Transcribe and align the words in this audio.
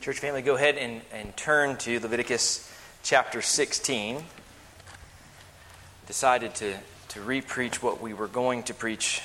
Church 0.00 0.18
family, 0.18 0.40
go 0.40 0.54
ahead 0.54 0.78
and, 0.78 1.02
and 1.12 1.36
turn 1.36 1.76
to 1.76 2.00
Leviticus 2.00 2.72
chapter 3.02 3.42
16. 3.42 4.24
Decided 6.06 6.54
to, 6.54 6.74
to 7.08 7.20
repreach 7.20 7.82
what 7.82 8.00
we 8.00 8.14
were 8.14 8.26
going 8.26 8.62
to 8.62 8.72
preach 8.72 9.20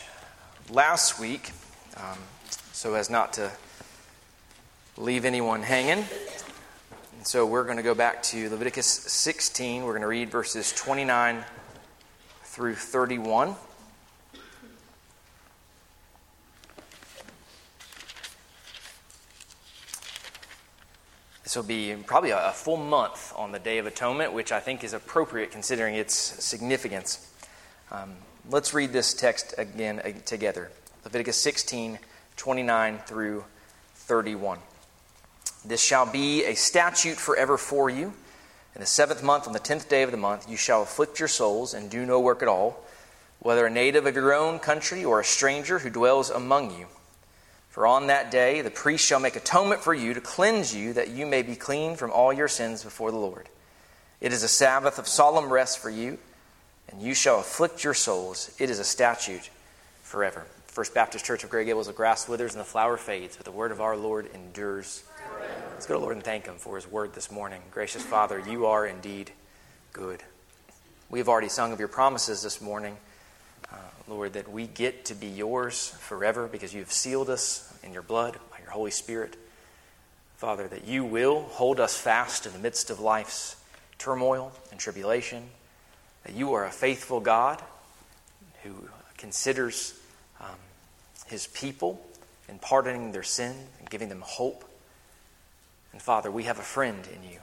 last 0.69 1.17
week 1.17 1.51
um, 1.95 2.17
so 2.73 2.93
as 2.93 3.09
not 3.09 3.31
to 3.31 3.53
leave 4.97 5.23
anyone 5.23 5.63
hanging. 5.63 6.03
And 7.15 7.25
so 7.25 7.45
we're 7.45 7.63
going 7.63 7.77
to 7.77 7.83
go 7.83 7.95
back 7.95 8.21
to 8.23 8.49
Leviticus 8.49 8.85
16. 8.85 9.85
We're 9.85 9.93
going 9.93 10.01
to 10.01 10.07
read 10.07 10.29
verses 10.29 10.73
29 10.73 11.45
through 12.43 12.75
31. 12.75 13.55
Will 21.55 21.63
be 21.63 21.95
probably 22.05 22.31
a, 22.31 22.51
full 22.51 22.75
month 22.75 23.31
on 23.37 23.53
the 23.53 23.59
Day 23.59 23.77
of 23.77 23.85
Atonement, 23.85 24.33
which 24.33 24.51
I 24.51 24.59
think 24.59 24.83
is 24.83 24.91
appropriate 24.91 25.51
considering 25.51 25.95
its 25.95 26.13
significance. 26.13 27.31
Um, 27.91 28.15
let's 28.49 28.73
read 28.73 28.91
this 28.91 29.13
text 29.13 29.55
again 29.57 30.01
uh, 30.03 30.11
together 30.25 30.69
Leviticus 31.05 31.37
16, 31.37 31.99
29 32.35 32.97
through 33.05 33.45
31. 33.93 34.59
This 35.63 35.81
shall 35.81 36.05
be 36.05 36.43
a 36.43 36.55
statute 36.55 37.15
forever 37.15 37.57
for 37.57 37.89
you. 37.89 38.13
In 38.73 38.81
the 38.81 38.85
seventh 38.85 39.23
month, 39.23 39.47
on 39.47 39.53
the 39.53 39.59
tenth 39.59 39.87
day 39.87 40.03
of 40.03 40.11
the 40.11 40.17
month, 40.17 40.49
you 40.49 40.57
shall 40.57 40.81
afflict 40.81 41.19
your 41.19 41.29
souls 41.29 41.73
and 41.73 41.89
do 41.89 42.05
no 42.05 42.19
work 42.19 42.41
at 42.41 42.49
all, 42.49 42.83
whether 43.39 43.65
a 43.65 43.69
native 43.69 44.05
of 44.05 44.15
your 44.15 44.33
own 44.33 44.59
country 44.59 45.05
or 45.05 45.21
a 45.21 45.25
stranger 45.25 45.79
who 45.79 45.89
dwells 45.89 46.29
among 46.29 46.77
you. 46.77 46.87
For 47.75 47.85
on 47.85 48.07
that 48.07 48.31
day 48.31 48.61
the 48.61 48.71
priest 48.71 49.05
shall 49.05 49.19
make 49.19 49.35
atonement 49.35 49.81
for 49.81 49.93
you 49.93 50.13
to 50.13 50.21
cleanse 50.21 50.73
you, 50.73 50.93
that 50.93 51.09
you 51.09 51.25
may 51.25 51.41
be 51.41 51.57
clean 51.57 51.97
from 51.97 52.09
all 52.09 52.31
your 52.31 52.47
sins 52.47 52.85
before 52.85 53.11
the 53.11 53.17
Lord. 53.17 53.49
It 54.21 54.31
is 54.31 54.43
a 54.43 54.47
Sabbath 54.47 54.97
of 54.97 55.09
solemn 55.09 55.51
rest 55.51 55.79
for 55.79 55.89
you, 55.89 56.17
and 56.87 57.01
you 57.01 57.13
shall 57.13 57.41
afflict 57.41 57.83
your 57.83 57.93
souls. 57.93 58.55
It 58.59 58.69
is 58.69 58.79
a 58.79 58.85
statute 58.85 59.49
forever. 60.03 60.45
First 60.67 60.93
Baptist 60.93 61.25
Church 61.25 61.43
of 61.43 61.49
Grey 61.49 61.65
Gables, 61.65 61.87
the 61.87 61.91
grass 61.91 62.29
withers 62.29 62.53
and 62.53 62.61
the 62.61 62.65
flower 62.65 62.95
fades, 62.95 63.35
but 63.35 63.43
the 63.43 63.51
word 63.51 63.73
of 63.73 63.81
our 63.81 63.97
Lord 63.97 64.29
endures. 64.33 65.03
Let's 65.73 65.85
go 65.85 65.95
to 65.95 65.99
the 65.99 66.05
Lord 66.05 66.15
and 66.15 66.23
thank 66.23 66.45
Him 66.45 66.55
for 66.55 66.77
His 66.77 66.89
word 66.89 67.13
this 67.13 67.29
morning. 67.29 67.61
Gracious 67.71 68.03
Father, 68.03 68.39
you 68.39 68.67
are 68.67 68.87
indeed 68.87 69.31
good. 69.91 70.23
We 71.09 71.19
have 71.19 71.27
already 71.27 71.49
sung 71.49 71.73
of 71.73 71.79
your 71.79 71.89
promises 71.89 72.41
this 72.41 72.61
morning. 72.61 72.95
Uh, 73.71 73.77
Lord, 74.07 74.33
that 74.33 74.51
we 74.51 74.67
get 74.67 75.05
to 75.05 75.15
be 75.15 75.27
yours 75.27 75.89
forever 75.99 76.47
because 76.47 76.73
you 76.73 76.79
have 76.81 76.91
sealed 76.91 77.29
us 77.29 77.73
in 77.83 77.93
your 77.93 78.01
blood 78.01 78.37
by 78.51 78.59
your 78.59 78.71
Holy 78.71 78.91
Spirit. 78.91 79.35
Father, 80.37 80.67
that 80.67 80.85
you 80.87 81.03
will 81.03 81.41
hold 81.43 81.79
us 81.79 81.97
fast 81.97 82.45
in 82.45 82.53
the 82.53 82.59
midst 82.59 82.89
of 82.89 82.99
life's 82.99 83.55
turmoil 83.97 84.51
and 84.71 84.79
tribulation, 84.79 85.49
that 86.23 86.35
you 86.35 86.53
are 86.53 86.65
a 86.65 86.71
faithful 86.71 87.19
God 87.19 87.61
who 88.63 88.73
considers 89.17 89.99
um, 90.39 90.55
his 91.27 91.47
people 91.47 92.05
and 92.49 92.61
pardoning 92.61 93.11
their 93.11 93.23
sin 93.23 93.55
and 93.79 93.89
giving 93.89 94.09
them 94.09 94.21
hope. 94.21 94.65
And 95.93 96.01
Father, 96.01 96.29
we 96.29 96.43
have 96.43 96.59
a 96.59 96.63
friend 96.63 97.07
in 97.07 97.29
you. 97.29 97.39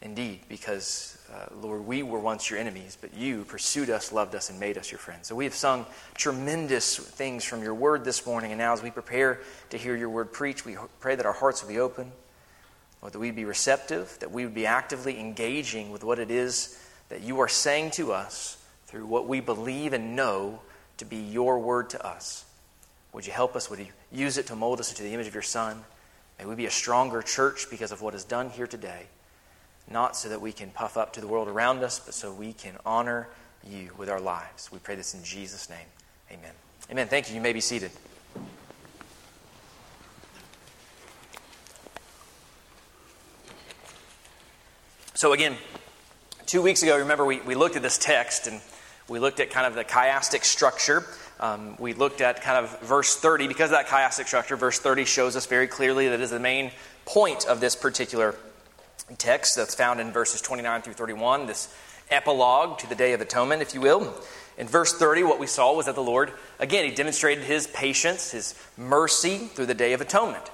Indeed, 0.00 0.40
because, 0.48 1.15
uh, 1.32 1.46
Lord, 1.60 1.86
we 1.86 2.02
were 2.02 2.20
once 2.20 2.48
your 2.50 2.58
enemies, 2.58 2.96
but 3.00 3.14
you 3.14 3.44
pursued 3.44 3.90
us, 3.90 4.12
loved 4.12 4.34
us, 4.34 4.48
and 4.50 4.60
made 4.60 4.78
us 4.78 4.90
your 4.90 4.98
friends. 4.98 5.26
So 5.26 5.34
we 5.34 5.44
have 5.44 5.54
sung 5.54 5.84
tremendous 6.14 6.96
things 6.96 7.44
from 7.44 7.62
your 7.62 7.74
word 7.74 8.04
this 8.04 8.24
morning, 8.24 8.52
and 8.52 8.58
now 8.58 8.72
as 8.72 8.82
we 8.82 8.90
prepare 8.90 9.40
to 9.70 9.76
hear 9.76 9.96
your 9.96 10.10
word 10.10 10.32
preached, 10.32 10.64
we 10.64 10.76
pray 11.00 11.16
that 11.16 11.26
our 11.26 11.32
hearts 11.32 11.62
will 11.62 11.70
be 11.70 11.80
open, 11.80 12.12
Lord, 13.02 13.12
that 13.12 13.18
we'd 13.18 13.34
be 13.34 13.44
receptive, 13.44 14.16
that 14.20 14.30
we 14.30 14.44
would 14.44 14.54
be 14.54 14.66
actively 14.66 15.18
engaging 15.18 15.90
with 15.90 16.04
what 16.04 16.18
it 16.18 16.30
is 16.30 16.80
that 17.08 17.22
you 17.22 17.40
are 17.40 17.48
saying 17.48 17.92
to 17.92 18.12
us 18.12 18.56
through 18.86 19.06
what 19.06 19.28
we 19.28 19.40
believe 19.40 19.92
and 19.92 20.16
know 20.16 20.60
to 20.98 21.04
be 21.04 21.16
your 21.16 21.58
word 21.58 21.90
to 21.90 22.06
us. 22.06 22.44
Would 23.12 23.26
you 23.26 23.32
help 23.32 23.56
us? 23.56 23.70
Would 23.70 23.78
you 23.78 23.86
use 24.10 24.38
it 24.38 24.46
to 24.46 24.56
mold 24.56 24.80
us 24.80 24.90
into 24.90 25.02
the 25.02 25.12
image 25.12 25.26
of 25.26 25.34
your 25.34 25.42
Son? 25.42 25.84
May 26.38 26.46
we 26.46 26.54
be 26.54 26.66
a 26.66 26.70
stronger 26.70 27.22
church 27.22 27.66
because 27.70 27.92
of 27.92 28.02
what 28.02 28.14
is 28.14 28.24
done 28.24 28.50
here 28.50 28.66
today 28.66 29.06
not 29.90 30.16
so 30.16 30.28
that 30.28 30.40
we 30.40 30.52
can 30.52 30.70
puff 30.70 30.96
up 30.96 31.12
to 31.14 31.20
the 31.20 31.26
world 31.26 31.48
around 31.48 31.82
us, 31.82 31.98
but 32.00 32.14
so 32.14 32.32
we 32.32 32.52
can 32.52 32.76
honor 32.84 33.28
you 33.64 33.90
with 33.96 34.08
our 34.08 34.20
lives. 34.20 34.70
We 34.72 34.78
pray 34.78 34.94
this 34.94 35.14
in 35.14 35.22
Jesus' 35.22 35.70
name. 35.70 35.86
Amen. 36.30 36.52
Amen. 36.90 37.08
Thank 37.08 37.28
you. 37.28 37.34
You 37.34 37.40
may 37.40 37.52
be 37.52 37.60
seated. 37.60 37.90
So, 45.14 45.32
again, 45.32 45.56
two 46.44 46.60
weeks 46.60 46.82
ago, 46.82 46.98
remember, 46.98 47.24
we, 47.24 47.40
we 47.40 47.54
looked 47.54 47.76
at 47.76 47.82
this 47.82 47.96
text 47.96 48.46
and 48.46 48.60
we 49.08 49.18
looked 49.18 49.40
at 49.40 49.50
kind 49.50 49.66
of 49.66 49.74
the 49.74 49.84
chiastic 49.84 50.44
structure. 50.44 51.04
Um, 51.40 51.76
we 51.78 51.94
looked 51.94 52.20
at 52.20 52.42
kind 52.42 52.62
of 52.62 52.80
verse 52.80 53.16
30. 53.16 53.48
Because 53.48 53.70
of 53.70 53.78
that 53.78 53.86
chiastic 53.86 54.26
structure, 54.26 54.56
verse 54.56 54.78
30 54.78 55.04
shows 55.04 55.36
us 55.36 55.46
very 55.46 55.68
clearly 55.68 56.08
that 56.08 56.20
is 56.20 56.30
the 56.30 56.40
main 56.40 56.70
point 57.04 57.46
of 57.46 57.60
this 57.60 57.76
particular 57.76 58.34
text 59.14 59.54
that's 59.56 59.74
found 59.74 60.00
in 60.00 60.10
verses 60.10 60.40
29 60.40 60.82
through 60.82 60.94
31, 60.94 61.46
this 61.46 61.72
epilogue 62.10 62.78
to 62.78 62.88
the 62.88 62.94
Day 62.94 63.12
of 63.12 63.20
Atonement, 63.20 63.62
if 63.62 63.74
you 63.74 63.80
will. 63.80 64.12
In 64.58 64.66
verse 64.66 64.92
30, 64.92 65.22
what 65.22 65.38
we 65.38 65.46
saw 65.46 65.74
was 65.74 65.86
that 65.86 65.94
the 65.94 66.02
Lord, 66.02 66.32
again, 66.58 66.84
he 66.84 66.90
demonstrated 66.90 67.44
his 67.44 67.66
patience, 67.66 68.30
his 68.30 68.54
mercy 68.76 69.38
through 69.38 69.66
the 69.66 69.74
Day 69.74 69.92
of 69.92 70.00
Atonement. 70.00 70.50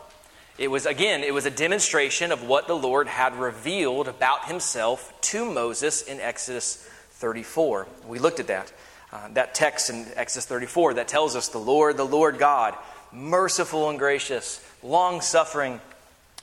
It 0.59 0.69
was, 0.71 0.87
again, 0.87 1.23
it 1.23 1.33
was 1.33 1.47
a 1.47 1.51
demonstration 1.51 2.31
of 2.31 2.43
what 2.43 2.67
the 2.67 2.77
Lord 2.77 3.07
had 3.07 3.37
revealed 3.37 4.09
about 4.09 4.47
himself 4.47 5.13
to 5.23 5.51
Moses 5.51 6.03
in 6.03 6.21
Exodus 6.21 6.77
34. 7.13 7.87
We 8.07 8.19
looked 8.19 8.41
at 8.41 8.49
that. 8.49 8.73
Uh, 9.13 9.29
that 9.35 9.55
text 9.55 9.91
in 9.91 10.07
Exodus 10.15 10.47
34 10.47 10.95
that 10.95 11.09
tells 11.09 11.37
us 11.37 11.49
the 11.49 11.59
Lord, 11.59 11.97
the 11.97 12.05
Lord 12.05 12.39
God, 12.39 12.75
merciful 13.13 13.91
and 13.91 13.99
gracious, 13.99 14.65
long 14.83 15.21
suffering, 15.21 15.81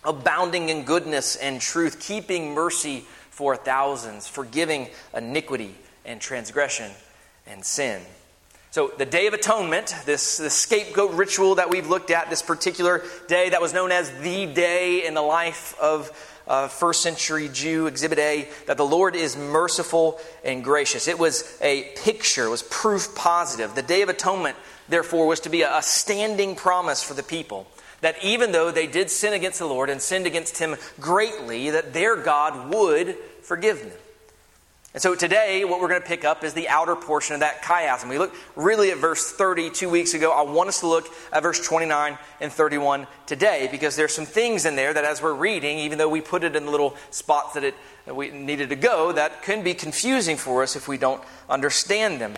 abounding 0.03 0.69
in 0.69 0.83
goodness 0.83 1.35
and 1.35 1.59
truth, 1.59 1.99
keeping 1.99 2.53
mercy 2.53 3.05
for 3.29 3.55
thousands, 3.55 4.27
forgiving 4.27 4.87
iniquity 5.15 5.75
and 6.05 6.19
transgression 6.19 6.91
and 7.47 7.63
sin. 7.63 8.01
So, 8.71 8.91
the 8.97 9.05
Day 9.05 9.25
of 9.25 9.33
Atonement, 9.33 9.95
this, 10.05 10.37
this 10.37 10.53
scapegoat 10.53 11.13
ritual 11.13 11.55
that 11.55 11.71
we've 11.71 11.87
looked 11.87 12.11
at, 12.11 12.29
this 12.29 12.43
particular 12.43 13.03
day 13.27 13.49
that 13.49 13.61
was 13.61 13.73
known 13.73 13.91
as 13.91 14.11
the 14.21 14.45
day 14.45 15.07
in 15.07 15.15
the 15.15 15.23
life 15.23 15.75
of 15.81 16.11
uh, 16.47 16.67
first 16.67 17.01
century 17.01 17.49
Jew, 17.51 17.87
Exhibit 17.87 18.19
A, 18.19 18.47
that 18.67 18.77
the 18.77 18.85
Lord 18.85 19.16
is 19.16 19.35
merciful 19.35 20.19
and 20.43 20.63
gracious. 20.63 21.07
It 21.07 21.17
was 21.17 21.57
a 21.61 21.91
picture, 21.97 22.45
it 22.45 22.49
was 22.49 22.63
proof 22.63 23.16
positive. 23.16 23.73
The 23.73 23.81
Day 23.81 24.03
of 24.03 24.09
Atonement, 24.09 24.55
therefore, 24.87 25.25
was 25.25 25.39
to 25.41 25.49
be 25.49 25.63
a, 25.63 25.77
a 25.77 25.81
standing 25.81 26.55
promise 26.55 27.01
for 27.01 27.16
the 27.16 27.23
people 27.23 27.66
that 28.01 28.23
even 28.23 28.51
though 28.51 28.71
they 28.71 28.87
did 28.87 29.09
sin 29.09 29.33
against 29.33 29.59
the 29.59 29.65
Lord 29.65 29.89
and 29.89 30.01
sinned 30.01 30.27
against 30.27 30.57
him 30.57 30.75
greatly, 30.99 31.69
that 31.71 31.93
their 31.93 32.15
God 32.15 32.73
would 32.73 33.15
forgive 33.41 33.79
them. 33.79 33.91
And 34.91 35.01
so 35.03 35.13
today, 35.13 35.63
what 35.65 35.79
we're 35.79 35.87
going 35.87 36.01
to 36.01 36.07
pick 36.07 36.25
up 36.25 36.43
is 36.43 36.55
the 36.55 36.67
outer 36.67 36.95
portion 36.95 37.35
of 37.35 37.41
that 37.41 37.61
chiasm. 37.61 38.09
We 38.09 38.17
looked 38.17 38.35
really 38.55 38.89
at 38.89 38.97
verse 38.97 39.31
30 39.31 39.69
two 39.69 39.87
weeks 39.87 40.15
ago. 40.15 40.31
I 40.31 40.41
want 40.41 40.69
us 40.69 40.79
to 40.79 40.87
look 40.87 41.07
at 41.31 41.43
verse 41.43 41.63
29 41.63 42.17
and 42.41 42.51
31 42.51 43.05
today 43.27 43.67
because 43.69 43.95
there's 43.95 44.16
some 44.16 44.25
things 44.25 44.66
in 44.66 44.75
there 44.75 44.91
that 44.91 45.05
as 45.05 45.21
we're 45.21 45.35
reading, 45.35 45.77
even 45.79 45.99
though 45.99 46.09
we 46.09 46.21
put 46.21 46.43
it 46.43 46.55
in 46.55 46.66
the 46.66 46.71
little 46.71 46.95
spots 47.11 47.53
that 47.53 47.63
it 47.63 47.75
that 48.09 48.16
we 48.16 48.31
needed 48.31 48.69
to 48.69 48.75
go, 48.75 49.11
that 49.11 49.43
can 49.43 49.63
be 49.63 49.75
confusing 49.75 50.35
for 50.35 50.63
us 50.63 50.75
if 50.75 50.87
we 50.87 50.97
don't 50.97 51.21
understand 51.47 52.19
them. 52.19 52.33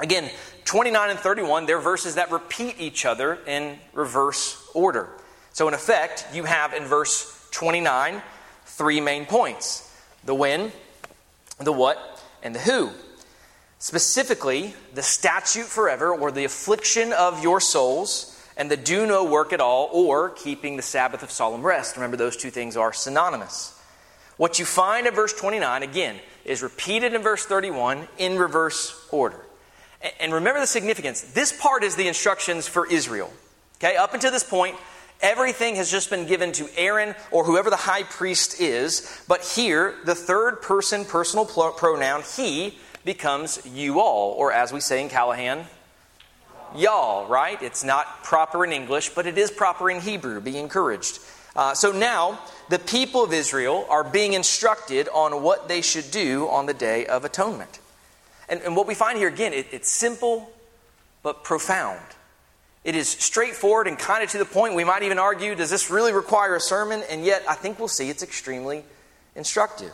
Again, 0.00 0.28
29 0.64 1.10
and 1.10 1.18
31, 1.20 1.66
they're 1.66 1.78
verses 1.78 2.16
that 2.16 2.32
repeat 2.32 2.80
each 2.80 3.06
other 3.06 3.38
in 3.46 3.78
reverse 3.92 4.57
order. 4.78 5.08
So, 5.52 5.66
in 5.68 5.74
effect, 5.74 6.26
you 6.32 6.44
have 6.44 6.72
in 6.72 6.84
verse 6.84 7.48
29 7.50 8.22
three 8.64 9.00
main 9.00 9.26
points 9.26 9.84
the 10.24 10.34
when, 10.34 10.72
the 11.58 11.72
what, 11.72 12.22
and 12.42 12.54
the 12.54 12.60
who. 12.60 12.90
Specifically, 13.78 14.74
the 14.94 15.02
statute 15.02 15.66
forever, 15.66 16.12
or 16.12 16.30
the 16.30 16.44
affliction 16.44 17.12
of 17.12 17.42
your 17.42 17.60
souls, 17.60 18.34
and 18.56 18.70
the 18.70 18.76
do 18.76 19.06
no 19.06 19.24
work 19.24 19.52
at 19.52 19.60
all, 19.60 19.88
or 19.92 20.30
keeping 20.30 20.76
the 20.76 20.82
Sabbath 20.82 21.22
of 21.22 21.30
solemn 21.30 21.62
rest. 21.62 21.96
Remember, 21.96 22.16
those 22.16 22.36
two 22.36 22.50
things 22.50 22.76
are 22.76 22.92
synonymous. 22.92 23.80
What 24.36 24.58
you 24.58 24.64
find 24.64 25.06
in 25.06 25.14
verse 25.14 25.32
29, 25.32 25.82
again, 25.82 26.16
is 26.44 26.62
repeated 26.62 27.14
in 27.14 27.22
verse 27.22 27.44
31 27.44 28.06
in 28.18 28.38
reverse 28.38 29.06
order. 29.10 29.40
And 30.20 30.32
remember 30.32 30.60
the 30.60 30.66
significance. 30.66 31.20
This 31.22 31.58
part 31.58 31.82
is 31.82 31.96
the 31.96 32.06
instructions 32.06 32.68
for 32.68 32.86
Israel. 32.86 33.32
Okay, 33.80 33.96
up 33.96 34.14
until 34.14 34.30
this 34.30 34.44
point, 34.44 34.76
everything 35.20 35.76
has 35.76 35.90
just 35.90 36.10
been 36.10 36.26
given 36.26 36.52
to 36.52 36.68
Aaron 36.76 37.14
or 37.30 37.44
whoever 37.44 37.70
the 37.70 37.76
high 37.76 38.02
priest 38.02 38.60
is. 38.60 39.22
But 39.28 39.44
here, 39.44 39.94
the 40.04 40.14
third 40.14 40.62
person 40.62 41.04
personal 41.04 41.44
pronoun, 41.44 42.22
he, 42.36 42.78
becomes 43.08 43.64
you 43.64 44.00
all, 44.00 44.32
or 44.32 44.52
as 44.52 44.70
we 44.70 44.80
say 44.80 45.00
in 45.00 45.08
Callahan, 45.08 45.64
y'all, 46.76 47.26
right? 47.26 47.60
It's 47.62 47.82
not 47.82 48.22
proper 48.22 48.64
in 48.64 48.72
English, 48.72 49.10
but 49.10 49.26
it 49.26 49.38
is 49.38 49.50
proper 49.50 49.90
in 49.90 50.02
Hebrew. 50.02 50.42
Be 50.42 50.58
encouraged. 50.58 51.18
Uh, 51.56 51.72
so 51.72 51.90
now, 51.90 52.38
the 52.68 52.78
people 52.78 53.24
of 53.24 53.32
Israel 53.32 53.86
are 53.88 54.04
being 54.04 54.34
instructed 54.34 55.08
on 55.08 55.42
what 55.42 55.68
they 55.68 55.80
should 55.80 56.10
do 56.10 56.48
on 56.48 56.66
the 56.66 56.74
Day 56.74 57.06
of 57.06 57.24
Atonement. 57.24 57.80
And, 58.48 58.60
and 58.60 58.76
what 58.76 58.86
we 58.86 58.94
find 58.94 59.16
here, 59.16 59.28
again, 59.28 59.54
it, 59.54 59.66
it's 59.72 59.90
simple 59.90 60.52
but 61.22 61.44
profound. 61.44 62.04
It 62.88 62.96
is 62.96 63.06
straightforward 63.06 63.86
and 63.86 63.98
kind 63.98 64.24
of 64.24 64.30
to 64.30 64.38
the 64.38 64.46
point. 64.46 64.74
We 64.74 64.82
might 64.82 65.02
even 65.02 65.18
argue, 65.18 65.54
does 65.54 65.68
this 65.68 65.90
really 65.90 66.14
require 66.14 66.56
a 66.56 66.60
sermon? 66.60 67.02
And 67.10 67.22
yet, 67.22 67.44
I 67.46 67.54
think 67.54 67.78
we'll 67.78 67.86
see 67.86 68.08
it's 68.08 68.22
extremely 68.22 68.82
instructive. 69.36 69.92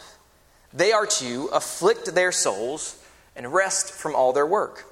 They 0.72 0.92
are 0.92 1.04
to 1.04 1.46
afflict 1.52 2.14
their 2.14 2.30
souls 2.30 3.04
and 3.34 3.52
rest 3.52 3.90
from 3.90 4.14
all 4.14 4.32
their 4.32 4.46
work. 4.46 4.84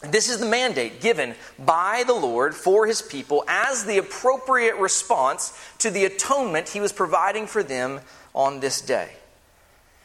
This 0.00 0.28
is 0.28 0.40
the 0.40 0.46
mandate 0.46 1.00
given 1.00 1.36
by 1.60 2.02
the 2.04 2.12
Lord 2.12 2.56
for 2.56 2.88
his 2.88 3.00
people 3.00 3.44
as 3.46 3.84
the 3.84 3.98
appropriate 3.98 4.74
response 4.78 5.56
to 5.78 5.92
the 5.92 6.06
atonement 6.06 6.70
he 6.70 6.80
was 6.80 6.92
providing 6.92 7.46
for 7.46 7.62
them 7.62 8.00
on 8.34 8.58
this 8.58 8.80
day. 8.80 9.10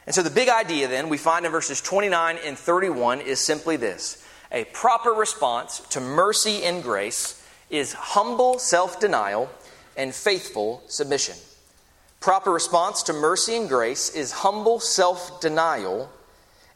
And 0.05 0.13
so 0.13 0.21
the 0.21 0.29
big 0.29 0.49
idea 0.49 0.87
then 0.87 1.09
we 1.09 1.17
find 1.17 1.47
in 1.47 1.51
verses 1.51 1.81
29 1.81 2.37
and 2.45 2.55
31 2.55 3.21
is 3.21 3.39
simply 3.39 3.75
this 3.75 4.23
a 4.51 4.65
proper 4.65 5.11
response 5.11 5.79
to 5.89 5.99
mercy 5.99 6.63
and 6.63 6.81
grace 6.81 7.45
is 7.69 7.94
humble 7.94 8.59
self 8.59 8.99
denial 8.99 9.49
and 9.95 10.13
faithful 10.13 10.83
submission. 10.88 11.35
Proper 12.19 12.51
response 12.51 13.03
to 13.03 13.13
mercy 13.13 13.55
and 13.55 13.67
grace 13.67 14.09
is 14.15 14.31
humble 14.31 14.79
self 14.79 15.41
denial 15.41 16.09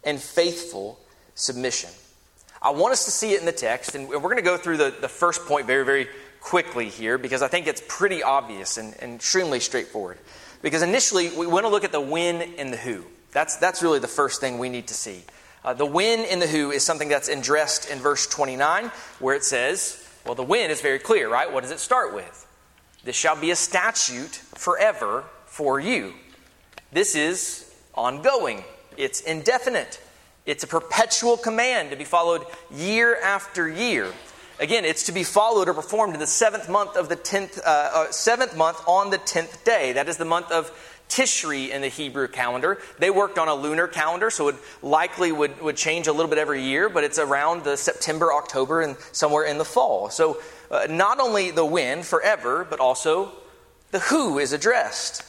and 0.04 0.20
faithful 0.20 1.00
submission. 1.36 1.90
I 2.62 2.70
want 2.72 2.94
us 2.94 3.06
to 3.06 3.12
see 3.12 3.32
it 3.34 3.40
in 3.40 3.46
the 3.46 3.52
text, 3.52 3.96
and 3.96 4.08
we're 4.08 4.20
going 4.20 4.36
to 4.36 4.44
go 4.44 4.58
through 4.58 4.78
the, 4.78 4.94
the 5.02 5.10
first 5.10 5.46
point 5.46 5.66
very, 5.66 5.84
very 5.84 6.08
quickly 6.42 6.90
here 6.90 7.18
because 7.18 7.42
I 7.42 7.48
think 7.48 7.68
it's 7.68 7.82
pretty 7.88 8.22
obvious 8.22 8.78
and, 8.78 8.96
and 9.00 9.16
extremely 9.16 9.60
straightforward. 9.60 10.20
Because 10.62 10.84
initially, 10.84 11.30
we 11.36 11.48
want 11.48 11.66
to 11.66 11.70
look 11.70 11.84
at 11.84 11.92
the 11.92 12.02
when 12.02 12.42
and 12.60 12.72
the 12.72 12.78
who. 12.78 13.04
That's, 13.32 13.58
that's 13.58 13.82
really 13.82 14.00
the 14.00 14.08
first 14.08 14.42
thing 14.42 14.60
we 14.60 14.70
need 14.70 14.88
to 14.88 14.94
see. 14.94 15.24
Uh, 15.64 15.74
the 15.74 15.86
when 15.86 16.20
and 16.26 16.42
the 16.42 16.48
who 16.48 16.72
is 16.72 16.84
something 16.84 17.10
that's 17.10 17.28
addressed 17.28 17.90
in 17.90 18.00
verse 18.00 18.26
29, 18.28 18.92
where 19.20 19.36
it 19.36 19.44
says, 19.44 20.08
well, 20.26 20.36
the 20.36 20.44
when 20.44 20.72
is 20.72 20.82
very 20.82 21.00
clear, 21.00 21.30
right? 21.30 21.52
What 21.52 21.62
does 21.62 21.72
it 21.72 21.80
start 21.80 22.14
with? 22.14 22.48
This 23.04 23.16
shall 23.16 23.40
be 23.40 23.52
a 23.52 23.56
statute 23.56 24.36
forever 24.36 25.24
for 25.46 25.80
you. 25.80 26.14
This 26.92 27.16
is 27.16 27.74
ongoing, 27.94 28.64
it's 28.98 29.22
indefinite. 29.22 30.02
It's 30.46 30.64
a 30.64 30.68
perpetual 30.68 31.38
command 31.38 31.92
to 31.92 31.96
be 31.96 32.04
followed 32.04 32.44
year 32.72 33.16
after 33.22 33.70
year. 33.70 34.12
Again, 34.60 34.86
it's 34.86 35.04
to 35.04 35.12
be 35.12 35.24
followed 35.24 35.70
or 35.70 35.74
performed 35.74 36.14
in 36.14 36.20
the 36.20 36.28
seventh 36.28 36.68
month 36.68 36.96
of 36.96 37.10
the 37.10 37.16
tenth, 37.16 37.60
uh, 37.60 37.90
uh, 37.94 38.12
seventh 38.12 38.56
month 38.56 38.82
on 38.88 39.12
the 39.12 39.18
tenth 39.20 39.64
day. 39.64 39.94
That 39.94 40.10
is 40.10 40.18
the 40.18 40.26
month 40.26 40.52
of 40.52 40.72
Tishri 41.12 41.70
in 41.70 41.82
the 41.82 41.90
Hebrew 41.90 42.30
calendar. 42.30 42.80
They 42.98 43.10
worked 43.10 43.38
on 43.38 43.50
a 43.50 43.54
lunar 43.54 43.88
calendar, 43.88 44.30
so 44.30 44.48
it 44.48 44.56
likely 44.82 45.34
would, 45.34 45.62
would 45.62 45.76
change 45.76 46.08
a 46.08 46.14
little 46.14 46.30
bit 46.30 46.38
every 46.38 46.64
year, 46.64 46.88
but 46.88 47.04
it's 47.04 47.20
around 47.20 47.66
the 47.66 47.76
September, 47.76 48.32
October, 48.34 48.82
and 48.82 48.96
somewhere 49.12 49.44
in 49.44 49.58
the 49.58 49.66
fall. 49.66 50.10
So 50.10 50.42
uh, 50.72 50.88
not 50.90 51.20
only 51.20 51.52
the 51.52 51.66
when 51.66 52.04
forever, 52.04 52.66
but 52.68 52.80
also 52.80 53.34
the 53.92 54.00
who 54.00 54.40
is 54.40 54.54
addressed. 54.54 55.24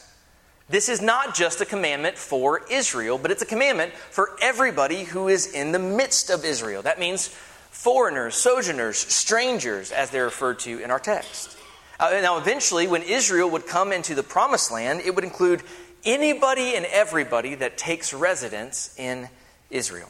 This 0.69 0.87
is 0.87 1.01
not 1.01 1.35
just 1.35 1.59
a 1.59 1.65
commandment 1.65 2.17
for 2.17 2.61
Israel, 2.71 3.17
but 3.17 3.29
it's 3.29 3.41
a 3.41 3.45
commandment 3.45 3.91
for 3.93 4.29
everybody 4.41 5.03
who 5.03 5.27
is 5.27 5.51
in 5.51 5.73
the 5.73 5.79
midst 5.79 6.29
of 6.29 6.45
Israel. 6.45 6.81
That 6.81 6.97
means 6.97 7.27
foreigners, 7.71 8.35
sojourners, 8.35 8.97
strangers, 8.97 9.91
as 9.91 10.11
they're 10.11 10.25
referred 10.25 10.59
to 10.59 10.79
in 10.79 10.91
our 10.91 10.99
text. 10.99 11.57
Uh, 11.99 12.19
now, 12.21 12.37
eventually, 12.37 12.87
when 12.87 13.03
Israel 13.03 13.49
would 13.51 13.67
come 13.67 13.91
into 13.91 14.15
the 14.15 14.23
promised 14.23 14.71
land, 14.71 15.01
it 15.01 15.13
would 15.15 15.23
include 15.23 15.61
anybody 16.03 16.75
and 16.75 16.85
everybody 16.85 17.55
that 17.55 17.77
takes 17.77 18.13
residence 18.13 18.93
in 18.97 19.29
Israel. 19.69 20.09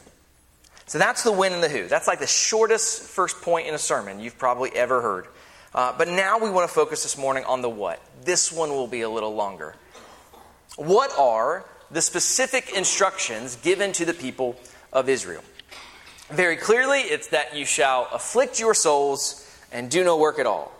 So 0.85 0.97
that's 0.97 1.23
the 1.23 1.31
when 1.31 1.53
and 1.53 1.63
the 1.63 1.69
who. 1.69 1.87
That's 1.87 2.07
like 2.07 2.19
the 2.19 2.27
shortest 2.27 3.03
first 3.03 3.41
point 3.41 3.67
in 3.67 3.73
a 3.73 3.79
sermon 3.79 4.19
you've 4.19 4.37
probably 4.37 4.71
ever 4.71 5.01
heard. 5.01 5.27
Uh, 5.73 5.93
but 5.97 6.07
now 6.07 6.37
we 6.37 6.49
want 6.49 6.67
to 6.67 6.73
focus 6.73 7.03
this 7.03 7.17
morning 7.17 7.43
on 7.45 7.61
the 7.61 7.69
what. 7.69 7.99
This 8.23 8.51
one 8.51 8.69
will 8.69 8.87
be 8.87 9.01
a 9.01 9.09
little 9.09 9.33
longer. 9.33 9.75
What 10.75 11.11
are 11.17 11.65
the 11.89 12.01
specific 12.01 12.75
instructions 12.75 13.55
given 13.57 13.91
to 13.93 14.05
the 14.05 14.13
people 14.13 14.55
of 14.91 15.09
Israel? 15.09 15.43
Very 16.29 16.57
clearly, 16.57 16.99
it's 16.99 17.27
that 17.27 17.55
you 17.55 17.65
shall 17.65 18.07
afflict 18.11 18.59
your 18.59 18.73
souls 18.73 19.49
and 19.71 19.89
do 19.89 20.03
no 20.03 20.17
work 20.17 20.39
at 20.39 20.45
all. 20.45 20.71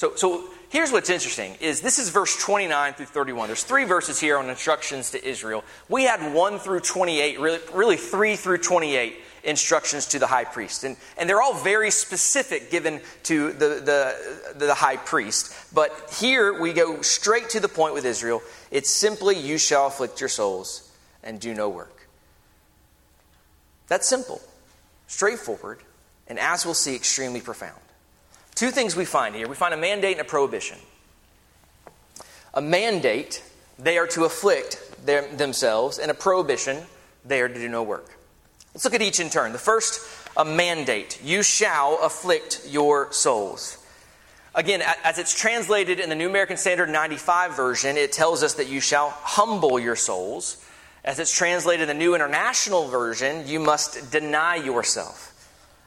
So, 0.00 0.14
so 0.14 0.44
here's 0.70 0.90
what's 0.90 1.10
interesting 1.10 1.56
is 1.60 1.82
this 1.82 1.98
is 1.98 2.08
verse 2.08 2.34
29 2.42 2.94
through 2.94 3.04
31 3.04 3.48
there's 3.50 3.64
three 3.64 3.84
verses 3.84 4.18
here 4.18 4.38
on 4.38 4.48
instructions 4.48 5.10
to 5.10 5.22
israel 5.22 5.62
we 5.90 6.04
had 6.04 6.32
1 6.32 6.58
through 6.58 6.80
28 6.80 7.38
really, 7.38 7.58
really 7.74 7.96
3 7.98 8.34
through 8.36 8.56
28 8.56 9.16
instructions 9.44 10.06
to 10.06 10.18
the 10.18 10.26
high 10.26 10.44
priest. 10.44 10.84
And, 10.84 10.96
and 11.18 11.28
they're 11.28 11.42
all 11.42 11.52
very 11.52 11.90
specific 11.90 12.70
given 12.70 13.02
to 13.24 13.52
the, 13.52 13.68
the, 14.54 14.54
the 14.66 14.74
high 14.74 14.96
priest. 14.96 15.54
But 15.74 15.92
here 16.18 16.58
we 16.58 16.72
go 16.72 17.02
straight 17.02 17.50
to 17.50 17.60
the 17.60 17.68
point 17.68 17.92
with 17.92 18.06
Israel. 18.06 18.42
It's 18.70 18.90
simply, 18.90 19.38
you 19.38 19.58
shall 19.58 19.86
afflict 19.86 20.20
your 20.20 20.28
souls 20.28 20.90
and 21.22 21.40
do 21.40 21.54
no 21.54 21.68
work. 21.68 22.06
That's 23.88 24.08
simple, 24.08 24.40
straightforward, 25.08 25.78
and 26.26 26.38
as 26.38 26.64
we'll 26.64 26.74
see, 26.74 26.94
extremely 26.94 27.40
profound. 27.40 27.80
Two 28.54 28.70
things 28.70 28.94
we 28.94 29.04
find 29.04 29.34
here 29.34 29.48
we 29.48 29.54
find 29.54 29.74
a 29.74 29.76
mandate 29.76 30.18
and 30.18 30.26
a 30.26 30.28
prohibition. 30.28 30.78
A 32.54 32.60
mandate, 32.60 33.42
they 33.78 33.96
are 33.96 34.08
to 34.08 34.24
afflict 34.24 35.06
their, 35.06 35.26
themselves, 35.36 35.98
and 35.98 36.10
a 36.10 36.14
prohibition, 36.14 36.82
they 37.24 37.40
are 37.40 37.48
to 37.48 37.54
do 37.54 37.68
no 37.68 37.82
work. 37.82 38.18
Let's 38.74 38.84
look 38.84 38.94
at 38.94 39.02
each 39.02 39.20
in 39.20 39.30
turn. 39.30 39.52
The 39.52 39.58
first, 39.58 40.00
a 40.36 40.44
mandate. 40.44 41.20
You 41.22 41.42
shall 41.42 41.98
afflict 42.02 42.62
your 42.68 43.12
souls. 43.12 43.76
Again, 44.54 44.82
as 45.04 45.18
it's 45.18 45.34
translated 45.34 46.00
in 46.00 46.08
the 46.08 46.16
New 46.16 46.28
American 46.28 46.56
Standard 46.56 46.88
95 46.88 47.56
version, 47.56 47.96
it 47.96 48.12
tells 48.12 48.42
us 48.42 48.54
that 48.54 48.68
you 48.68 48.80
shall 48.80 49.10
humble 49.10 49.78
your 49.78 49.96
souls. 49.96 50.64
As 51.04 51.18
it's 51.18 51.34
translated 51.34 51.88
in 51.88 51.96
the 51.96 52.04
New 52.04 52.14
International 52.14 52.88
Version, 52.88 53.46
you 53.46 53.58
must 53.60 54.10
deny 54.10 54.56
yourself. 54.56 55.26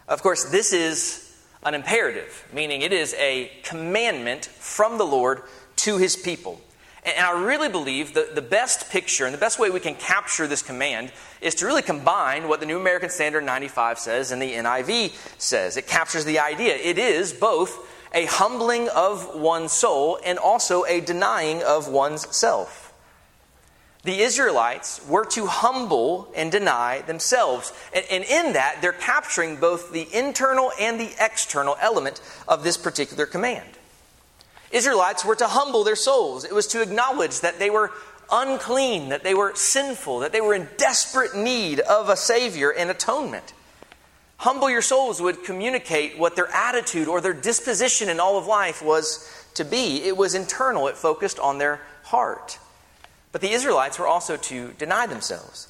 Of 0.08 0.24
course, 0.24 0.46
this 0.46 0.74
is 0.74 1.23
an 1.66 1.74
imperative, 1.74 2.48
meaning 2.54 2.82
it 2.82 2.94
is 2.94 3.14
a 3.16 3.52
commandment 3.64 4.46
from 4.46 4.98
the 4.98 5.06
Lord 5.06 5.44
to 5.78 5.98
his 5.98 6.16
people. 6.16 6.62
And 7.06 7.26
I 7.26 7.32
really 7.32 7.68
believe 7.68 8.14
that 8.14 8.36
the 8.36 8.42
best 8.42 8.90
picture 8.90 9.26
and 9.26 9.34
the 9.34 9.40
best 9.40 9.60
way 9.60 9.70
we 9.70 9.82
can 9.82 9.96
capture 9.96 10.48
this 10.48 10.62
command 10.62 11.12
is 11.42 11.56
to 11.56 11.66
really 11.66 11.82
combine 11.82 12.48
what 12.48 12.62
the 12.62 12.66
New 12.66 12.80
American 12.80 13.10
Standard 13.10 13.44
95 13.44 14.00
says 14.00 14.32
and 14.32 14.42
the 14.42 14.54
NIV 14.54 15.12
says. 15.38 15.76
It 15.76 15.88
captures 15.88 16.24
the 16.24 16.40
idea. 16.40 16.76
It 16.76 16.98
is 16.98 17.34
both 17.34 17.90
a 18.14 18.26
humbling 18.26 18.88
of 18.90 19.36
one's 19.36 19.74
soul 19.74 20.20
and 20.26 20.38
also 20.38 20.86
a 20.86 21.02
denying 21.02 21.62
of 21.64 21.90
one's 21.90 22.34
self. 22.34 22.83
The 24.04 24.20
Israelites 24.20 25.00
were 25.08 25.26
to 25.28 25.46
humble 25.46 26.32
and 26.36 26.52
deny 26.52 27.02
themselves. 27.02 27.72
And, 27.96 28.06
and, 28.12 28.24
in 28.26 28.54
that, 28.54 28.80
they're 28.82 28.92
capturing 28.92 29.58
both 29.58 29.94
the 29.94 30.08
internal 30.14 30.72
and 30.80 31.00
the 31.00 31.12
external 31.20 31.78
element 31.80 32.22
of 32.48 32.64
this 32.64 32.76
particular 32.76 33.26
command. 33.26 33.70
Israelites 34.72 35.24
were 35.24 35.36
to 35.36 35.48
humble 35.48 35.86
their 35.86 35.96
souls. 35.96 36.44
It 36.44 36.54
was 36.54 36.68
to 36.68 36.82
acknowledge 36.82 37.40
that 37.42 37.60
they 37.60 37.70
were 37.70 37.92
unclean, 38.32 39.10
that 39.10 39.24
they 39.24 39.34
were 39.34 39.56
sinful, 39.56 40.20
that 40.20 40.34
they 40.34 40.42
were 40.42 40.54
in 40.54 40.68
desperate 40.78 41.36
need 41.36 41.80
of 41.80 42.10
a 42.10 42.18
Savior 42.18 42.72
and 42.72 42.90
atonement. 42.90 43.54
Humble 44.38 44.70
your 44.70 44.82
souls 44.82 45.22
would 45.22 45.46
communicate 45.46 46.18
what 46.18 46.36
their 46.36 46.50
attitude 46.50 47.08
or 47.08 47.22
their 47.22 47.34
disposition 47.34 48.10
in 48.10 48.20
all 48.20 48.38
of 48.38 48.48
life 48.48 48.82
was 48.82 49.30
to 49.54 49.64
be. 49.64 50.04
It 50.04 50.18
was 50.18 50.36
internal, 50.36 50.88
it 50.88 50.98
focused 50.98 51.40
on 51.40 51.60
their 51.60 51.80
heart. 52.04 52.58
But 53.34 53.42
the 53.42 53.52
Israelites 53.52 54.00
were 54.00 54.08
also 54.08 54.38
to 54.38 54.72
deny 54.78 55.08
themselves. 55.08 55.68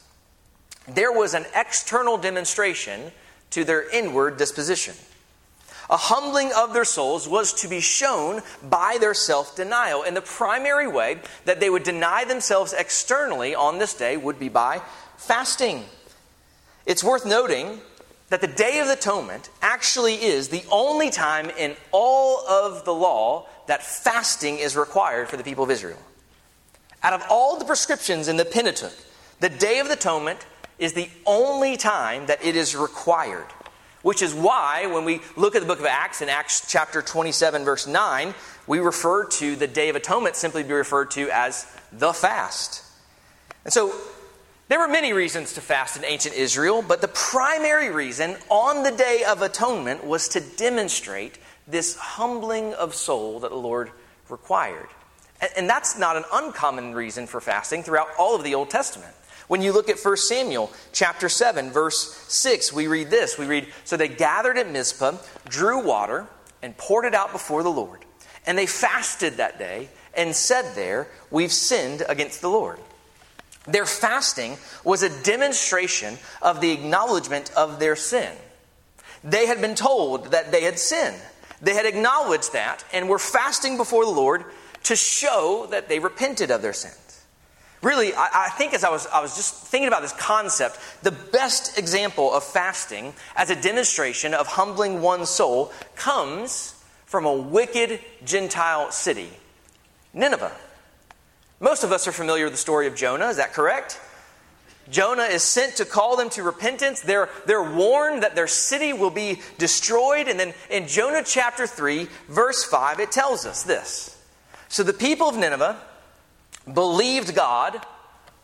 There 0.87 1.11
was 1.11 1.33
an 1.33 1.45
external 1.55 2.17
demonstration 2.17 3.11
to 3.51 3.63
their 3.63 3.89
inward 3.89 4.37
disposition. 4.37 4.93
A 5.89 5.97
humbling 5.97 6.51
of 6.53 6.73
their 6.73 6.85
souls 6.85 7.27
was 7.27 7.53
to 7.61 7.67
be 7.67 7.79
shown 7.79 8.41
by 8.61 8.97
their 8.99 9.13
self 9.13 9.55
denial. 9.55 10.03
And 10.03 10.15
the 10.15 10.21
primary 10.21 10.87
way 10.87 11.19
that 11.45 11.59
they 11.59 11.69
would 11.69 11.83
deny 11.83 12.25
themselves 12.25 12.73
externally 12.73 13.55
on 13.55 13.79
this 13.79 13.93
day 13.93 14.17
would 14.17 14.39
be 14.39 14.49
by 14.49 14.81
fasting. 15.17 15.85
It's 16.85 17.03
worth 17.03 17.25
noting 17.25 17.79
that 18.29 18.41
the 18.41 18.47
Day 18.47 18.79
of 18.79 18.87
Atonement 18.87 19.49
actually 19.61 20.15
is 20.15 20.49
the 20.49 20.63
only 20.69 21.09
time 21.09 21.49
in 21.51 21.75
all 21.91 22.45
of 22.47 22.83
the 22.83 22.93
law 22.93 23.47
that 23.67 23.83
fasting 23.83 24.57
is 24.57 24.75
required 24.75 25.29
for 25.29 25.37
the 25.37 25.43
people 25.43 25.63
of 25.63 25.71
Israel. 25.71 25.99
Out 27.03 27.13
of 27.13 27.23
all 27.29 27.59
the 27.59 27.65
prescriptions 27.65 28.29
in 28.29 28.37
the 28.37 28.45
Pentateuch, 28.45 28.93
the 29.41 29.49
Day 29.49 29.79
of 29.79 29.89
Atonement 29.89 30.45
is 30.79 30.93
the 30.93 31.09
only 31.25 31.75
time 31.75 32.27
that 32.27 32.43
it 32.43 32.55
is 32.55 32.75
required. 32.75 33.47
Which 34.03 34.21
is 34.21 34.33
why, 34.33 34.85
when 34.87 35.05
we 35.05 35.21
look 35.35 35.55
at 35.55 35.61
the 35.61 35.67
book 35.67 35.79
of 35.79 35.85
Acts, 35.85 36.21
in 36.21 36.29
Acts 36.29 36.65
chapter 36.69 37.01
27, 37.01 37.63
verse 37.63 37.87
9, 37.87 38.33
we 38.67 38.79
refer 38.79 39.25
to 39.25 39.55
the 39.55 39.67
Day 39.67 39.89
of 39.89 39.95
Atonement 39.95 40.35
simply 40.35 40.63
be 40.63 40.73
referred 40.73 41.11
to 41.11 41.29
as 41.29 41.65
the 41.91 42.13
fast. 42.13 42.83
And 43.65 43.73
so, 43.73 43.93
there 44.69 44.79
were 44.79 44.87
many 44.87 45.13
reasons 45.13 45.53
to 45.53 45.61
fast 45.61 45.97
in 45.97 46.05
ancient 46.05 46.35
Israel, 46.35 46.81
but 46.81 47.01
the 47.01 47.09
primary 47.09 47.89
reason 47.89 48.37
on 48.49 48.83
the 48.83 48.91
Day 48.91 49.23
of 49.27 49.41
Atonement 49.41 50.05
was 50.05 50.29
to 50.29 50.39
demonstrate 50.39 51.37
this 51.67 51.95
humbling 51.95 52.73
of 52.73 52.95
soul 52.95 53.41
that 53.41 53.51
the 53.51 53.57
Lord 53.57 53.91
required. 54.29 54.87
And 55.55 55.69
that's 55.69 55.97
not 55.97 56.15
an 56.15 56.23
uncommon 56.31 56.93
reason 56.93 57.27
for 57.27 57.41
fasting 57.41 57.83
throughout 57.83 58.07
all 58.17 58.35
of 58.35 58.43
the 58.43 58.55
Old 58.55 58.69
Testament. 58.69 59.13
When 59.47 59.61
you 59.61 59.73
look 59.73 59.89
at 59.89 59.99
1 59.99 60.17
Samuel 60.17 60.71
chapter 60.93 61.27
7, 61.27 61.71
verse 61.71 62.15
6, 62.29 62.71
we 62.71 62.87
read 62.87 63.09
this. 63.09 63.37
We 63.37 63.45
read, 63.45 63.67
So 63.83 63.97
they 63.97 64.07
gathered 64.07 64.57
at 64.57 64.71
Mizpah, 64.71 65.17
drew 65.47 65.83
water, 65.83 66.27
and 66.61 66.77
poured 66.77 67.05
it 67.05 67.13
out 67.13 67.31
before 67.31 67.61
the 67.61 67.69
Lord. 67.69 68.05
And 68.45 68.57
they 68.57 68.65
fasted 68.65 69.33
that 69.37 69.59
day 69.59 69.89
and 70.15 70.35
said 70.35 70.75
there, 70.75 71.07
We've 71.29 71.51
sinned 71.51 72.03
against 72.07 72.41
the 72.41 72.49
Lord. 72.49 72.79
Their 73.65 73.85
fasting 73.85 74.57
was 74.83 75.03
a 75.03 75.23
demonstration 75.23 76.17
of 76.41 76.61
the 76.61 76.71
acknowledgement 76.71 77.51
of 77.55 77.79
their 77.79 77.95
sin. 77.95 78.31
They 79.23 79.45
had 79.45 79.61
been 79.61 79.75
told 79.75 80.31
that 80.31 80.51
they 80.51 80.63
had 80.63 80.79
sinned. 80.79 81.21
They 81.61 81.73
had 81.73 81.85
acknowledged 81.85 82.53
that 82.53 82.83
and 82.91 83.07
were 83.07 83.19
fasting 83.19 83.77
before 83.77 84.03
the 84.03 84.11
Lord 84.11 84.43
to 84.83 84.95
show 84.95 85.67
that 85.71 85.89
they 85.89 85.99
repented 85.99 86.51
of 86.51 86.61
their 86.61 86.73
sins. 86.73 86.97
Really, 87.81 88.13
I, 88.13 88.45
I, 88.45 88.49
think 88.51 88.73
as 88.73 88.85
I 88.85 88.89
was, 88.89 89.07
I 89.07 89.21
was 89.21 89.35
just 89.35 89.53
thinking 89.67 89.89
about 89.89 90.01
this 90.01 90.13
concept, 90.13 90.79
the 91.01 91.11
best 91.11 91.77
example 91.77 92.33
of 92.33 92.43
fasting 92.43 93.13
as 93.35 93.49
a 93.49 93.61
demonstration 93.61 94.33
of 94.33 94.47
humbling 94.47 95.01
one's 95.01 95.29
soul 95.29 95.71
comes 95.95 96.81
from 97.05 97.25
a 97.25 97.33
wicked 97.33 97.99
Gentile 98.23 98.89
city, 98.91 99.29
Nineveh. 100.13 100.53
Most 101.59 101.83
of 101.83 101.91
us 101.91 102.07
are 102.07 102.13
familiar 102.13 102.45
with 102.45 102.53
the 102.53 102.57
story 102.57 102.87
of 102.87 102.95
Jonah, 102.95 103.27
is 103.27 103.37
that 103.37 103.51
correct? 103.51 103.99
Jonah 104.89 105.23
is 105.23 105.43
sent 105.43 105.77
to 105.77 105.85
call 105.85 106.17
them 106.17 106.29
to 106.31 106.43
repentance. 106.43 107.01
They're, 107.01 107.29
they're 107.45 107.63
warned 107.63 108.23
that 108.23 108.35
their 108.35 108.47
city 108.47 108.91
will 108.93 109.09
be 109.09 109.41
destroyed. 109.57 110.27
And 110.27 110.39
then 110.39 110.53
in 110.69 110.87
Jonah 110.87 111.23
chapter 111.25 111.67
3, 111.67 112.07
verse 112.27 112.63
5, 112.63 112.99
it 112.99 113.11
tells 113.11 113.45
us 113.45 113.63
this 113.63 114.17
so 114.73 114.81
the 114.81 114.91
people 114.91 115.29
of 115.29 115.37
Nineveh 115.37 115.79
believed 116.73 117.35
God, 117.35 117.79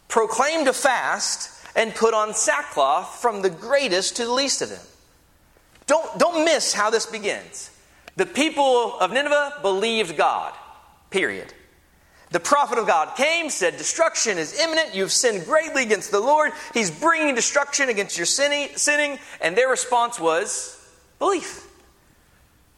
proclaimed 0.08 0.68
a 0.68 0.74
fast, 0.74 1.50
and 1.76 1.96
put 1.96 2.14
on 2.14 2.36
sackcloth 2.36 3.20
from 3.20 3.42
the 3.42 3.50
greatest 3.50 4.18
to 4.18 4.26
the 4.26 4.32
least 4.32 4.62
of 4.62 4.70
them. 4.70 4.86
Don't, 5.88 6.20
don't 6.20 6.46
miss 6.46 6.72
how 6.72 6.92
this 6.92 7.08
begins. 7.08 7.72
The 8.16 8.28
people 8.28 9.00
of 9.00 9.12
Nineveh 9.12 9.56
believed 9.64 10.18
God, 10.18 10.54
period. 11.10 11.52
The 12.30 12.40
prophet 12.40 12.78
of 12.78 12.86
God 12.86 13.16
came, 13.18 13.50
said, 13.50 13.78
Destruction 13.78 14.38
is 14.38 14.60
imminent. 14.60 14.94
You've 14.94 15.12
sinned 15.12 15.46
greatly 15.46 15.82
against 15.82 16.12
the 16.12 16.20
Lord. 16.20 16.52
He's 16.76 16.92
bringing 16.92 17.34
destruction 17.34 17.90
against 17.90 18.18
your 18.18 18.28
sinning. 18.28 19.18
And 19.42 19.58
their 19.58 19.68
response 19.68 20.20
was 20.20 20.80
belief. 21.18 21.69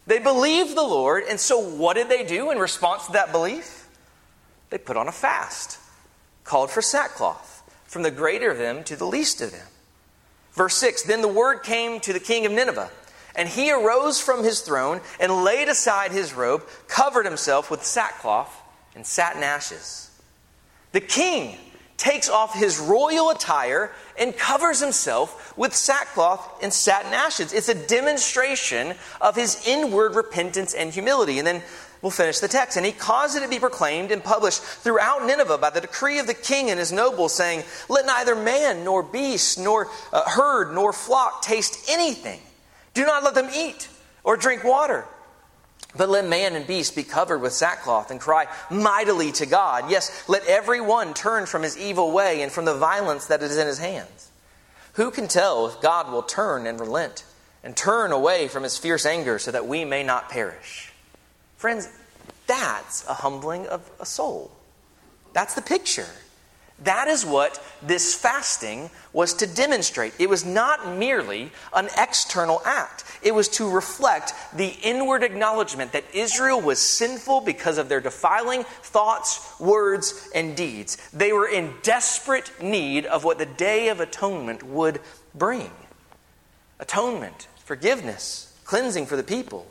They 0.07 0.19
believed 0.19 0.75
the 0.75 0.83
Lord, 0.83 1.23
and 1.29 1.39
so 1.39 1.59
what 1.59 1.95
did 1.95 2.09
they 2.09 2.23
do 2.23 2.51
in 2.51 2.57
response 2.57 3.05
to 3.05 3.11
that 3.13 3.31
belief? 3.31 3.87
They 4.69 4.77
put 4.77 4.97
on 4.97 5.07
a 5.07 5.11
fast, 5.11 5.79
called 6.43 6.71
for 6.71 6.81
sackcloth, 6.81 7.63
from 7.85 8.03
the 8.03 8.11
greater 8.11 8.51
of 8.51 8.57
them 8.57 8.83
to 8.85 8.95
the 8.95 9.05
least 9.05 9.41
of 9.41 9.51
them. 9.51 9.67
Verse 10.53 10.75
6 10.75 11.03
Then 11.03 11.21
the 11.21 11.27
word 11.27 11.63
came 11.63 11.99
to 12.01 12.13
the 12.13 12.19
king 12.19 12.45
of 12.45 12.51
Nineveh, 12.51 12.89
and 13.35 13.47
he 13.47 13.71
arose 13.71 14.19
from 14.19 14.43
his 14.43 14.61
throne 14.61 15.01
and 15.19 15.43
laid 15.43 15.69
aside 15.69 16.11
his 16.11 16.33
robe, 16.33 16.65
covered 16.87 17.25
himself 17.25 17.69
with 17.69 17.83
sackcloth 17.83 18.61
and 18.95 19.05
sat 19.05 19.35
in 19.35 19.43
ashes. 19.43 20.09
The 20.91 21.01
king 21.01 21.57
takes 22.01 22.29
off 22.29 22.55
his 22.55 22.79
royal 22.79 23.29
attire 23.29 23.91
and 24.17 24.35
covers 24.35 24.79
himself 24.79 25.55
with 25.55 25.75
sackcloth 25.75 26.63
and 26.63 26.73
sat 26.73 27.05
in 27.05 27.13
ashes. 27.13 27.53
It's 27.53 27.69
a 27.69 27.75
demonstration 27.75 28.95
of 29.21 29.35
his 29.35 29.67
inward 29.67 30.15
repentance 30.15 30.73
and 30.73 30.91
humility. 30.91 31.37
And 31.37 31.45
then 31.45 31.61
we'll 32.01 32.09
finish 32.09 32.39
the 32.39 32.47
text. 32.47 32.75
And 32.75 32.87
he 32.87 32.91
caused 32.91 33.37
it 33.37 33.41
to 33.41 33.47
be 33.47 33.59
proclaimed 33.59 34.11
and 34.11 34.23
published 34.23 34.63
throughout 34.63 35.27
Nineveh 35.27 35.59
by 35.59 35.69
the 35.69 35.81
decree 35.81 36.17
of 36.17 36.25
the 36.25 36.33
king 36.33 36.71
and 36.71 36.79
his 36.79 36.91
nobles, 36.91 37.35
saying, 37.35 37.63
Let 37.87 38.07
neither 38.07 38.35
man 38.35 38.83
nor 38.83 39.03
beast 39.03 39.59
nor 39.59 39.87
uh, 40.11 40.27
herd 40.27 40.73
nor 40.73 40.93
flock 40.93 41.43
taste 41.43 41.87
anything. 41.87 42.39
Do 42.95 43.05
not 43.05 43.23
let 43.23 43.35
them 43.35 43.49
eat 43.55 43.87
or 44.23 44.37
drink 44.37 44.63
water. 44.63 45.05
But 45.95 46.09
let 46.09 46.25
man 46.25 46.55
and 46.55 46.65
beast 46.65 46.95
be 46.95 47.03
covered 47.03 47.39
with 47.39 47.53
sackcloth 47.53 48.11
and 48.11 48.19
cry 48.19 48.47
mightily 48.69 49.31
to 49.33 49.45
God. 49.45 49.89
Yes, 49.89 50.27
let 50.29 50.45
every 50.45 50.79
one 50.79 51.13
turn 51.13 51.45
from 51.45 51.63
his 51.63 51.77
evil 51.77 52.11
way 52.11 52.41
and 52.41 52.51
from 52.51 52.65
the 52.65 52.75
violence 52.75 53.27
that 53.27 53.43
is 53.43 53.57
in 53.57 53.67
his 53.67 53.79
hands. 53.79 54.31
Who 54.93 55.11
can 55.11 55.27
tell 55.27 55.67
if 55.67 55.81
God 55.81 56.11
will 56.11 56.23
turn 56.23 56.65
and 56.65 56.79
relent 56.79 57.25
and 57.63 57.75
turn 57.75 58.11
away 58.11 58.47
from 58.47 58.63
his 58.63 58.77
fierce 58.77 59.05
anger 59.05 59.39
so 59.39 59.51
that 59.51 59.67
we 59.67 59.85
may 59.85 60.03
not 60.03 60.29
perish? 60.29 60.91
Friends, 61.57 61.89
that's 62.47 63.07
a 63.07 63.13
humbling 63.13 63.67
of 63.67 63.89
a 63.99 64.05
soul. 64.05 64.51
That's 65.33 65.55
the 65.55 65.61
picture. 65.61 66.07
That 66.83 67.07
is 67.07 67.25
what 67.25 67.63
this 67.81 68.15
fasting 68.15 68.89
was 69.13 69.33
to 69.35 69.47
demonstrate. 69.47 70.13
It 70.19 70.29
was 70.29 70.45
not 70.45 70.97
merely 70.97 71.51
an 71.73 71.89
external 71.97 72.61
act, 72.65 73.03
it 73.21 73.35
was 73.35 73.47
to 73.49 73.69
reflect 73.69 74.33
the 74.55 74.75
inward 74.81 75.23
acknowledgement 75.23 75.91
that 75.91 76.05
Israel 76.13 76.59
was 76.59 76.79
sinful 76.79 77.41
because 77.41 77.77
of 77.77 77.87
their 77.87 78.01
defiling 78.01 78.63
thoughts, 78.63 79.59
words, 79.59 80.29
and 80.33 80.57
deeds. 80.57 80.97
They 81.11 81.31
were 81.31 81.47
in 81.47 81.73
desperate 81.83 82.51
need 82.61 83.05
of 83.05 83.23
what 83.23 83.37
the 83.37 83.45
Day 83.45 83.89
of 83.89 83.99
Atonement 83.99 84.63
would 84.63 84.99
bring 85.35 85.69
atonement, 86.79 87.47
forgiveness, 87.63 88.57
cleansing 88.65 89.05
for 89.05 89.15
the 89.15 89.23
people. 89.23 89.67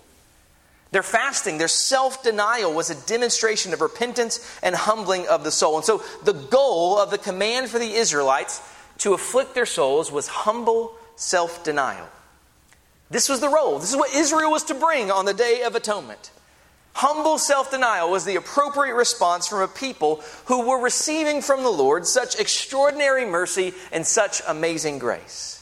Their 0.92 1.02
fasting, 1.02 1.58
their 1.58 1.68
self 1.68 2.22
denial 2.22 2.72
was 2.72 2.90
a 2.90 3.06
demonstration 3.06 3.72
of 3.72 3.80
repentance 3.80 4.58
and 4.62 4.74
humbling 4.74 5.26
of 5.28 5.44
the 5.44 5.50
soul. 5.50 5.76
And 5.76 5.84
so 5.84 6.02
the 6.24 6.32
goal 6.32 6.98
of 6.98 7.10
the 7.10 7.18
command 7.18 7.68
for 7.68 7.78
the 7.78 7.92
Israelites 7.92 8.60
to 8.98 9.14
afflict 9.14 9.54
their 9.54 9.66
souls 9.66 10.10
was 10.10 10.26
humble 10.26 10.94
self 11.16 11.62
denial. 11.62 12.08
This 13.08 13.28
was 13.28 13.40
the 13.40 13.48
role. 13.48 13.78
This 13.78 13.90
is 13.90 13.96
what 13.96 14.14
Israel 14.14 14.50
was 14.50 14.64
to 14.64 14.74
bring 14.74 15.10
on 15.10 15.24
the 15.24 15.34
Day 15.34 15.62
of 15.62 15.74
Atonement. 15.74 16.30
Humble 16.94 17.38
self 17.38 17.70
denial 17.70 18.10
was 18.10 18.24
the 18.24 18.36
appropriate 18.36 18.94
response 18.94 19.46
from 19.46 19.60
a 19.60 19.68
people 19.68 20.22
who 20.46 20.68
were 20.68 20.82
receiving 20.82 21.40
from 21.40 21.62
the 21.62 21.70
Lord 21.70 22.04
such 22.04 22.38
extraordinary 22.38 23.24
mercy 23.24 23.74
and 23.92 24.04
such 24.04 24.42
amazing 24.46 24.98
grace. 24.98 25.59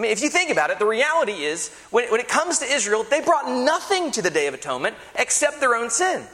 I 0.00 0.02
mean, 0.02 0.12
if 0.12 0.22
you 0.22 0.30
think 0.30 0.48
about 0.48 0.70
it, 0.70 0.78
the 0.78 0.86
reality 0.86 1.44
is 1.44 1.68
when, 1.90 2.10
when 2.10 2.20
it 2.20 2.28
comes 2.28 2.60
to 2.60 2.64
Israel, 2.64 3.04
they 3.04 3.20
brought 3.20 3.46
nothing 3.46 4.10
to 4.12 4.22
the 4.22 4.30
Day 4.30 4.46
of 4.46 4.54
Atonement 4.54 4.96
except 5.14 5.60
their 5.60 5.74
own 5.74 5.90
sin. 5.90 6.24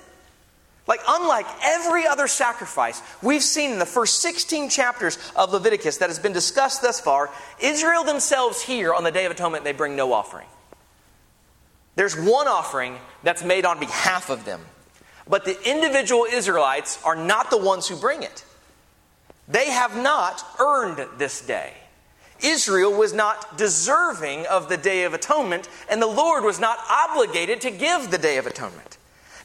Like, 0.87 1.00
unlike 1.08 1.46
every 1.64 2.06
other 2.06 2.28
sacrifice 2.28 3.02
we've 3.23 3.42
seen 3.42 3.73
in 3.73 3.80
the 3.80 3.85
first 3.85 4.23
16 4.23 4.68
chapters 4.68 5.18
of 5.35 5.52
Leviticus 5.52 5.96
that 5.96 6.11
has 6.11 6.20
been 6.20 6.32
discussed 6.32 6.80
thus 6.80 7.00
far, 7.00 7.28
Israel 7.61 8.04
themselves 8.04 8.62
here 8.62 8.94
on 8.94 9.02
the 9.02 9.11
Day 9.11 9.25
of 9.25 9.32
Atonement, 9.32 9.64
they 9.64 9.73
bring 9.73 9.96
no 9.96 10.12
offering. 10.12 10.46
There's 11.96 12.16
one 12.16 12.46
offering 12.46 12.96
that's 13.25 13.42
made 13.42 13.64
on 13.64 13.80
behalf 13.80 14.30
of 14.30 14.44
them. 14.44 14.61
But 15.26 15.44
the 15.44 15.58
individual 15.68 16.25
Israelites 16.25 17.02
are 17.02 17.16
not 17.16 17.50
the 17.50 17.58
ones 17.58 17.88
who 17.88 17.96
bring 17.96 18.23
it. 18.23 18.44
They 19.49 19.70
have 19.70 20.00
not 20.00 20.44
earned 20.61 21.04
this 21.18 21.44
day. 21.44 21.73
Israel 22.43 22.93
was 22.93 23.12
not 23.12 23.57
deserving 23.57 24.47
of 24.47 24.69
the 24.69 24.76
Day 24.76 25.05
of 25.05 25.14
Atonement, 25.14 25.69
and 25.90 26.00
the 26.00 26.07
Lord 26.07 26.45
was 26.45 26.61
not 26.61 26.78
obligated 26.90 27.61
to 27.62 27.71
give 27.71 28.11
the 28.11 28.19
Day 28.19 28.37
of 28.37 28.47
Atonement. 28.47 28.99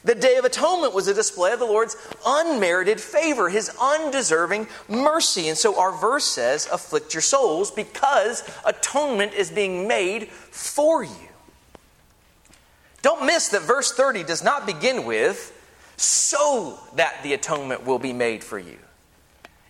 The 0.04 0.14
Day 0.16 0.36
of 0.36 0.44
Atonement 0.44 0.94
was 0.94 1.06
a 1.06 1.14
display 1.14 1.52
of 1.52 1.60
the 1.60 1.64
Lord's 1.64 1.96
unmerited 2.26 3.00
favor, 3.00 3.48
his 3.48 3.70
undeserving 3.80 4.66
mercy. 4.88 5.48
And 5.48 5.56
so 5.56 5.78
our 5.78 5.92
verse 5.92 6.24
says, 6.24 6.68
Afflict 6.72 7.14
your 7.14 7.20
souls, 7.20 7.70
because 7.70 8.42
atonement 8.64 9.34
is 9.34 9.50
being 9.50 9.86
made 9.86 10.28
for 10.28 11.04
you. 11.04 11.28
Don't 13.02 13.26
miss 13.26 13.48
that 13.48 13.62
verse 13.62 13.92
30 13.92 14.24
does 14.24 14.42
not 14.42 14.66
begin 14.66 15.04
with, 15.04 15.56
so 15.96 16.78
that 16.96 17.22
the 17.22 17.32
atonement 17.34 17.86
will 17.86 17.98
be 17.98 18.12
made 18.12 18.42
for 18.42 18.58
you. 18.58 18.78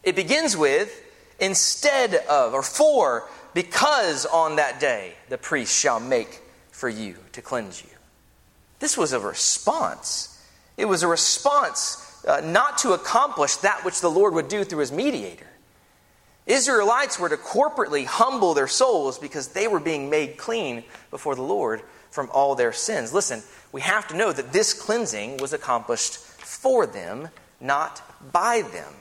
It 0.03 0.17
begins 0.17 0.57
with, 0.57 1.03
instead 1.43 2.15
of, 2.15 2.55
or 2.55 2.63
for, 2.63 3.29
because 3.53 4.25
on 4.25 4.57
that 4.57 4.81
day 4.81 5.15
the 5.29 5.37
priest 5.37 5.79
shall 5.79 6.01
make 6.01 6.41
for 6.71 6.89
you 6.89 7.17
to 7.33 7.43
cleanse 7.43 7.83
you. 7.83 7.91
This 8.79 8.97
was 8.97 9.13
a 9.13 9.21
response. 9.21 10.41
It 10.77 10.87
was 10.87 11.03
a 11.03 11.09
response 11.09 12.25
uh, 12.27 12.41
not 12.41 12.79
to 12.79 12.93
accomplish 12.93 13.57
that 13.57 13.85
which 13.85 14.01
the 14.01 14.11
Lord 14.11 14.35
would 14.35 14.49
do 14.49 14.65
through 14.65 14.79
his 14.79 14.93
mediator. 14.93 15.47
Israelites 16.47 17.19
were 17.19 17.29
to 17.29 17.37
corporately 17.37 18.05
humble 18.05 18.55
their 18.55 18.67
souls 18.69 19.19
because 19.19 19.49
they 19.49 19.69
were 19.69 19.81
being 19.81 20.11
made 20.11 20.37
clean 20.37 20.83
before 21.11 21.35
the 21.35 21.43
Lord 21.43 21.83
from 22.11 22.29
all 22.33 22.55
their 22.55 22.73
sins. 22.73 23.13
Listen, 23.13 23.43
we 23.71 23.81
have 23.81 24.09
to 24.09 24.17
know 24.17 24.33
that 24.33 24.53
this 24.53 24.73
cleansing 24.73 25.37
was 25.39 25.53
accomplished 25.53 26.17
for 26.17 26.87
them, 26.87 27.29
not 27.61 28.03
by 28.33 28.63
them. 28.63 28.93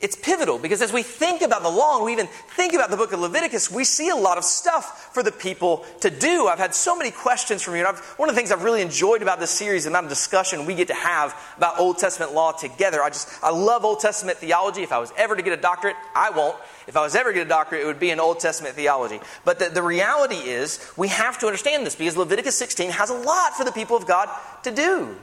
It's 0.00 0.14
pivotal 0.14 0.60
because 0.60 0.80
as 0.80 0.92
we 0.92 1.02
think 1.02 1.42
about 1.42 1.64
the 1.64 1.68
law 1.68 1.96
and 1.96 2.04
we 2.04 2.12
even 2.12 2.28
think 2.28 2.72
about 2.72 2.88
the 2.90 2.96
book 2.96 3.12
of 3.12 3.18
Leviticus, 3.18 3.68
we 3.68 3.82
see 3.82 4.10
a 4.10 4.14
lot 4.14 4.38
of 4.38 4.44
stuff 4.44 5.12
for 5.12 5.24
the 5.24 5.32
people 5.32 5.84
to 6.02 6.10
do. 6.10 6.46
I've 6.46 6.60
had 6.60 6.72
so 6.72 6.96
many 6.96 7.10
questions 7.10 7.62
from 7.62 7.74
you. 7.74 7.84
And 7.84 7.98
one 8.16 8.28
of 8.28 8.34
the 8.36 8.38
things 8.38 8.52
I've 8.52 8.62
really 8.62 8.80
enjoyed 8.80 9.22
about 9.22 9.40
this 9.40 9.50
series, 9.50 9.84
the 9.84 9.90
amount 9.90 10.06
of 10.06 10.10
discussion 10.10 10.66
we 10.66 10.76
get 10.76 10.86
to 10.88 10.94
have 10.94 11.36
about 11.56 11.80
Old 11.80 11.98
Testament 11.98 12.32
law 12.32 12.52
together. 12.52 13.02
I 13.02 13.08
just, 13.08 13.42
I 13.42 13.50
love 13.50 13.84
Old 13.84 13.98
Testament 13.98 14.38
theology. 14.38 14.84
If 14.84 14.92
I 14.92 14.98
was 14.98 15.12
ever 15.16 15.34
to 15.34 15.42
get 15.42 15.52
a 15.52 15.60
doctorate, 15.60 15.96
I 16.14 16.30
won't. 16.30 16.56
If 16.86 16.96
I 16.96 17.02
was 17.02 17.16
ever 17.16 17.30
to 17.30 17.34
get 17.34 17.46
a 17.46 17.48
doctorate, 17.48 17.82
it 17.82 17.86
would 17.86 17.98
be 17.98 18.10
in 18.10 18.20
Old 18.20 18.38
Testament 18.38 18.76
theology. 18.76 19.18
But 19.44 19.58
the, 19.58 19.68
the 19.68 19.82
reality 19.82 20.36
is, 20.36 20.78
we 20.96 21.08
have 21.08 21.40
to 21.40 21.46
understand 21.46 21.84
this 21.84 21.96
because 21.96 22.16
Leviticus 22.16 22.56
16 22.56 22.90
has 22.90 23.10
a 23.10 23.14
lot 23.14 23.56
for 23.56 23.64
the 23.64 23.72
people 23.72 23.96
of 23.96 24.06
God 24.06 24.28
to 24.62 24.70
do. 24.70 25.16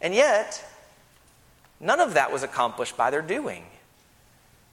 And 0.00 0.14
yet, 0.14 0.64
none 1.80 1.98
of 1.98 2.14
that 2.14 2.30
was 2.30 2.44
accomplished 2.44 2.96
by 2.96 3.10
their 3.10 3.20
doing. 3.20 3.64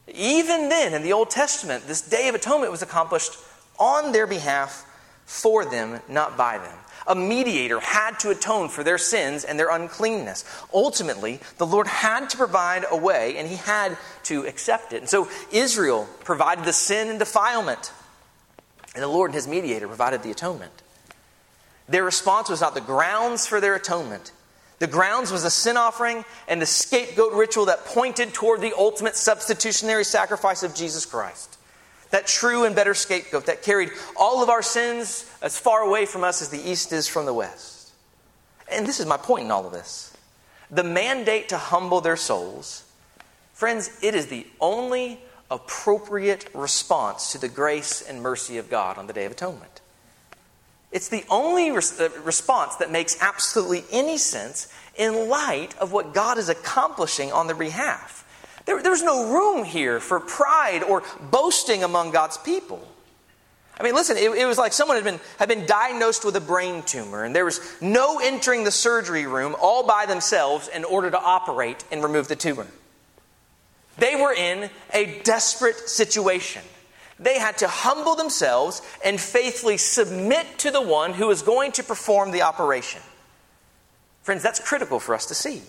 Even 0.08 0.70
then, 0.70 0.94
in 0.94 1.02
the 1.02 1.14
Old 1.14 1.30
Testament, 1.30 1.88
this 1.88 2.02
Day 2.02 2.28
of 2.28 2.36
Atonement 2.36 2.72
was 2.72 2.82
accomplished 2.82 3.38
on 3.80 4.12
their 4.12 4.28
behalf 4.28 4.86
for 5.26 5.66
them, 5.66 6.02
not 6.10 6.38
by 6.38 6.58
them. 6.58 6.78
A 7.08 7.16
mediator 7.16 7.80
had 7.80 8.20
to 8.20 8.30
atone 8.30 8.70
for 8.70 8.84
their 8.84 8.98
sins 8.98 9.44
and 9.44 9.60
their 9.60 9.70
uncleanness. 9.70 10.46
Ultimately, 10.74 11.40
the 11.58 11.66
Lord 11.66 11.88
had 11.88 12.30
to 12.30 12.38
provide 12.38 12.86
a 12.90 12.98
way, 12.98 13.38
and 13.38 13.48
he 13.48 13.58
had 13.58 13.98
to 14.24 14.46
accept 14.46 14.94
it. 14.94 14.98
And 14.98 15.10
so 15.10 15.30
Israel 15.52 16.08
provided 16.24 16.64
the 16.66 16.74
sin 16.74 17.10
and 17.10 17.20
defilement, 17.20 17.92
and 18.94 19.04
the 19.04 19.08
Lord 19.08 19.32
and 19.32 19.36
his 19.36 19.48
mediator 19.48 19.88
provided 19.88 20.24
the 20.24 20.32
atonement. 20.32 20.82
Their 21.90 22.04
response 22.04 22.50
was 22.50 22.62
not 22.62 22.74
the 22.74 22.82
grounds 22.82 23.46
for 23.46 23.60
their 23.60 23.76
atonement, 23.76 24.32
the 24.84 24.88
grounds 24.88 25.32
was 25.32 25.46
a 25.46 25.50
sin 25.50 25.78
offering 25.78 26.26
and 26.46 26.62
the 26.62 26.66
scapegoat 26.66 27.32
ritual 27.32 27.68
that 27.68 27.86
pointed 27.86 28.34
toward 28.34 28.60
the 28.60 28.74
ultimate 28.78 29.16
substitutionary 29.16 30.04
sacrifice 30.04 30.62
of 30.62 30.76
Jesus 30.76 31.06
Christ. 31.06 31.58
That 32.10 32.28
true 32.28 32.66
and 32.66 32.76
better 32.76 32.94
scapegoat 32.94 33.46
that 33.46 33.64
carried 33.64 33.92
all 34.18 34.44
of 34.44 34.50
our 34.50 34.62
sins 34.62 35.32
as 35.42 35.58
far 35.58 35.84
away 35.84 36.06
from 36.06 36.26
us 36.26 36.42
as 36.42 36.50
the 36.50 36.60
east 36.60 36.92
is 36.92 37.08
from 37.08 37.26
the 37.26 37.34
west. 37.34 37.94
And 38.70 38.86
this 38.86 39.00
is 39.00 39.06
my 39.06 39.16
point 39.16 39.46
in 39.46 39.52
all 39.52 39.66
of 39.66 39.72
this. 39.72 40.18
The 40.70 40.84
mandate 40.84 41.48
to 41.48 41.58
humble 41.58 42.02
their 42.02 42.18
souls, 42.18 42.84
friends, 43.54 43.98
it 44.02 44.16
is 44.16 44.28
the 44.28 44.46
only 44.60 45.22
appropriate 45.50 46.50
response 46.54 47.32
to 47.32 47.38
the 47.38 47.48
grace 47.48 48.02
and 48.02 48.22
mercy 48.22 48.58
of 48.58 48.70
God 48.70 48.98
on 48.98 49.08
the 49.08 49.14
Day 49.14 49.24
of 49.24 49.32
Atonement. 49.32 49.80
It's 50.94 51.10
the 51.10 51.26
only 51.30 51.72
uh, 51.72 52.10
response 52.24 52.76
that 52.76 52.92
makes 52.92 53.18
absolutely 53.20 53.84
any 53.92 54.18
sense 54.18 54.68
in 54.96 55.28
light 55.28 55.76
of 55.80 55.92
what 55.92 56.14
God 56.14 56.38
is 56.38 56.50
accomplishing 56.50 57.32
on 57.32 57.48
their 57.48 57.56
behalf. 57.56 58.24
There, 58.66 58.82
there's 58.82 59.02
no 59.02 59.34
room 59.34 59.66
here 59.66 60.00
for 60.00 60.20
pride 60.20 60.84
or 60.84 61.04
boasting 61.32 61.84
among 61.84 62.12
God's 62.12 62.38
people. 62.38 62.88
I 63.78 63.82
mean, 63.82 63.96
listen, 63.96 64.18
it, 64.18 64.30
it, 64.30 64.46
was 64.46 64.60
like 64.60 64.72
someone 64.72 64.98
had 64.98 65.04
been, 65.04 65.20
had 65.40 65.50
been 65.50 65.66
diagnosed 65.66 66.24
with 66.24 66.36
a 66.36 66.42
brain 66.42 66.84
tumor, 66.84 67.24
and 67.24 67.36
there 67.36 67.44
was 67.44 67.60
no 67.82 68.20
entering 68.20 68.64
the 68.64 68.72
surgery 68.72 69.26
room 69.26 69.56
all 69.60 69.86
by 69.88 70.06
themselves 70.06 70.68
in 70.68 70.84
order 70.84 71.10
to 71.10 71.20
operate 71.20 71.84
and 71.92 72.04
remove 72.04 72.28
the 72.28 72.36
tumor. 72.36 72.68
They 73.98 74.16
were 74.16 74.32
in 74.32 74.70
a 74.94 75.22
desperate 75.24 75.90
situation. 75.90 76.62
They 77.20 77.40
had 77.40 77.58
to 77.60 77.68
humble 77.68 78.16
themselves 78.16 78.82
and 79.04 79.20
faithfully 79.20 79.78
submit 79.78 80.60
to 80.60 80.72
the 80.72 80.82
one 80.82 81.14
who 81.14 81.28
was 81.28 81.42
going 81.42 81.72
to 81.74 81.84
perform 81.84 82.32
the 82.32 82.42
operation. 82.42 83.02
Friends, 84.24 84.42
that's 84.42 84.60
critical 84.60 85.00
for 85.00 85.14
us 85.14 85.26
to 85.28 85.36
see. 85.36 85.62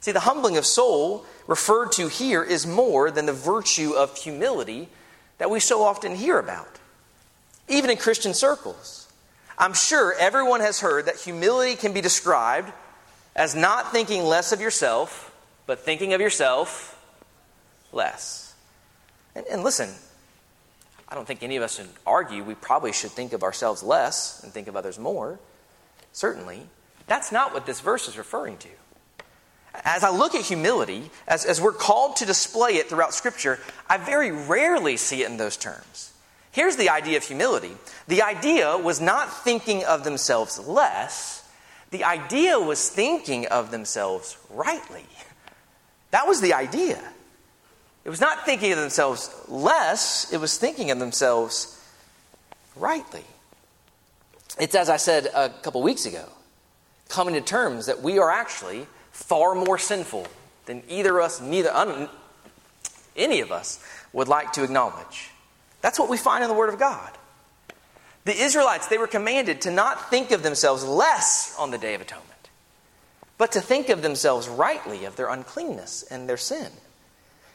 See, 0.00 0.12
the 0.12 0.20
humbling 0.20 0.56
of 0.56 0.64
soul 0.64 1.26
referred 1.46 1.92
to 1.92 2.08
here 2.08 2.42
is 2.42 2.66
more 2.66 3.10
than 3.10 3.26
the 3.26 3.32
virtue 3.32 3.92
of 3.92 4.16
humility 4.16 4.88
that 5.38 5.50
we 5.50 5.60
so 5.60 5.82
often 5.82 6.14
hear 6.14 6.38
about, 6.38 6.78
even 7.68 7.90
in 7.90 7.96
Christian 7.96 8.32
circles. 8.32 9.08
I'm 9.58 9.74
sure 9.74 10.14
everyone 10.18 10.60
has 10.60 10.80
heard 10.80 11.06
that 11.06 11.16
humility 11.16 11.74
can 11.74 11.92
be 11.92 12.00
described 12.00 12.72
as 13.34 13.54
not 13.54 13.90
thinking 13.90 14.22
less 14.22 14.52
of 14.52 14.60
yourself, 14.60 15.34
but 15.66 15.80
thinking 15.80 16.12
of 16.12 16.20
yourself 16.20 16.96
less. 17.92 18.54
And, 19.34 19.46
and 19.46 19.64
listen, 19.64 19.90
I 21.08 21.14
don't 21.14 21.26
think 21.26 21.42
any 21.42 21.56
of 21.56 21.62
us 21.62 21.78
would 21.78 21.88
argue 22.06 22.44
we 22.44 22.54
probably 22.54 22.92
should 22.92 23.10
think 23.10 23.32
of 23.32 23.42
ourselves 23.42 23.82
less 23.82 24.42
and 24.42 24.52
think 24.52 24.68
of 24.68 24.76
others 24.76 24.98
more. 24.98 25.38
Certainly. 26.12 26.62
That's 27.06 27.32
not 27.32 27.54
what 27.54 27.64
this 27.64 27.80
verse 27.80 28.08
is 28.08 28.18
referring 28.18 28.58
to. 28.58 28.68
As 29.84 30.04
I 30.04 30.10
look 30.10 30.34
at 30.34 30.42
humility, 30.42 31.10
as, 31.26 31.44
as 31.44 31.60
we're 31.60 31.72
called 31.72 32.16
to 32.16 32.26
display 32.26 32.72
it 32.72 32.88
throughout 32.88 33.14
Scripture, 33.14 33.58
I 33.88 33.96
very 33.96 34.30
rarely 34.30 34.96
see 34.96 35.22
it 35.22 35.30
in 35.30 35.36
those 35.36 35.56
terms. 35.56 36.12
Here's 36.50 36.76
the 36.76 36.90
idea 36.90 37.16
of 37.16 37.24
humility 37.24 37.76
the 38.06 38.22
idea 38.22 38.76
was 38.76 39.00
not 39.00 39.44
thinking 39.44 39.84
of 39.84 40.04
themselves 40.04 40.58
less, 40.58 41.48
the 41.90 42.04
idea 42.04 42.58
was 42.58 42.88
thinking 42.88 43.46
of 43.46 43.70
themselves 43.70 44.36
rightly. 44.50 45.06
That 46.10 46.26
was 46.26 46.40
the 46.40 46.54
idea. 46.54 47.02
It 48.08 48.10
was 48.10 48.22
not 48.22 48.46
thinking 48.46 48.72
of 48.72 48.78
themselves 48.78 49.30
less, 49.48 50.32
it 50.32 50.38
was 50.38 50.56
thinking 50.56 50.90
of 50.90 50.98
themselves 50.98 51.78
rightly. 52.74 53.24
It's 54.58 54.74
as 54.74 54.88
I 54.88 54.96
said 54.96 55.26
a 55.34 55.50
couple 55.50 55.82
weeks 55.82 56.06
ago, 56.06 56.24
coming 57.10 57.34
to 57.34 57.42
terms 57.42 57.84
that 57.84 58.00
we 58.00 58.18
are 58.18 58.30
actually 58.30 58.86
far 59.12 59.54
more 59.54 59.76
sinful 59.76 60.26
than 60.64 60.82
either 60.88 61.20
us, 61.20 61.42
neither 61.42 61.70
un, 61.70 62.08
any 63.14 63.40
of 63.42 63.52
us 63.52 63.78
would 64.14 64.26
like 64.26 64.54
to 64.54 64.64
acknowledge. 64.64 65.28
That's 65.82 65.98
what 65.98 66.08
we 66.08 66.16
find 66.16 66.42
in 66.42 66.48
the 66.48 66.56
Word 66.56 66.72
of 66.72 66.78
God. 66.78 67.10
The 68.24 68.34
Israelites, 68.34 68.86
they 68.86 68.96
were 68.96 69.06
commanded 69.06 69.60
to 69.60 69.70
not 69.70 70.08
think 70.08 70.30
of 70.30 70.42
themselves 70.42 70.82
less 70.82 71.54
on 71.58 71.72
the 71.72 71.78
Day 71.78 71.92
of 71.92 72.00
Atonement, 72.00 72.48
but 73.36 73.52
to 73.52 73.60
think 73.60 73.90
of 73.90 74.00
themselves 74.00 74.48
rightly 74.48 75.04
of 75.04 75.16
their 75.16 75.28
uncleanness 75.28 76.04
and 76.10 76.26
their 76.26 76.38
sin 76.38 76.70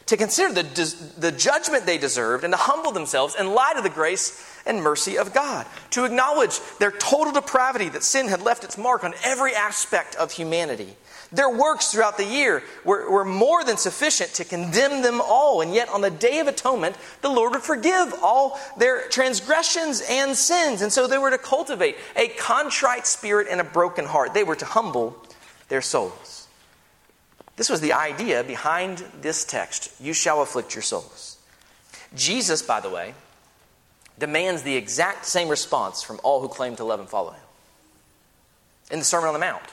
to 0.08 0.18
consider 0.18 0.54
the, 0.54 1.14
the 1.18 1.32
judgment 1.32 1.86
they 1.86 1.98
deserved 1.98 2.44
and 2.44 2.54
to 2.54 2.58
humble 2.58 2.92
themselves 2.92 3.36
in 3.40 3.54
light 3.54 3.78
of 3.78 3.84
the 3.84 3.90
grace 3.90 4.50
and 4.66 4.82
mercy 4.82 5.18
of 5.18 5.34
God, 5.34 5.66
to 5.92 6.06
acknowledge 6.06 6.60
their 6.80 6.92
total 6.92 7.34
depravity 7.34 7.90
that 7.90 8.04
sin 8.04 8.28
had 8.28 8.42
left 8.42 8.64
its 8.64 8.78
mark 8.78 9.04
on 9.04 9.14
every 9.24 9.54
aspect 9.54 10.16
of 10.16 10.32
humanity. 10.32 10.96
Their 11.34 11.50
works 11.50 11.92
throughout 11.92 12.18
the 12.18 12.26
year 12.26 12.64
were, 12.86 13.10
were 13.10 13.26
more 13.26 13.64
than 13.64 13.78
sufficient 13.78 14.36
to 14.36 14.46
condemn 14.46 15.02
them 15.02 15.20
all, 15.20 15.62
and 15.62 15.74
yet 15.74 15.90
on 15.90 16.02
the 16.02 16.12
Day 16.12 16.40
of 16.40 16.48
Atonement, 16.48 16.96
the 17.22 17.30
Lord 17.30 17.54
would 17.54 17.64
forgive 17.64 18.14
all 18.22 18.60
their 18.78 19.08
transgressions 19.10 20.04
and 20.08 20.36
sins. 20.38 20.82
And 20.82 20.94
so 20.94 21.08
they 21.08 21.18
were 21.18 21.32
to 21.32 21.40
cultivate 21.40 21.98
a 22.16 22.28
contrite 22.28 23.08
spirit 23.08 23.48
and 23.50 23.60
a 23.60 23.64
broken 23.64 24.06
heart. 24.06 24.36
They 24.36 24.44
were 24.44 24.56
to 24.56 24.66
humble 24.66 25.18
their 25.70 25.82
souls. 25.82 26.43
This 27.56 27.70
was 27.70 27.82
the 27.82 27.94
idea 27.94 28.44
behind 28.44 29.04
this 29.22 29.46
text 29.46 29.92
you 30.02 30.14
shall 30.14 30.42
afflict 30.42 30.76
your 30.76 30.82
souls. 30.82 31.38
Jesus, 32.16 32.62
by 32.62 32.80
the 32.80 32.90
way, 32.90 33.14
demands 34.18 34.64
the 34.64 34.76
exact 34.76 35.26
same 35.26 35.50
response 35.50 36.04
from 36.04 36.20
all 36.24 36.42
who 36.42 36.48
claim 36.48 36.76
to 36.76 36.84
love 36.84 37.00
and 37.00 37.10
follow 37.10 37.32
him. 37.32 37.42
In 38.92 39.00
the 39.00 39.06
Sermon 39.06 39.28
on 39.28 39.34
the 39.34 39.40
Mount, 39.40 39.64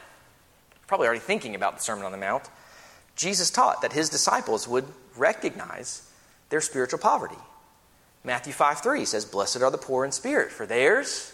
probably 0.87 1.07
already 1.07 1.21
thinking 1.21 1.55
about 1.55 1.77
the 1.77 1.83
Sermon 1.83 2.05
on 2.05 2.13
the 2.13 2.19
Mount, 2.19 2.49
Jesus 3.17 3.51
taught 3.51 3.83
that 3.83 3.93
his 3.93 4.09
disciples 4.09 4.67
would 4.67 4.87
recognize 5.17 6.09
their 6.49 6.61
spiritual 6.61 6.99
poverty. 6.99 7.37
Matthew 8.25 8.53
5 8.53 8.81
3 8.81 9.05
says, 9.05 9.25
Blessed 9.25 9.63
are 9.63 9.71
the 9.71 9.79
poor 9.79 10.05
in 10.05 10.13
spirit, 10.13 10.51
for 10.51 10.67
theirs 10.67 11.33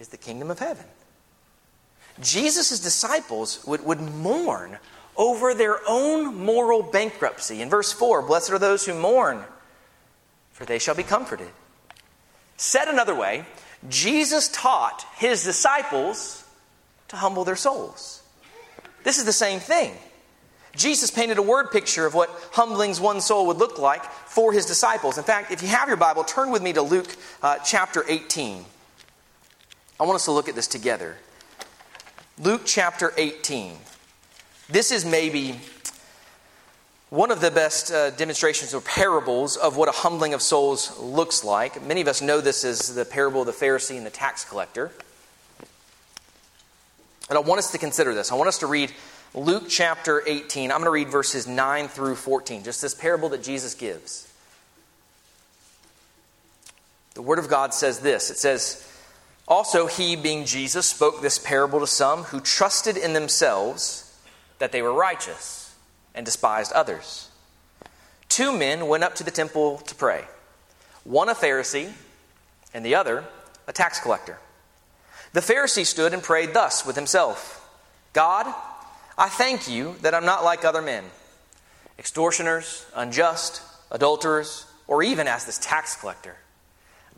is 0.00 0.08
the 0.08 0.16
kingdom 0.16 0.50
of 0.50 0.58
heaven. 0.58 0.84
Jesus' 2.20 2.80
disciples 2.80 3.64
would, 3.66 3.84
would 3.84 4.00
mourn 4.00 4.78
over 5.18 5.52
their 5.52 5.80
own 5.86 6.36
moral 6.36 6.82
bankruptcy. 6.82 7.60
In 7.60 7.68
verse 7.68 7.92
4, 7.92 8.22
blessed 8.22 8.50
are 8.52 8.58
those 8.58 8.86
who 8.86 8.94
mourn, 8.94 9.42
for 10.52 10.64
they 10.64 10.78
shall 10.78 10.94
be 10.94 11.02
comforted. 11.02 11.48
Said 12.56 12.88
another 12.88 13.14
way, 13.14 13.44
Jesus 13.88 14.48
taught 14.48 15.04
his 15.16 15.44
disciples 15.44 16.44
to 17.08 17.16
humble 17.16 17.44
their 17.44 17.56
souls. 17.56 18.22
This 19.02 19.18
is 19.18 19.24
the 19.24 19.32
same 19.32 19.60
thing. 19.60 19.92
Jesus 20.76 21.10
painted 21.10 21.38
a 21.38 21.42
word 21.42 21.70
picture 21.72 22.06
of 22.06 22.14
what 22.14 22.30
humbling's 22.52 23.00
one 23.00 23.20
soul 23.20 23.46
would 23.46 23.56
look 23.56 23.78
like 23.78 24.04
for 24.04 24.52
his 24.52 24.66
disciples. 24.66 25.18
In 25.18 25.24
fact, 25.24 25.50
if 25.50 25.62
you 25.62 25.68
have 25.68 25.88
your 25.88 25.96
Bible, 25.96 26.22
turn 26.22 26.50
with 26.50 26.62
me 26.62 26.72
to 26.74 26.82
Luke 26.82 27.16
uh, 27.42 27.58
chapter 27.64 28.04
18. 28.06 28.64
I 29.98 30.04
want 30.04 30.14
us 30.14 30.26
to 30.26 30.32
look 30.32 30.48
at 30.48 30.54
this 30.54 30.68
together. 30.68 31.16
Luke 32.38 32.62
chapter 32.64 33.12
18. 33.16 33.76
This 34.68 34.92
is 34.92 35.04
maybe 35.04 35.58
One 37.10 37.30
of 37.30 37.40
the 37.40 37.50
best 37.50 37.90
uh, 37.90 38.10
demonstrations 38.10 38.74
or 38.74 38.82
parables 38.82 39.56
of 39.56 39.78
what 39.78 39.88
a 39.88 39.92
humbling 39.92 40.34
of 40.34 40.42
souls 40.42 40.98
looks 40.98 41.42
like, 41.42 41.82
many 41.82 42.02
of 42.02 42.08
us 42.08 42.20
know 42.20 42.42
this 42.42 42.64
as 42.64 42.94
the 42.94 43.06
parable 43.06 43.40
of 43.40 43.46
the 43.46 43.52
Pharisee 43.52 43.96
and 43.96 44.04
the 44.04 44.10
tax 44.10 44.44
collector. 44.44 44.92
And 47.30 47.38
I 47.38 47.40
want 47.40 47.60
us 47.60 47.72
to 47.72 47.78
consider 47.78 48.14
this. 48.14 48.30
I 48.30 48.34
want 48.34 48.48
us 48.48 48.58
to 48.58 48.66
read 48.66 48.92
Luke 49.34 49.64
chapter 49.70 50.22
18. 50.26 50.70
I'm 50.70 50.78
going 50.78 50.84
to 50.84 50.90
read 50.90 51.08
verses 51.08 51.46
9 51.46 51.88
through 51.88 52.16
14, 52.16 52.62
just 52.62 52.82
this 52.82 52.94
parable 52.94 53.30
that 53.30 53.42
Jesus 53.42 53.72
gives. 53.72 54.30
The 57.14 57.22
Word 57.22 57.38
of 57.38 57.48
God 57.48 57.72
says 57.72 58.00
this 58.00 58.30
it 58.30 58.36
says, 58.36 58.86
Also, 59.46 59.86
he, 59.86 60.14
being 60.14 60.44
Jesus, 60.44 60.86
spoke 60.86 61.22
this 61.22 61.38
parable 61.38 61.80
to 61.80 61.86
some 61.86 62.24
who 62.24 62.40
trusted 62.40 62.98
in 62.98 63.14
themselves 63.14 64.07
that 64.58 64.72
they 64.72 64.82
were 64.82 64.92
righteous 64.92 65.74
and 66.14 66.24
despised 66.24 66.72
others. 66.72 67.28
Two 68.28 68.56
men 68.56 68.86
went 68.88 69.04
up 69.04 69.14
to 69.16 69.24
the 69.24 69.30
temple 69.30 69.78
to 69.78 69.94
pray 69.94 70.24
one 71.04 71.30
a 71.30 71.34
Pharisee, 71.34 71.90
and 72.74 72.84
the 72.84 72.94
other 72.94 73.24
a 73.66 73.72
tax 73.72 73.98
collector. 73.98 74.38
The 75.32 75.40
Pharisee 75.40 75.86
stood 75.86 76.12
and 76.12 76.22
prayed 76.22 76.54
thus 76.54 76.84
with 76.84 76.96
himself 76.96 77.66
God, 78.12 78.52
I 79.16 79.28
thank 79.28 79.68
you 79.68 79.96
that 80.02 80.14
I'm 80.14 80.24
not 80.24 80.44
like 80.44 80.64
other 80.64 80.82
men, 80.82 81.04
extortioners, 81.98 82.86
unjust, 82.94 83.62
adulterers, 83.90 84.66
or 84.86 85.02
even 85.02 85.26
as 85.26 85.44
this 85.44 85.58
tax 85.58 85.96
collector. 85.96 86.36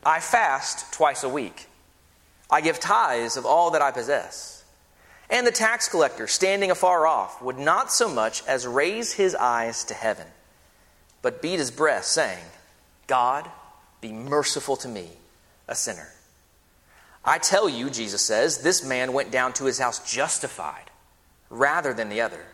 I 0.05 0.21
fast 0.21 0.93
twice 0.93 1.23
a 1.23 1.29
week. 1.29 1.67
I 2.51 2.61
give 2.61 2.81
tithes 2.81 3.37
of 3.37 3.45
all 3.45 3.73
that 3.73 3.83
I 3.83 3.91
possess. 3.91 4.60
And 5.31 5.47
the 5.47 5.53
tax 5.53 5.89
collector, 5.89 6.27
standing 6.27 6.73
afar 6.73 7.07
off, 7.07 7.41
would 7.41 7.59
not 7.59 7.93
so 7.93 8.09
much 8.09 8.45
as 8.47 8.67
raise 8.67 9.13
his 9.13 9.35
eyes 9.37 9.85
to 9.85 9.95
heaven, 9.95 10.27
but 11.23 11.41
beat 11.41 11.61
his 11.61 11.71
breast, 11.71 12.13
saying, 12.13 12.45
God, 13.07 13.49
be 14.01 14.13
merciful 14.13 14.77
to 14.79 14.89
me, 14.89 15.09
a 15.69 15.75
sinner. 15.75 16.09
I 17.25 17.39
tell 17.39 17.69
you, 17.69 17.91
Jesus 17.91 18.23
says, 18.23 18.59
this 18.59 18.85
man 18.85 19.13
went 19.13 19.31
down 19.31 19.53
to 19.55 19.67
his 19.67 19.79
house 19.79 20.11
justified 20.11 20.91
rather 21.49 21.93
than 21.93 22.09
the 22.09 22.23
other. 22.23 22.45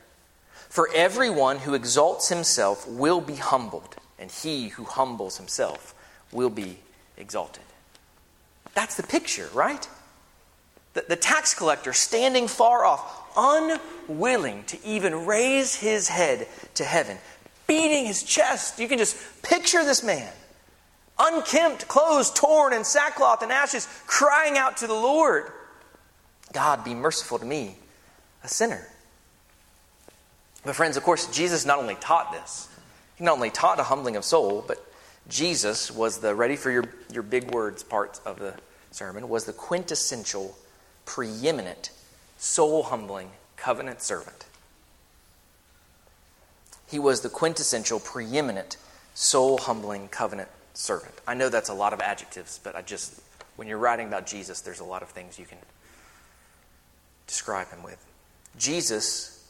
For 0.69 0.91
everyone 0.95 1.59
who 1.59 1.75
exalts 1.75 2.29
himself 2.29 2.87
will 2.87 3.21
be 3.21 3.37
humbled, 3.37 3.97
and 4.19 4.31
he 4.31 4.69
who 4.69 4.85
humbles 4.85 5.39
himself 5.39 5.95
will 6.33 6.51
be 6.51 6.79
exalted. 7.17 7.63
That's 8.75 8.97
the 8.97 9.03
picture, 9.03 9.49
right? 9.55 9.89
The, 10.97 11.05
the 11.09 11.17
tax 11.17 11.53
collector 11.53 11.93
standing 11.93 12.49
far 12.49 12.87
off, 12.87 13.31
unwilling 13.37 14.65
to 14.65 14.83
even 14.83 15.27
raise 15.27 15.75
his 15.75 16.09
head 16.09 16.49
to 16.75 16.85
heaven, 16.85 17.19
beating 17.67 18.07
his 18.07 18.23
chest. 18.23 18.79
You 18.79 18.89
can 18.89 18.97
just 18.97 19.17
picture 19.43 19.85
this 19.85 20.03
man, 20.03 20.33
unkempt, 21.19 21.87
clothes 21.87 22.31
torn 22.31 22.73
in 22.73 22.83
sackcloth 22.83 23.43
and 23.43 23.53
ashes, 23.53 23.87
crying 24.07 24.57
out 24.57 24.79
to 24.79 24.87
the 24.87 24.95
Lord 24.95 25.53
God, 26.53 26.83
be 26.85 26.95
merciful 26.95 27.39
to 27.39 27.45
me, 27.45 27.77
a 28.43 28.49
sinner. 28.49 28.89
But, 30.65 30.75
friends, 30.77 30.97
of 30.97 31.03
course, 31.03 31.27
Jesus 31.27 31.67
not 31.67 31.79
only 31.79 31.97
taught 31.97 32.33
this, 32.33 32.69
he 33.17 33.25
not 33.25 33.35
only 33.35 33.51
taught 33.51 33.79
a 33.79 33.83
humbling 33.83 34.17
of 34.17 34.25
soul, 34.25 34.65
but 34.67 34.83
Jesus 35.29 35.91
was 35.91 36.21
the, 36.21 36.35
ready 36.35 36.57
for 36.57 36.71
your, 36.71 36.85
your 37.13 37.23
big 37.23 37.51
words 37.51 37.83
part 37.83 38.19
of 38.25 38.39
the 38.39 38.55
sermon, 38.91 39.29
was 39.29 39.45
the 39.45 39.53
quintessential, 39.53 40.57
preeminent, 41.07 41.91
soul 42.37 42.83
humbling 42.83 43.31
covenant 43.57 44.03
servant. 44.03 44.45
He 46.87 46.99
was 46.99 47.23
the 47.23 47.31
quintessential, 47.31 47.99
preeminent, 47.99 48.77
soul 49.15 49.59
humbling 49.59 50.09
covenant 50.09 50.51
servant. 50.75 51.15
I 51.27 51.35
know 51.35 51.49
that's 51.49 51.71
a 51.71 51.75
lot 51.75 51.93
of 51.93 52.01
adjectives, 52.01 52.61
but 52.63 52.77
I 52.77 52.83
just, 52.83 53.21
when 53.57 53.67
you're 53.67 53.79
writing 53.79 54.07
about 54.07 54.27
Jesus, 54.27 54.61
there's 54.61 54.81
a 54.81 54.85
lot 54.85 55.03
of 55.03 55.09
things 55.09 55.39
you 55.39 55.47
can 55.47 55.59
describe 57.27 57.71
him 57.71 57.83
with. 57.83 58.05
Jesus, 58.59 59.45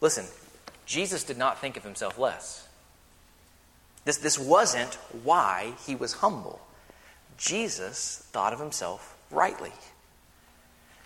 listen, 0.00 0.26
Jesus 0.84 1.24
did 1.24 1.38
not 1.38 1.60
think 1.60 1.76
of 1.76 1.84
himself 1.84 2.18
less. 2.18 2.66
This, 4.04 4.18
this 4.18 4.38
wasn't 4.38 4.94
why 5.22 5.74
he 5.86 5.94
was 5.94 6.14
humble. 6.14 6.60
Jesus 7.38 8.26
thought 8.32 8.52
of 8.52 8.60
himself 8.60 9.16
rightly. 9.30 9.72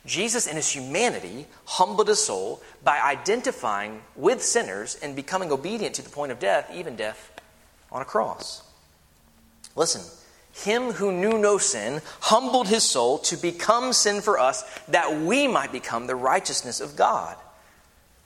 Jesus, 0.06 0.46
in 0.46 0.56
his 0.56 0.70
humanity, 0.70 1.46
humbled 1.64 2.08
his 2.08 2.22
soul 2.22 2.62
by 2.84 3.00
identifying 3.00 4.02
with 4.14 4.42
sinners 4.42 4.96
and 5.02 5.16
becoming 5.16 5.52
obedient 5.52 5.94
to 5.96 6.02
the 6.02 6.10
point 6.10 6.32
of 6.32 6.38
death, 6.38 6.70
even 6.72 6.96
death 6.96 7.32
on 7.90 8.02
a 8.02 8.04
cross. 8.04 8.62
Listen, 9.74 10.02
him 10.64 10.92
who 10.92 11.12
knew 11.12 11.38
no 11.38 11.58
sin 11.58 12.00
humbled 12.20 12.68
his 12.68 12.82
soul 12.82 13.18
to 13.18 13.36
become 13.36 13.92
sin 13.92 14.22
for 14.22 14.38
us 14.38 14.64
that 14.88 15.20
we 15.20 15.46
might 15.46 15.72
become 15.72 16.06
the 16.06 16.16
righteousness 16.16 16.80
of 16.80 16.96
God. 16.96 17.36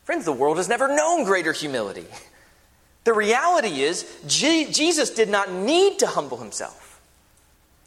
Friends, 0.04 0.24
the 0.24 0.32
world 0.32 0.56
has 0.56 0.68
never 0.68 0.94
known 0.94 1.24
greater 1.24 1.52
humility. 1.52 2.06
The 3.04 3.12
reality 3.12 3.82
is, 3.82 4.04
Jesus 4.26 5.10
did 5.10 5.28
not 5.28 5.50
need 5.50 5.98
to 6.00 6.06
humble 6.06 6.36
himself. 6.38 6.89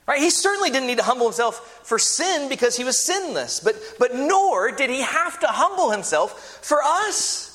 Right? 0.06 0.22
He 0.22 0.30
certainly 0.30 0.70
didn't 0.70 0.88
need 0.88 0.98
to 0.98 1.04
humble 1.04 1.28
himself 1.28 1.82
for 1.84 1.98
sin 1.98 2.50
because 2.50 2.76
he 2.76 2.84
was 2.84 2.98
sinless, 2.98 3.62
but, 3.62 3.76
but 4.00 4.14
nor 4.14 4.72
did 4.72 4.90
he 4.90 5.02
have 5.02 5.40
to 5.40 5.48
humble 5.48 5.92
himself 5.92 6.60
for 6.62 6.82
us. 6.84 7.50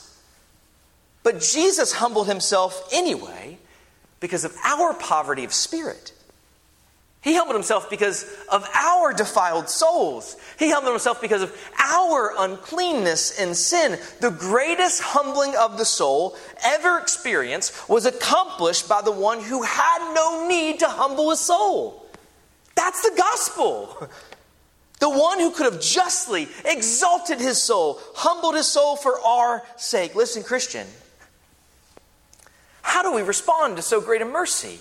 But 1.22 1.40
Jesus 1.40 1.92
humbled 1.92 2.26
himself 2.26 2.88
anyway 2.90 3.58
because 4.20 4.44
of 4.44 4.54
our 4.64 4.94
poverty 4.94 5.44
of 5.44 5.52
spirit. 5.52 6.12
He 7.20 7.34
humbled 7.34 7.56
himself 7.56 7.90
because 7.90 8.24
of 8.50 8.66
our 8.72 9.12
defiled 9.12 9.68
souls. 9.68 10.36
He 10.58 10.70
humbled 10.70 10.94
himself 10.94 11.20
because 11.20 11.42
of 11.42 11.54
our 11.78 12.32
uncleanness 12.38 13.38
and 13.38 13.54
sin. 13.56 13.98
The 14.20 14.30
greatest 14.30 15.02
humbling 15.02 15.54
of 15.56 15.76
the 15.76 15.84
soul 15.84 16.36
ever 16.64 16.98
experienced 16.98 17.88
was 17.88 18.06
accomplished 18.06 18.88
by 18.88 19.02
the 19.02 19.12
one 19.12 19.42
who 19.42 19.62
had 19.62 20.14
no 20.14 20.48
need 20.48 20.78
to 20.78 20.88
humble 20.88 21.30
his 21.30 21.40
soul. 21.40 22.07
That's 22.78 23.02
the 23.02 23.16
gospel. 23.16 24.08
The 25.00 25.10
one 25.10 25.40
who 25.40 25.50
could 25.50 25.72
have 25.72 25.80
justly 25.80 26.48
exalted 26.64 27.40
his 27.40 27.60
soul, 27.60 28.00
humbled 28.14 28.54
his 28.54 28.68
soul 28.68 28.94
for 28.96 29.20
our 29.20 29.64
sake. 29.76 30.14
Listen, 30.14 30.44
Christian, 30.44 30.86
how 32.82 33.02
do 33.02 33.12
we 33.12 33.22
respond 33.22 33.76
to 33.76 33.82
so 33.82 34.00
great 34.00 34.22
a 34.22 34.24
mercy? 34.24 34.78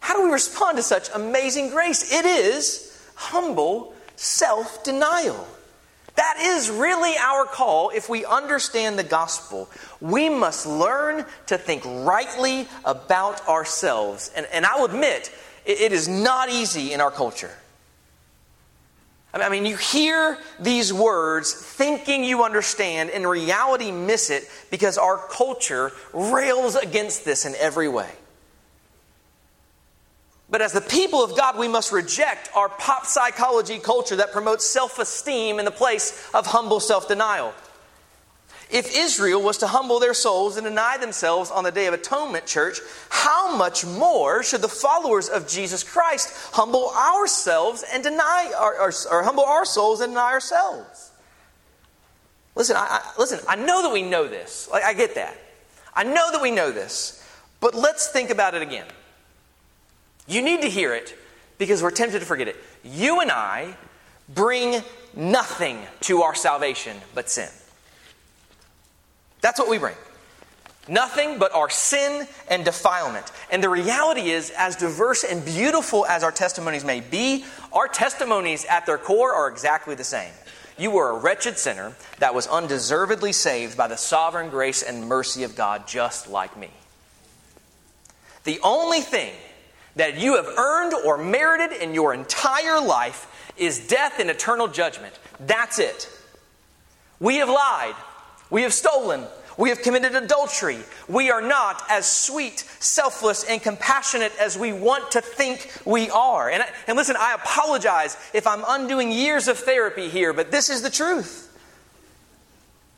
How 0.00 0.16
do 0.16 0.24
we 0.24 0.30
respond 0.30 0.78
to 0.78 0.82
such 0.82 1.10
amazing 1.14 1.70
grace? 1.70 2.10
It 2.10 2.24
is 2.24 2.98
humble 3.16 3.94
self 4.16 4.82
denial. 4.82 5.46
That 6.16 6.36
is 6.38 6.70
really 6.70 7.14
our 7.18 7.44
call 7.44 7.90
if 7.90 8.08
we 8.08 8.24
understand 8.24 8.98
the 8.98 9.04
gospel. 9.04 9.70
We 10.00 10.30
must 10.30 10.66
learn 10.66 11.24
to 11.46 11.58
think 11.58 11.82
rightly 11.84 12.66
about 12.84 13.46
ourselves. 13.46 14.30
And, 14.34 14.46
and 14.52 14.66
I 14.66 14.76
will 14.76 14.86
admit, 14.86 15.30
it, 15.70 15.92
is 15.92 16.08
not 16.08 16.50
easy 16.50 16.92
in 16.92 17.00
our 17.00 17.10
culture. 17.10 17.50
I 19.32 19.48
mean, 19.48 19.64
you 19.64 19.76
hear 19.76 20.38
these 20.58 20.92
words 20.92 21.52
thinking 21.52 22.24
you 22.24 22.42
understand, 22.42 23.10
in 23.10 23.24
reality, 23.24 23.92
miss 23.92 24.28
it 24.28 24.48
because 24.70 24.98
our 24.98 25.18
culture 25.18 25.92
rails 26.12 26.74
against 26.74 27.24
this 27.24 27.46
in 27.46 27.54
every 27.54 27.88
way. 27.88 28.10
But 30.50 30.62
as 30.62 30.72
the 30.72 30.80
people 30.80 31.22
of 31.22 31.36
God, 31.36 31.56
we 31.56 31.68
must 31.68 31.92
reject 31.92 32.50
our 32.56 32.68
pop 32.68 33.06
psychology 33.06 33.78
culture 33.78 34.16
that 34.16 34.32
promotes 34.32 34.66
self 34.66 34.98
esteem 34.98 35.60
in 35.60 35.64
the 35.64 35.70
place 35.70 36.28
of 36.34 36.46
humble 36.46 36.80
self 36.80 37.06
denial. 37.06 37.54
If 38.72 38.96
Israel 38.96 39.42
was 39.42 39.58
to 39.58 39.66
humble 39.66 39.98
their 39.98 40.14
souls 40.14 40.56
and 40.56 40.64
deny 40.64 40.96
themselves 40.96 41.50
on 41.50 41.64
the 41.64 41.72
Day 41.72 41.86
of 41.86 41.94
Atonement, 41.94 42.46
church, 42.46 42.78
how 43.08 43.56
much 43.56 43.84
more 43.84 44.44
should 44.44 44.62
the 44.62 44.68
followers 44.68 45.28
of 45.28 45.48
Jesus 45.48 45.82
Christ 45.82 46.32
humble 46.52 46.90
ourselves 46.90 47.84
and 47.92 48.02
deny, 48.02 48.52
or, 48.60 48.80
or, 48.80 48.92
or 49.10 49.22
humble 49.24 49.44
our 49.44 49.64
souls 49.64 50.00
and 50.00 50.12
deny 50.12 50.32
ourselves? 50.32 51.10
Listen, 52.54 52.76
I, 52.76 53.00
I, 53.02 53.12
listen, 53.18 53.40
I 53.48 53.56
know 53.56 53.82
that 53.82 53.92
we 53.92 54.02
know 54.02 54.28
this. 54.28 54.68
Like, 54.70 54.84
I 54.84 54.94
get 54.94 55.16
that. 55.16 55.36
I 55.94 56.04
know 56.04 56.30
that 56.30 56.40
we 56.40 56.52
know 56.52 56.70
this. 56.70 57.16
But 57.58 57.74
let's 57.74 58.08
think 58.08 58.30
about 58.30 58.54
it 58.54 58.62
again. 58.62 58.86
You 60.28 60.42
need 60.42 60.62
to 60.62 60.68
hear 60.68 60.94
it 60.94 61.16
because 61.58 61.82
we're 61.82 61.90
tempted 61.90 62.20
to 62.20 62.26
forget 62.26 62.46
it. 62.46 62.56
You 62.84 63.20
and 63.20 63.32
I 63.32 63.74
bring 64.28 64.82
nothing 65.14 65.78
to 66.02 66.22
our 66.22 66.36
salvation 66.36 66.96
but 67.14 67.28
sin. 67.28 67.48
That's 69.40 69.58
what 69.58 69.68
we 69.68 69.78
bring. 69.78 69.94
Nothing 70.88 71.38
but 71.38 71.54
our 71.54 71.70
sin 71.70 72.26
and 72.48 72.64
defilement. 72.64 73.30
And 73.50 73.62
the 73.62 73.68
reality 73.68 74.30
is, 74.30 74.50
as 74.56 74.76
diverse 74.76 75.24
and 75.24 75.44
beautiful 75.44 76.04
as 76.06 76.24
our 76.24 76.32
testimonies 76.32 76.84
may 76.84 77.00
be, 77.00 77.44
our 77.72 77.86
testimonies 77.86 78.64
at 78.64 78.86
their 78.86 78.98
core 78.98 79.32
are 79.32 79.48
exactly 79.48 79.94
the 79.94 80.04
same. 80.04 80.32
You 80.78 80.90
were 80.90 81.10
a 81.10 81.18
wretched 81.18 81.58
sinner 81.58 81.94
that 82.18 82.34
was 82.34 82.46
undeservedly 82.46 83.32
saved 83.32 83.76
by 83.76 83.86
the 83.86 83.96
sovereign 83.96 84.48
grace 84.48 84.82
and 84.82 85.06
mercy 85.06 85.44
of 85.44 85.54
God, 85.54 85.86
just 85.86 86.28
like 86.28 86.56
me. 86.56 86.70
The 88.44 88.58
only 88.62 89.00
thing 89.02 89.34
that 89.96 90.18
you 90.18 90.36
have 90.36 90.46
earned 90.46 90.94
or 91.04 91.18
merited 91.18 91.72
in 91.72 91.92
your 91.92 92.14
entire 92.14 92.80
life 92.80 93.52
is 93.56 93.86
death 93.86 94.18
and 94.18 94.30
eternal 94.30 94.68
judgment. 94.68 95.18
That's 95.38 95.78
it. 95.78 96.08
We 97.18 97.36
have 97.36 97.50
lied. 97.50 97.94
We 98.50 98.62
have 98.62 98.74
stolen. 98.74 99.24
We 99.56 99.68
have 99.68 99.82
committed 99.82 100.14
adultery. 100.14 100.78
We 101.08 101.30
are 101.30 101.42
not 101.42 101.82
as 101.90 102.10
sweet, 102.10 102.60
selfless, 102.78 103.44
and 103.44 103.62
compassionate 103.62 104.32
as 104.40 104.56
we 104.56 104.72
want 104.72 105.10
to 105.12 105.20
think 105.20 105.70
we 105.84 106.08
are. 106.10 106.50
And, 106.50 106.64
and 106.86 106.96
listen, 106.96 107.16
I 107.18 107.34
apologize 107.34 108.16
if 108.32 108.46
I'm 108.46 108.64
undoing 108.66 109.12
years 109.12 109.48
of 109.48 109.58
therapy 109.58 110.08
here, 110.08 110.32
but 110.32 110.50
this 110.50 110.70
is 110.70 110.82
the 110.82 110.90
truth. 110.90 111.46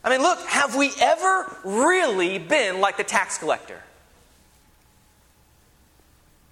I 0.04 0.10
mean, 0.10 0.22
look, 0.22 0.40
have 0.46 0.76
we 0.76 0.90
ever 1.00 1.56
really 1.64 2.38
been 2.38 2.80
like 2.80 2.96
the 2.96 3.04
tax 3.04 3.38
collector? 3.38 3.80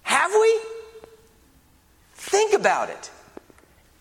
Have 0.03 0.31
we? 0.33 0.59
Think 2.15 2.53
about 2.53 2.89
it. 2.89 3.11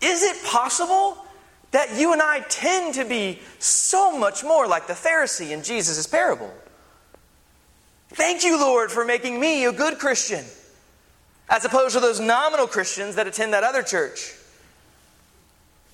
Is 0.01 0.23
it 0.23 0.45
possible 0.45 1.25
that 1.71 1.97
you 1.97 2.13
and 2.13 2.21
I 2.21 2.41
tend 2.41 2.95
to 2.95 3.05
be 3.05 3.39
so 3.59 4.17
much 4.17 4.43
more 4.43 4.67
like 4.67 4.87
the 4.87 4.95
Pharisee 4.95 5.51
in 5.51 5.63
Jesus' 5.63 6.07
parable? 6.07 6.53
Thank 8.09 8.45
you, 8.45 8.59
Lord, 8.59 8.91
for 8.91 9.05
making 9.05 9.39
me 9.39 9.65
a 9.67 9.73
good 9.73 9.99
Christian, 9.99 10.45
as 11.49 11.65
opposed 11.65 11.95
to 11.95 12.01
those 12.01 12.19
nominal 12.19 12.67
Christians 12.67 13.15
that 13.15 13.27
attend 13.27 13.53
that 13.53 13.63
other 13.63 13.83
church. 13.83 14.35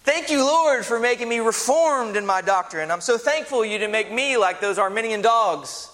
Thank 0.03 0.31
you, 0.31 0.45
Lord, 0.45 0.87
for 0.87 1.01
making 1.01 1.29
me 1.29 1.41
reformed 1.41 2.17
in 2.17 2.25
my 2.25 2.41
doctrine. 2.41 2.91
I'm 2.91 3.01
so 3.01 3.19
thankful 3.19 3.65
you 3.65 3.77
didn't 3.77 3.93
make 3.93 4.11
me 4.11 4.37
like 4.37 4.61
those 4.61 4.79
Arminian 4.79 5.21
dogs. 5.21 5.91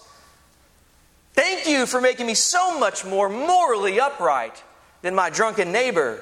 Thank 1.33 1.67
you 1.67 1.87
for 1.87 2.01
making 2.01 2.27
me 2.27 2.35
so 2.35 2.79
much 2.79 3.07
more 3.07 3.29
morally 3.29 3.99
upright 3.99 4.63
than 5.01 5.15
my 5.15 5.31
drunken 5.31 5.73
neighbor. 5.73 6.21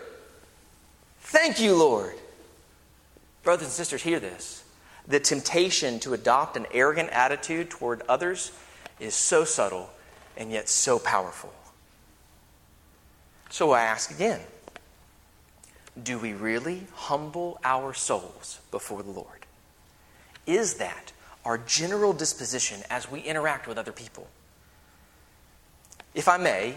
Thank 1.19 1.61
you, 1.61 1.75
Lord. 1.75 2.15
Brothers 3.43 3.69
and 3.69 3.73
sisters, 3.73 4.03
hear 4.03 4.21
this. 4.21 4.65
The 5.09 5.21
temptation 5.21 5.99
to 6.01 6.15
adopt 6.15 6.57
an 6.57 6.67
arrogant 6.73 7.11
attitude 7.11 7.71
toward 7.71 8.03
others 8.09 8.53
is 8.99 9.15
so 9.15 9.45
subtle 9.45 9.91
and 10.37 10.51
yet 10.51 10.69
so 10.69 10.99
powerful. 10.99 11.53
So 13.51 13.73
I 13.73 13.83
ask 13.83 14.11
again 14.11 14.41
do 16.01 16.19
we 16.19 16.33
really 16.33 16.87
humble 16.95 17.59
our 17.65 17.93
souls 17.93 18.61
before 18.71 19.03
the 19.03 19.11
Lord? 19.11 19.47
Is 20.47 20.75
that 20.75 21.13
our 21.45 21.59
general 21.59 22.13
disposition 22.13 22.81
as 22.89 23.11
we 23.11 23.21
interact 23.21 23.67
with 23.67 23.77
other 23.77 23.93
people? 23.93 24.29
If 26.15 26.29
I 26.29 26.37
may, 26.37 26.77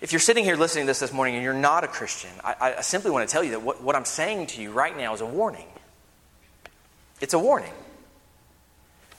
if 0.00 0.12
you're 0.12 0.20
sitting 0.20 0.44
here 0.44 0.56
listening 0.56 0.84
to 0.84 0.86
this 0.88 1.00
this 1.00 1.12
morning 1.12 1.34
and 1.34 1.44
you're 1.44 1.54
not 1.54 1.84
a 1.84 1.88
Christian, 1.88 2.30
I, 2.42 2.74
I 2.78 2.80
simply 2.80 3.10
want 3.10 3.28
to 3.28 3.32
tell 3.32 3.44
you 3.44 3.50
that 3.52 3.62
what, 3.62 3.82
what 3.82 3.96
I'm 3.96 4.04
saying 4.04 4.46
to 4.48 4.62
you 4.62 4.70
right 4.70 4.96
now 4.96 5.14
is 5.14 5.20
a 5.20 5.26
warning. 5.26 5.66
It's 7.20 7.34
a 7.34 7.38
warning. 7.38 7.72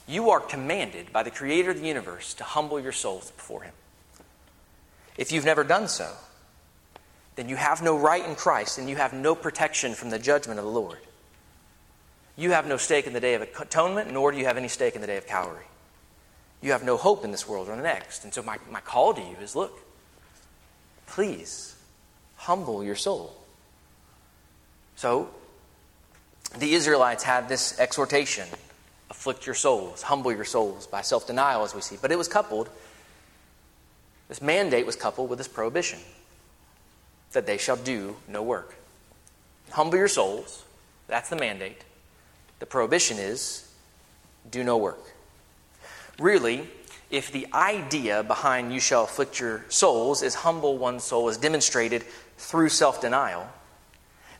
You 0.06 0.30
are 0.30 0.40
commanded 0.40 1.12
by 1.12 1.22
the 1.22 1.30
Creator 1.30 1.70
of 1.70 1.80
the 1.80 1.86
universe 1.86 2.34
to 2.34 2.44
humble 2.44 2.80
your 2.80 2.92
souls 2.92 3.30
before 3.30 3.62
Him. 3.62 3.74
If 5.16 5.32
you've 5.32 5.44
never 5.44 5.64
done 5.64 5.88
so, 5.88 6.10
then 7.36 7.48
you 7.48 7.56
have 7.56 7.82
no 7.82 7.96
right 7.96 8.24
in 8.24 8.34
Christ 8.34 8.78
and 8.78 8.88
you 8.88 8.96
have 8.96 9.12
no 9.12 9.34
protection 9.34 9.94
from 9.94 10.10
the 10.10 10.18
judgment 10.18 10.58
of 10.58 10.64
the 10.64 10.70
Lord. 10.70 10.98
You 12.36 12.52
have 12.52 12.66
no 12.66 12.76
stake 12.76 13.06
in 13.06 13.12
the 13.12 13.20
day 13.20 13.34
of 13.34 13.42
atonement, 13.42 14.12
nor 14.12 14.32
do 14.32 14.38
you 14.38 14.46
have 14.46 14.56
any 14.56 14.68
stake 14.68 14.94
in 14.94 15.00
the 15.00 15.06
day 15.06 15.16
of 15.16 15.26
Calvary 15.26 15.66
you 16.62 16.72
have 16.72 16.84
no 16.84 16.96
hope 16.96 17.24
in 17.24 17.30
this 17.30 17.48
world 17.48 17.68
or 17.68 17.76
the 17.76 17.82
next. 17.82 18.24
And 18.24 18.34
so, 18.34 18.42
my, 18.42 18.58
my 18.70 18.80
call 18.80 19.14
to 19.14 19.20
you 19.20 19.36
is 19.40 19.56
look, 19.56 19.78
please 21.06 21.74
humble 22.36 22.84
your 22.84 22.96
soul. 22.96 23.34
So, 24.96 25.30
the 26.58 26.74
Israelites 26.74 27.22
had 27.22 27.48
this 27.48 27.78
exhortation 27.78 28.46
afflict 29.10 29.46
your 29.46 29.54
souls, 29.54 30.02
humble 30.02 30.32
your 30.32 30.44
souls 30.44 30.86
by 30.86 31.02
self 31.02 31.26
denial, 31.26 31.62
as 31.62 31.74
we 31.74 31.80
see. 31.80 31.96
But 32.00 32.12
it 32.12 32.18
was 32.18 32.28
coupled, 32.28 32.68
this 34.28 34.40
mandate 34.40 34.86
was 34.86 34.96
coupled 34.96 35.28
with 35.28 35.38
this 35.38 35.48
prohibition 35.48 35.98
that 37.32 37.46
they 37.46 37.58
shall 37.58 37.76
do 37.76 38.16
no 38.28 38.42
work. 38.42 38.74
Humble 39.70 39.98
your 39.98 40.08
souls, 40.08 40.64
that's 41.06 41.28
the 41.28 41.36
mandate. 41.36 41.84
The 42.58 42.66
prohibition 42.66 43.18
is 43.18 43.70
do 44.50 44.64
no 44.64 44.76
work. 44.76 45.14
Really, 46.18 46.68
if 47.10 47.32
the 47.32 47.46
idea 47.52 48.22
behind 48.22 48.72
you 48.72 48.80
shall 48.80 49.04
afflict 49.04 49.40
your 49.40 49.64
souls 49.68 50.22
is 50.22 50.34
humble 50.34 50.78
one's 50.78 51.04
soul 51.04 51.28
is 51.28 51.36
demonstrated 51.36 52.04
through 52.36 52.68
self 52.68 53.00
denial, 53.00 53.48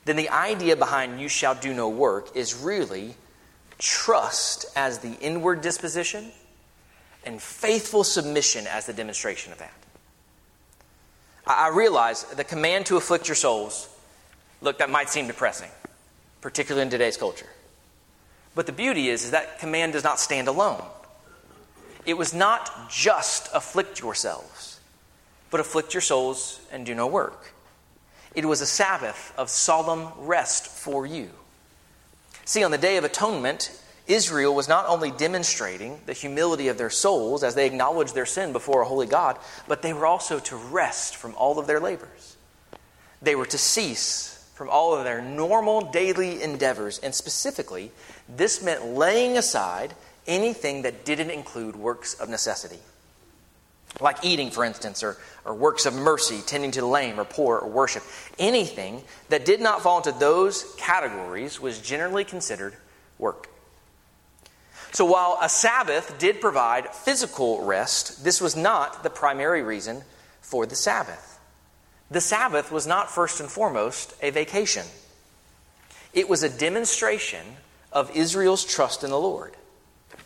then 0.05 0.17
the 0.17 0.31
idea 0.31 0.77
behind 0.77 1.21
you 1.21 1.29
shall 1.29 1.55
do 1.55 1.75
no 1.75 1.89
work 1.89 2.35
is 2.37 2.55
really 2.55 3.15
trust 3.79 4.67
as 4.77 4.99
the 4.99 5.15
inward 5.21 5.61
disposition 5.61 6.31
and 7.25 7.41
faithful 7.41 8.05
submission 8.05 8.67
as 8.67 8.87
the 8.87 8.93
demonstration 8.93 9.53
of 9.53 9.59
that. 9.59 9.73
I 11.47 11.69
realize 11.69 12.25
the 12.25 12.45
command 12.45 12.87
to 12.87 12.97
afflict 12.97 13.29
your 13.29 13.35
souls, 13.35 13.89
look, 14.61 14.79
that 14.79 14.91
might 14.91 15.09
seem 15.09 15.27
depressing, 15.27 15.71
particularly 16.41 16.85
in 16.85 16.91
today's 16.91 17.17
culture. 17.17 17.49
But 18.55 18.67
the 18.67 18.73
beauty 18.73 19.09
is, 19.09 19.25
is 19.25 19.31
that 19.33 19.59
command 19.59 19.93
does 19.93 20.05
not 20.05 20.21
stand 20.21 20.49
alone. 20.49 20.83
It 22.07 22.15
was 22.15 22.33
not 22.33 22.91
just 22.91 23.49
afflict 23.55 24.01
yourselves, 24.01 24.81
but 25.51 25.61
afflict 25.61 25.95
your 25.95 26.01
souls 26.01 26.61
and 26.73 26.87
do 26.87 26.95
no 26.95 27.07
work. 27.07 27.53
It 28.35 28.45
was 28.45 28.61
a 28.61 28.67
Sabbath 28.67 29.33
of 29.37 29.51
solemn 29.51 30.09
rest 30.19 30.67
for 30.67 31.05
you. 31.05 31.31
See, 32.45 32.65
on 32.65 32.71
the 32.71 32.79
Day 32.79 32.97
of 32.97 33.05
Atonement, 33.05 33.71
Israel 34.07 34.55
was 34.55 34.69
not 34.69 34.87
only 34.87 35.11
demonstrating 35.11 36.01
the 36.07 36.13
humility 36.13 36.69
of 36.69 36.79
their 36.79 36.91
souls 36.91 37.45
as 37.45 37.55
they 37.55 37.67
acknowledged 37.67 38.15
their 38.15 38.27
sin 38.27 38.53
before 38.53 38.83
a 38.83 38.87
holy 38.87 39.07
God, 39.07 39.39
but 39.69 39.83
they 39.83 39.93
were 39.93 40.07
also 40.07 40.39
to 40.41 40.57
rest 40.57 41.17
from 41.17 41.35
all 41.37 41.59
of 41.59 41.67
their 41.67 41.81
labors. 41.81 42.37
They 43.23 43.35
were 43.35 43.47
to 43.47 43.59
cease 43.59 44.51
from 44.55 44.69
all 44.69 44.95
of 44.95 45.05
their 45.05 45.23
normal 45.23 45.81
daily 45.91 46.43
endeavors, 46.43 46.99
and 46.99 47.15
specifically, 47.15 47.93
this 48.29 48.63
meant 48.63 48.85
laying 48.85 49.37
aside 49.37 49.95
anything 50.27 50.83
that 50.83 51.05
didn't 51.05 51.31
include 51.31 51.77
works 51.77 52.15
of 52.15 52.29
necessity. 52.29 52.79
Like 53.99 54.25
eating, 54.25 54.51
for 54.51 54.65
instance, 54.65 55.03
or, 55.03 55.17
or 55.45 55.55
works 55.55 55.87
of 55.87 55.95
mercy, 55.95 56.41
tending 56.47 56.71
to 56.73 56.81
the 56.81 56.87
lame 56.87 57.19
or 57.19 57.25
poor, 57.25 57.59
or 57.59 57.69
worship. 57.69 58.03
Anything 58.39 59.03
that 59.31 59.45
did 59.45 59.61
not 59.61 59.83
fall 59.83 59.97
into 59.97 60.13
those 60.13 60.75
categories 60.79 61.61
was 61.61 61.81
generally 61.81 62.25
considered 62.25 62.75
work. 63.19 63.49
So 64.93 65.05
while 65.05 65.39
a 65.41 65.49
Sabbath 65.49 66.19
did 66.19 66.41
provide 66.41 66.95
physical 66.95 67.65
rest, 67.65 68.25
this 68.25 68.41
was 68.41 68.57
not 68.57 69.03
the 69.03 69.11
primary 69.11 69.63
reason 69.63 70.03
for 70.41 70.67
the 70.67 70.75
Sabbath. 70.75 71.39
The 72.11 72.21
Sabbath 72.21 72.73
was 72.73 72.87
not 72.87 73.11
first 73.11 73.41
and 73.41 73.49
foremost 73.49 74.15
a 74.23 74.31
vacation, 74.31 74.85
it 76.13 76.29
was 76.29 76.43
a 76.43 76.49
demonstration 76.49 77.45
of 77.93 78.15
Israel's 78.17 78.65
trust 78.65 79.05
in 79.05 79.11
the 79.11 79.19
Lord. 79.19 79.57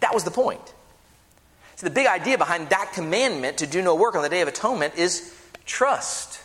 That 0.00 0.14
was 0.14 0.24
the 0.24 0.30
point. 0.30 0.73
So, 1.76 1.86
the 1.86 1.94
big 1.94 2.06
idea 2.06 2.38
behind 2.38 2.68
that 2.70 2.92
commandment 2.92 3.58
to 3.58 3.66
do 3.66 3.82
no 3.82 3.94
work 3.94 4.14
on 4.14 4.22
the 4.22 4.28
Day 4.28 4.40
of 4.42 4.48
Atonement 4.48 4.94
is 4.96 5.34
trust 5.64 6.40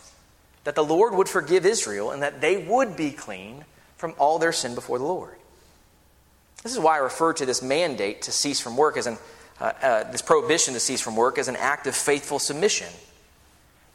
that 0.64 0.74
the 0.74 0.84
Lord 0.84 1.14
would 1.14 1.28
forgive 1.28 1.64
Israel 1.64 2.10
and 2.10 2.22
that 2.22 2.40
they 2.40 2.58
would 2.58 2.96
be 2.96 3.12
clean 3.12 3.64
from 3.96 4.14
all 4.18 4.38
their 4.38 4.52
sin 4.52 4.74
before 4.74 4.98
the 4.98 5.04
Lord. 5.04 5.36
This 6.62 6.72
is 6.72 6.78
why 6.78 6.96
I 6.96 6.98
refer 6.98 7.32
to 7.34 7.46
this 7.46 7.62
mandate 7.62 8.22
to 8.22 8.32
cease 8.32 8.60
from 8.60 8.76
work 8.76 8.96
as 8.96 9.06
an, 9.06 9.18
uh, 9.60 9.72
uh, 9.82 10.10
this 10.10 10.22
prohibition 10.22 10.74
to 10.74 10.80
cease 10.80 11.00
from 11.00 11.16
work 11.16 11.38
as 11.38 11.48
an 11.48 11.56
act 11.56 11.86
of 11.86 11.94
faithful 11.94 12.38
submission, 12.38 12.88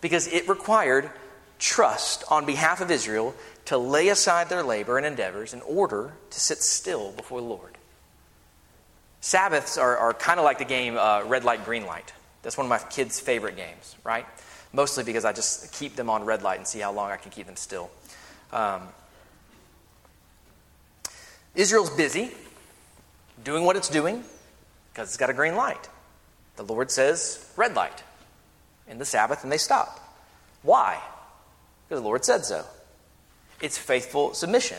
because 0.02 0.28
it 0.28 0.48
required 0.50 1.10
trust 1.60 2.24
on 2.30 2.46
behalf 2.46 2.82
of 2.82 2.92
Israel 2.92 3.36
to 3.66 3.78
lay 3.78 4.10
aside 4.10 4.50
their 4.50 4.64
labor 4.64 4.98
and 4.98 5.06
endeavors 5.06 5.54
in 5.54 5.62
order 5.62 6.14
to 6.30 6.40
sit 6.40 6.62
still 6.62 7.12
before 7.12 7.42
the 7.42 7.48
Lord. 7.48 7.75
Sabbaths 9.26 9.80
are, 9.80 9.98
are 9.98 10.14
kind 10.14 10.40
of 10.40 10.44
like 10.44 10.60
the 10.60 10.66
game 10.66 10.98
uh, 11.00 11.24
red 11.26 11.44
light, 11.44 11.66
green 11.66 11.88
light. 11.88 12.14
That's 12.44 12.60
one 12.60 12.68
of 12.68 12.70
my 12.70 12.78
kids' 12.92 13.20
favorite 13.20 13.56
games, 13.56 13.96
right? 14.04 14.24
Mostly 14.72 15.04
because 15.04 15.26
I 15.26 15.34
just 15.34 15.74
keep 15.74 15.96
them 15.96 16.12
on 16.12 16.26
red 16.26 16.44
light 16.44 16.60
and 16.60 16.68
see 16.68 16.78
how 16.78 16.92
long 16.92 17.10
I 17.10 17.18
can 17.18 17.32
keep 17.32 17.48
them 17.48 17.56
still. 17.56 17.90
Um, 18.54 18.84
Israel's 21.56 21.90
busy 21.90 22.30
doing 23.44 23.64
what 23.64 23.76
it's 23.76 23.90
doing 23.90 24.24
because 24.94 25.08
it's 25.08 25.18
got 25.18 25.32
a 25.32 25.34
green 25.34 25.56
light. 25.56 25.90
The 26.58 26.64
Lord 26.64 26.92
says 26.92 27.52
red 27.58 27.76
light 27.76 28.04
in 28.88 29.00
the 29.00 29.06
Sabbath, 29.06 29.42
and 29.42 29.52
they 29.52 29.58
stop. 29.58 30.20
Why? 30.62 31.02
Because 31.88 32.00
the 32.00 32.08
Lord 32.08 32.24
said 32.24 32.46
so. 32.46 32.64
It's 33.60 33.76
faithful 33.76 34.36
submission. 34.36 34.78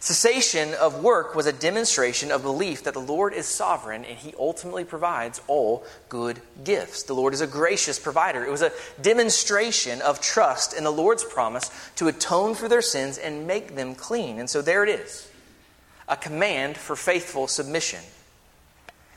Cessation 0.00 0.72
of 0.72 1.02
work 1.02 1.34
was 1.34 1.44
a 1.44 1.52
demonstration 1.52 2.32
of 2.32 2.40
belief 2.40 2.84
that 2.84 2.94
the 2.94 3.00
Lord 3.00 3.34
is 3.34 3.44
sovereign 3.44 4.06
and 4.06 4.16
he 4.16 4.32
ultimately 4.38 4.82
provides 4.82 5.42
all 5.46 5.84
good 6.08 6.40
gifts. 6.64 7.02
The 7.02 7.12
Lord 7.12 7.34
is 7.34 7.42
a 7.42 7.46
gracious 7.46 7.98
provider. 7.98 8.42
It 8.42 8.50
was 8.50 8.62
a 8.62 8.72
demonstration 9.02 10.00
of 10.00 10.22
trust 10.22 10.72
in 10.72 10.84
the 10.84 10.90
Lord's 10.90 11.22
promise 11.22 11.70
to 11.96 12.08
atone 12.08 12.54
for 12.54 12.66
their 12.66 12.80
sins 12.80 13.18
and 13.18 13.46
make 13.46 13.76
them 13.76 13.94
clean. 13.94 14.38
And 14.38 14.48
so 14.48 14.62
there 14.62 14.82
it 14.82 14.88
is 14.88 15.30
a 16.08 16.16
command 16.16 16.78
for 16.78 16.96
faithful 16.96 17.46
submission. 17.46 18.00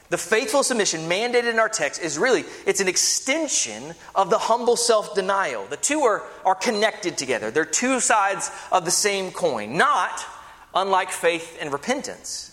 The 0.10 0.18
faithful 0.18 0.64
submission 0.64 1.10
mandated 1.10 1.50
in 1.50 1.60
our 1.60 1.70
text 1.70 2.02
is 2.02 2.18
really 2.18 2.44
it's 2.68 2.82
an 2.82 2.90
extension 2.90 3.96
of 4.14 4.30
the 4.30 4.38
humble 4.38 4.76
self-denial. 4.76 5.66
The 5.70 5.78
two 5.78 6.02
are, 6.02 6.24
are 6.44 6.56
connected 6.56 7.18
together. 7.18 7.52
They're 7.52 7.64
two 7.64 8.02
sides 8.02 8.52
of 8.70 8.84
the 8.84 8.92
same 8.92 9.32
coin, 9.32 9.78
not 9.78 10.24
unlike 10.74 11.12
faith 11.12 11.58
and 11.62 11.72
repentance. 11.72 12.50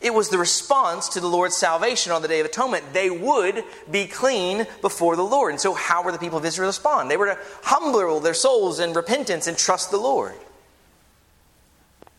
It 0.00 0.12
was 0.12 0.30
the 0.30 0.38
response 0.38 1.10
to 1.10 1.20
the 1.20 1.28
Lord's 1.28 1.54
salvation 1.54 2.10
on 2.10 2.22
the 2.22 2.28
Day 2.28 2.40
of 2.40 2.46
Atonement. 2.46 2.92
They 2.92 3.08
would 3.08 3.62
be 3.88 4.06
clean 4.06 4.66
before 4.80 5.14
the 5.14 5.22
Lord. 5.22 5.52
And 5.52 5.60
so, 5.60 5.74
how 5.74 6.02
were 6.02 6.10
the 6.10 6.18
people 6.18 6.38
of 6.38 6.44
Israel 6.44 6.66
respond? 6.66 7.08
They 7.08 7.16
were 7.16 7.34
to 7.34 7.38
humble 7.62 8.18
their 8.18 8.34
souls 8.34 8.80
in 8.80 8.94
repentance 8.94 9.46
and 9.46 9.56
trust 9.56 9.92
the 9.92 9.98
Lord. 9.98 10.34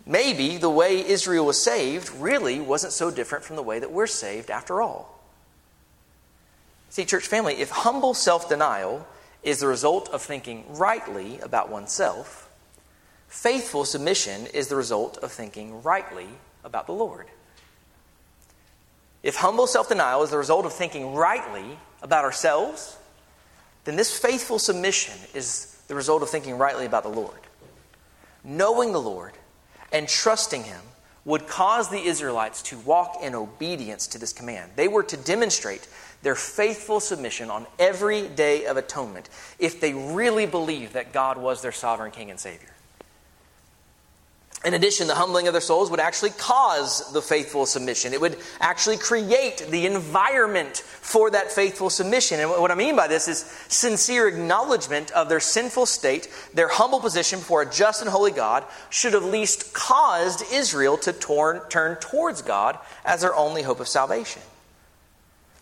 Maybe 0.06 0.58
the 0.58 0.70
way 0.70 1.06
Israel 1.06 1.46
was 1.46 1.62
saved 1.62 2.10
really 2.12 2.62
wasn't 2.62 2.94
so 2.94 3.12
different 3.12 3.44
from 3.44 3.58
the 3.58 3.64
way 3.64 3.80
that 3.80 3.92
we're 3.92 4.08
saved 4.08 4.50
after 4.50 4.82
all. 4.82 5.22
See, 6.90 7.06
church 7.06 7.28
family, 7.28 7.56
if 7.56 7.70
humble 7.70 8.14
self 8.14 8.48
denial 8.48 9.06
is 9.42 9.60
the 9.60 9.68
result 9.68 10.10
of 10.10 10.22
thinking 10.22 10.64
rightly 10.70 11.40
about 11.40 11.70
oneself, 11.70 12.43
faithful 13.34 13.84
submission 13.84 14.46
is 14.54 14.68
the 14.68 14.76
result 14.76 15.18
of 15.18 15.32
thinking 15.32 15.82
rightly 15.82 16.28
about 16.64 16.86
the 16.86 16.94
Lord. 16.94 17.26
If 19.24 19.36
humble 19.36 19.66
self 19.66 19.90
denial 19.90 20.22
is 20.22 20.30
the 20.30 20.38
result 20.38 20.68
of 20.68 20.72
thinking 20.72 21.16
rightly 21.16 21.78
about 22.04 22.26
ourselves, 22.26 22.96
then 23.86 23.96
this 23.96 24.18
faithful 24.18 24.60
submission 24.60 25.16
is 25.34 25.82
the 25.88 25.96
result 25.96 26.22
of 26.22 26.30
thinking 26.30 26.58
rightly 26.60 26.86
about 26.86 27.04
the 27.04 27.10
Lord. 27.10 27.40
Knowing 28.44 28.92
the 28.92 29.02
Lord 29.02 29.34
and 29.92 30.08
trusting 30.08 30.64
Him 30.64 30.82
would 31.26 31.48
cause 31.48 31.90
the 31.90 32.06
Israelites 32.06 32.62
to 32.62 32.78
walk 32.80 33.18
in 33.24 33.34
obedience 33.34 34.08
to 34.08 34.20
this 34.20 34.32
command. 34.32 34.74
They 34.76 34.88
were 34.88 35.04
to 35.04 35.18
demonstrate 35.18 35.88
their 36.22 36.36
faithful 36.36 37.00
submission 37.00 37.50
on 37.50 37.66
every 37.80 38.28
day 38.28 38.66
of 38.68 38.78
atonement 38.78 39.28
if 39.58 39.82
they 39.82 39.94
really 39.94 40.46
believed 40.46 40.94
that 40.94 41.14
God 41.14 41.38
was 41.38 41.62
their 41.62 41.72
sovereign 41.72 42.12
King 42.12 42.30
and 42.30 42.40
Savior. 42.40 42.70
In 44.66 44.74
addition, 44.74 45.08
the 45.08 45.16
humbling 45.16 45.48
of 45.48 45.54
their 45.54 45.60
souls 45.60 45.92
would 45.92 46.00
actually 46.00 46.30
cause 46.30 47.12
the 47.12 47.22
faithful 47.22 47.66
submission. 47.66 48.14
It 48.14 48.22
would 48.22 48.38
actually 48.62 48.96
create 48.96 49.68
the 49.70 49.86
environment 49.86 50.78
for 50.78 51.30
that 51.32 51.52
faithful 51.52 51.90
submission. 51.90 52.40
And 52.40 52.50
what 52.50 52.72
I 52.72 52.76
mean 52.76 52.96
by 52.96 53.08
this 53.08 53.28
is 53.28 53.40
sincere 53.68 54.26
acknowledgement 54.26 55.12
of 55.12 55.28
their 55.28 55.42
sinful 55.42 55.86
state, 55.86 56.30
their 56.54 56.70
humble 56.70 57.02
position 57.02 57.40
before 57.40 57.62
a 57.64 57.70
just 57.70 58.02
and 58.02 58.10
holy 58.10 58.32
God, 58.32 58.64
should 58.90 59.14
have 59.14 59.26
least 59.26 59.74
caused 59.74 60.44
Israel 60.54 60.98
to 61.00 61.12
turn 61.12 61.96
towards 61.98 62.42
God 62.42 62.80
as 63.04 63.20
their 63.20 63.36
only 63.36 63.64
hope 63.64 63.82
of 63.82 63.90
salvation. 63.90 64.42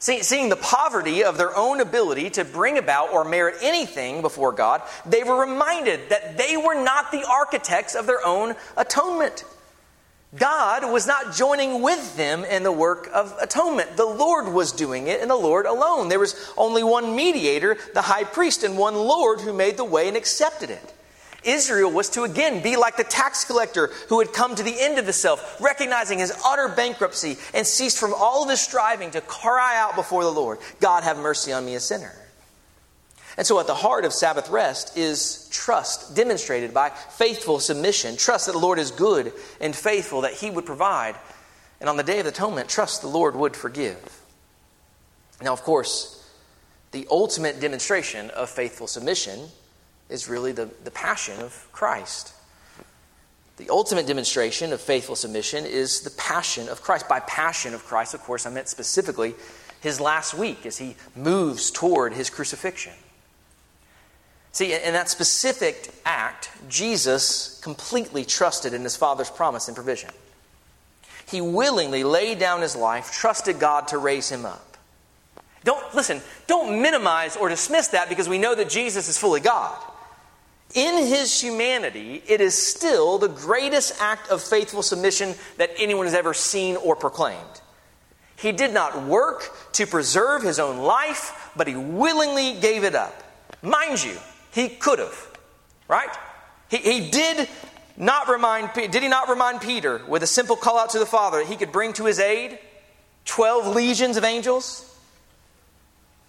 See, 0.01 0.23
seeing 0.23 0.49
the 0.49 0.55
poverty 0.55 1.23
of 1.23 1.37
their 1.37 1.55
own 1.55 1.79
ability 1.79 2.31
to 2.31 2.43
bring 2.43 2.79
about 2.79 3.13
or 3.13 3.23
merit 3.23 3.57
anything 3.61 4.23
before 4.23 4.51
God, 4.51 4.81
they 5.05 5.21
were 5.21 5.39
reminded 5.39 6.09
that 6.09 6.39
they 6.39 6.57
were 6.57 6.73
not 6.73 7.11
the 7.11 7.23
architects 7.23 7.93
of 7.93 8.07
their 8.07 8.25
own 8.25 8.55
atonement. 8.75 9.43
God 10.35 10.91
was 10.91 11.05
not 11.05 11.35
joining 11.35 11.83
with 11.83 12.17
them 12.17 12.43
in 12.45 12.63
the 12.63 12.71
work 12.71 13.11
of 13.13 13.35
atonement. 13.39 13.95
The 13.95 14.07
Lord 14.07 14.51
was 14.51 14.71
doing 14.71 15.05
it, 15.05 15.21
and 15.21 15.29
the 15.29 15.35
Lord 15.35 15.67
alone. 15.67 16.09
There 16.09 16.17
was 16.17 16.51
only 16.57 16.83
one 16.83 17.15
mediator, 17.15 17.77
the 17.93 18.01
high 18.01 18.23
priest, 18.23 18.63
and 18.63 18.79
one 18.79 18.95
Lord 18.95 19.41
who 19.41 19.53
made 19.53 19.77
the 19.77 19.85
way 19.85 20.07
and 20.07 20.17
accepted 20.17 20.71
it. 20.71 20.93
Israel 21.43 21.91
was 21.91 22.10
to 22.12 22.23
again 22.23 22.62
be 22.62 22.77
like 22.77 22.97
the 22.97 23.04
tax 23.04 23.45
collector 23.45 23.88
who 24.10 24.19
had 24.19 24.34
come 24.34 24.56
to 24.56 24.63
the 24.63 24.80
end 24.80 24.99
of 24.99 25.06
himself, 25.06 25.60
recognizing 25.60 26.19
his 26.19 26.34
utter 26.45 26.67
bankruptcy, 26.67 27.38
and 27.54 27.65
ceased 27.65 27.97
from 27.97 28.13
all 28.15 28.43
of 28.43 28.49
his 28.49 28.62
striving 28.62 29.12
to 29.12 29.21
cry 29.21 29.80
out 29.80 29.95
before 29.95 30.23
the 30.23 30.32
Lord, 30.32 30.60
God, 30.80 31.04
have 31.04 31.17
mercy 31.17 31.51
on 31.51 31.65
me, 31.65 31.75
a 31.75 31.80
sinner. 31.80 32.13
And 33.38 33.47
so, 33.47 33.60
at 33.60 33.67
the 33.67 33.73
heart 33.73 34.04
of 34.04 34.13
Sabbath 34.13 34.49
rest 34.49 34.97
is 34.97 35.47
trust, 35.51 36.15
demonstrated 36.15 36.73
by 36.73 36.89
faithful 36.89 37.60
submission. 37.60 38.17
Trust 38.17 38.45
that 38.47 38.51
the 38.51 38.60
Lord 38.60 38.77
is 38.77 38.91
good 38.91 39.32
and 39.62 39.75
faithful, 39.75 40.21
that 40.21 40.34
He 40.34 40.49
would 40.49 40.65
provide. 40.65 41.15
And 41.80 41.89
on 41.89 41.97
the 41.97 42.04
day 42.04 42.19
of 42.19 42.25
atonement, 42.25 42.69
trust 42.69 43.01
the 43.01 43.08
Lord 43.08 43.36
would 43.36 43.56
forgive. 43.56 44.21
Now, 45.41 45.54
of 45.54 45.63
course, 45.63 46.17
the 46.91 47.08
ultimate 47.10 47.60
demonstration 47.60 48.30
of 48.32 48.49
faithful 48.49 48.86
submission 48.86 49.47
is 50.12 50.30
really 50.30 50.52
the, 50.52 50.69
the 50.84 50.91
passion 50.91 51.39
of 51.41 51.67
Christ. 51.71 52.34
The 53.58 53.69
ultimate 53.69 54.08
demonstration 54.08 54.74
of 54.74 54.82
faithful 54.82 55.15
submission 55.15 55.65
is 55.65 56.02
the 56.02 56.10
passion 56.12 56.67
of 56.67 56.82
Christ. 56.82 57.08
By 57.08 57.19
passion 57.21 57.74
of 57.74 57.86
Christ, 57.86 58.13
of 58.13 58.21
course, 58.21 58.45
I 58.45 58.50
meant 58.50 58.67
specifically 58.67 59.36
his 59.82 60.00
last 60.00 60.34
week 60.34 60.65
as 60.65 60.78
he 60.78 60.95
moves 61.15 61.71
toward 61.71 62.13
his 62.13 62.30
crucifixion. 62.30 62.93
See, 64.52 64.74
in 64.74 64.93
that 64.93 65.10
specific 65.10 65.91
act, 66.06 66.50
Jesus 66.67 67.60
completely 67.63 68.26
trusted 68.26 68.74
in 68.74 68.82
his 68.82 68.97
Father's 68.97 69.30
promise 69.30 69.67
and 69.67 69.76
provision. 69.76 70.10
He 71.28 71.39
willingly 71.39 72.04
laid 72.04 72.39
down 72.39 72.62
his 72.62 72.76
life, 72.76 73.12
trusted 73.12 73.60
God 73.60 73.88
to 73.89 73.97
raise 73.97 74.30
him 74.30 74.45
up. 74.45 74.78
Don't, 75.63 75.95
listen, 75.95 76.19
don't 76.47 76.82
minimize 76.82 77.38
or 77.38 77.47
dismiss 77.47 77.89
that 77.89 78.10
because 78.10 78.28
we 78.28 78.39
know 78.39 78.56
that 78.56 78.69
Jesus 78.69 79.08
is 79.08 79.17
fully 79.17 79.39
God. 79.39 79.80
In 80.73 81.05
his 81.05 81.41
humanity, 81.41 82.23
it 82.27 82.39
is 82.39 82.55
still 82.55 83.17
the 83.17 83.27
greatest 83.27 83.99
act 83.99 84.29
of 84.29 84.41
faithful 84.41 84.81
submission 84.81 85.36
that 85.57 85.71
anyone 85.77 86.05
has 86.05 86.15
ever 86.15 86.34
seen 86.34 86.77
or 86.77 86.95
proclaimed. 86.95 87.62
He 88.38 88.51
did 88.51 88.73
not 88.73 89.05
work 89.05 89.51
to 89.73 89.86
preserve 89.86 90.43
his 90.43 90.60
own 90.60 90.77
life, 90.77 91.51
but 91.55 91.67
he 91.67 91.75
willingly 91.75 92.60
gave 92.60 92.84
it 92.84 92.95
up. 92.95 93.13
Mind 93.62 94.03
you, 94.03 94.17
he 94.51 94.69
could 94.69 94.99
have, 94.99 95.29
right? 95.88 96.10
He, 96.69 96.77
he 96.77 97.10
did 97.12 97.47
not 97.97 98.29
remind, 98.29 98.71
did 98.73 98.95
he 98.95 99.07
not 99.07 99.29
remind 99.29 99.62
Peter 99.62 100.01
with 100.07 100.23
a 100.23 100.27
simple 100.27 100.55
call 100.55 100.79
out 100.79 100.91
to 100.91 100.99
the 100.99 101.05
Father 101.05 101.39
that 101.39 101.47
he 101.47 101.55
could 101.55 101.71
bring 101.71 101.93
to 101.93 102.05
his 102.05 102.19
aid 102.19 102.57
12 103.25 103.75
legions 103.75 104.17
of 104.17 104.23
angels? 104.23 104.88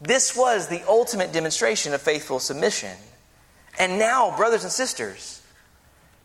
This 0.01 0.37
was 0.37 0.69
the 0.69 0.83
ultimate 0.89 1.33
demonstration 1.33 1.95
of 1.95 2.03
faithful 2.03 2.41
submission. 2.41 2.97
And 3.79 3.99
now, 3.99 4.37
brothers 4.37 4.65
and 4.65 4.73
sisters, 4.73 5.43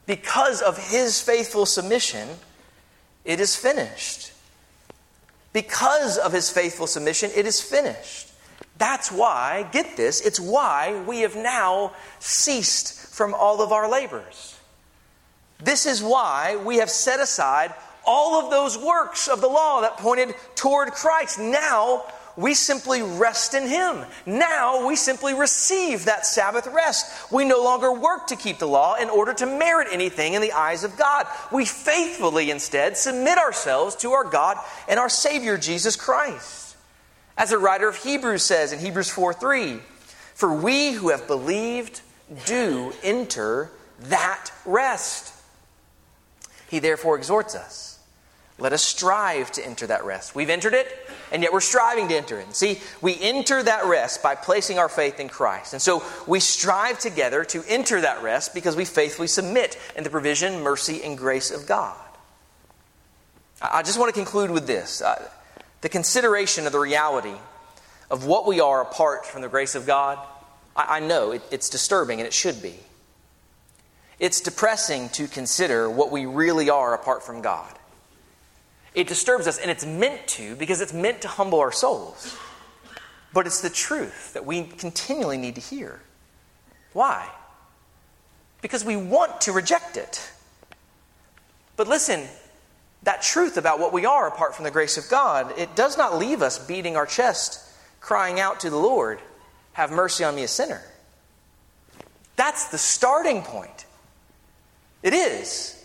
because 0.05 0.61
of 0.61 0.77
his 0.77 1.21
faithful 1.21 1.65
submission, 1.65 2.27
it 3.25 3.39
is 3.39 3.55
finished. 3.55 4.31
Because 5.53 6.17
of 6.17 6.33
his 6.33 6.49
faithful 6.49 6.87
submission, 6.87 7.31
it 7.35 7.45
is 7.45 7.61
finished. 7.61 8.31
That's 8.77 9.11
why, 9.11 9.67
get 9.71 9.97
this, 9.97 10.21
it's 10.21 10.39
why 10.39 11.01
we 11.07 11.21
have 11.21 11.35
now 11.35 11.93
ceased 12.19 12.93
from 13.13 13.33
all 13.33 13.61
of 13.61 13.71
our 13.71 13.89
labors. 13.89 14.57
This 15.59 15.85
is 15.85 16.03
why 16.03 16.55
we 16.63 16.77
have 16.77 16.89
set 16.89 17.19
aside 17.19 17.73
all 18.05 18.43
of 18.43 18.51
those 18.51 18.77
works 18.77 19.27
of 19.27 19.41
the 19.41 19.47
law 19.47 19.81
that 19.81 19.97
pointed 19.97 20.35
toward 20.55 20.91
Christ. 20.91 21.39
Now 21.39 22.05
we 22.37 22.53
simply 22.53 23.01
rest 23.01 23.55
in 23.55 23.67
Him. 23.67 24.05
Now 24.27 24.87
we 24.87 24.95
simply 24.95 25.33
receive 25.33 26.05
that 26.05 26.25
Sabbath 26.25 26.67
rest. 26.67 27.31
We 27.31 27.43
no 27.43 27.63
longer 27.63 27.91
work 27.91 28.27
to 28.27 28.35
keep 28.35 28.59
the 28.59 28.67
law 28.67 28.95
in 28.95 29.09
order 29.09 29.33
to 29.33 29.45
merit 29.47 29.87
anything 29.91 30.35
in 30.35 30.41
the 30.41 30.53
eyes 30.53 30.83
of 30.83 30.95
God. 30.95 31.25
We 31.51 31.65
faithfully 31.65 32.51
instead 32.51 32.95
submit 32.95 33.39
ourselves 33.39 33.95
to 33.97 34.11
our 34.11 34.23
God 34.23 34.57
and 34.87 34.99
our 34.99 35.09
Savior 35.09 35.57
Jesus 35.57 35.95
Christ. 35.95 36.77
As 37.37 37.49
the 37.49 37.57
writer 37.57 37.89
of 37.89 37.95
Hebrews 37.95 38.43
says 38.43 38.71
in 38.71 38.79
Hebrews 38.79 39.09
4 39.09 39.33
3, 39.33 39.79
for 40.35 40.53
we 40.53 40.91
who 40.91 41.09
have 41.09 41.25
believed 41.25 42.01
do 42.45 42.93
enter 43.03 43.71
that 44.01 44.51
rest. 44.65 45.33
He 46.69 46.77
therefore 46.77 47.15
exhorts 47.15 47.55
us. 47.55 47.96
Let 48.59 48.73
us 48.73 48.83
strive 48.83 49.51
to 49.53 49.65
enter 49.65 49.87
that 49.87 50.03
rest. 50.03 50.33
We've 50.33 50.49
entered 50.49 50.73
it 50.73 50.87
and 51.31 51.43
yet 51.43 51.53
we're 51.53 51.61
striving 51.61 52.07
to 52.07 52.15
enter 52.15 52.39
it. 52.39 52.55
See, 52.55 52.79
we 53.01 53.17
enter 53.19 53.61
that 53.61 53.85
rest 53.85 54.23
by 54.23 54.35
placing 54.35 54.79
our 54.79 54.89
faith 54.89 55.19
in 55.19 55.29
Christ. 55.29 55.73
And 55.73 55.81
so 55.81 56.03
we 56.25 56.39
strive 56.39 56.99
together 56.99 57.43
to 57.45 57.63
enter 57.67 58.01
that 58.01 58.23
rest 58.23 58.53
because 58.53 58.75
we 58.75 58.85
faithfully 58.85 59.27
submit 59.27 59.77
in 59.95 60.03
the 60.03 60.09
provision, 60.09 60.61
mercy, 60.61 61.03
and 61.03 61.17
grace 61.17 61.51
of 61.51 61.67
God. 61.67 61.97
I 63.61 63.83
just 63.83 63.99
want 63.99 64.13
to 64.13 64.19
conclude 64.19 64.51
with 64.51 64.67
this 64.67 65.01
uh, 65.01 65.29
the 65.81 65.89
consideration 65.89 66.65
of 66.65 66.71
the 66.71 66.79
reality 66.79 67.35
of 68.09 68.25
what 68.25 68.47
we 68.47 68.59
are 68.59 68.81
apart 68.81 69.25
from 69.25 69.41
the 69.41 69.49
grace 69.49 69.75
of 69.75 69.85
God. 69.85 70.17
I, 70.75 70.97
I 70.97 70.99
know 70.99 71.31
it, 71.31 71.41
it's 71.51 71.69
disturbing, 71.69 72.19
and 72.19 72.27
it 72.27 72.33
should 72.33 72.61
be. 72.61 72.75
It's 74.19 74.41
depressing 74.41 75.09
to 75.09 75.27
consider 75.27 75.89
what 75.89 76.11
we 76.11 76.25
really 76.25 76.69
are 76.69 76.93
apart 76.93 77.23
from 77.23 77.41
God. 77.41 77.76
It 78.97 79.07
disturbs 79.07 79.45
us, 79.45 79.59
and 79.59 79.69
it's 79.69 79.85
meant 79.85 80.25
to 80.29 80.55
because 80.55 80.81
it's 80.81 80.91
meant 80.91 81.21
to 81.21 81.27
humble 81.27 81.59
our 81.59 81.71
souls. 81.71 82.35
But 83.31 83.45
it's 83.45 83.61
the 83.61 83.69
truth 83.69 84.33
that 84.33 84.43
we 84.43 84.63
continually 84.63 85.37
need 85.37 85.53
to 85.53 85.61
hear. 85.61 86.01
Why? 86.93 87.29
Because 88.59 88.83
we 88.83 88.97
want 88.97 89.41
to 89.41 89.51
reject 89.51 89.97
it. 89.97 90.27
But 91.75 91.87
listen, 91.87 92.23
that 93.03 93.21
truth 93.21 93.55
about 93.57 93.79
what 93.79 93.93
we 93.93 94.07
are 94.07 94.27
apart 94.27 94.55
from 94.55 94.65
the 94.65 94.71
grace 94.71 94.97
of 94.97 95.07
God, 95.09 95.53
it 95.59 95.75
does 95.75 95.95
not 95.95 96.17
leave 96.17 96.41
us 96.41 96.57
beating 96.57 96.95
our 96.95 97.05
chest, 97.05 97.61
crying 97.99 98.39
out 98.39 98.61
to 98.61 98.71
the 98.71 98.77
Lord, 98.77 99.19
Have 99.73 99.91
mercy 99.91 100.23
on 100.23 100.35
me, 100.35 100.41
a 100.41 100.47
sinner. 100.47 100.81
That's 102.35 102.69
the 102.69 102.79
starting 102.79 103.43
point. 103.43 103.85
It 105.03 105.13
is. 105.13 105.76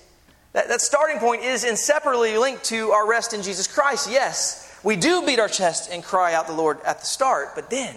That, 0.53 0.68
that 0.68 0.80
starting 0.80 1.18
point 1.18 1.42
is 1.42 1.64
inseparably 1.64 2.36
linked 2.36 2.64
to 2.64 2.90
our 2.90 3.09
rest 3.09 3.32
in 3.32 3.42
Jesus 3.42 3.66
Christ. 3.66 4.11
Yes, 4.11 4.68
we 4.82 4.96
do 4.96 5.24
beat 5.24 5.38
our 5.38 5.48
chest 5.48 5.90
and 5.90 6.03
cry 6.03 6.34
out 6.34 6.46
the 6.46 6.53
Lord 6.53 6.78
at 6.84 7.00
the 7.00 7.07
start, 7.07 7.55
but 7.55 7.70
then, 7.70 7.96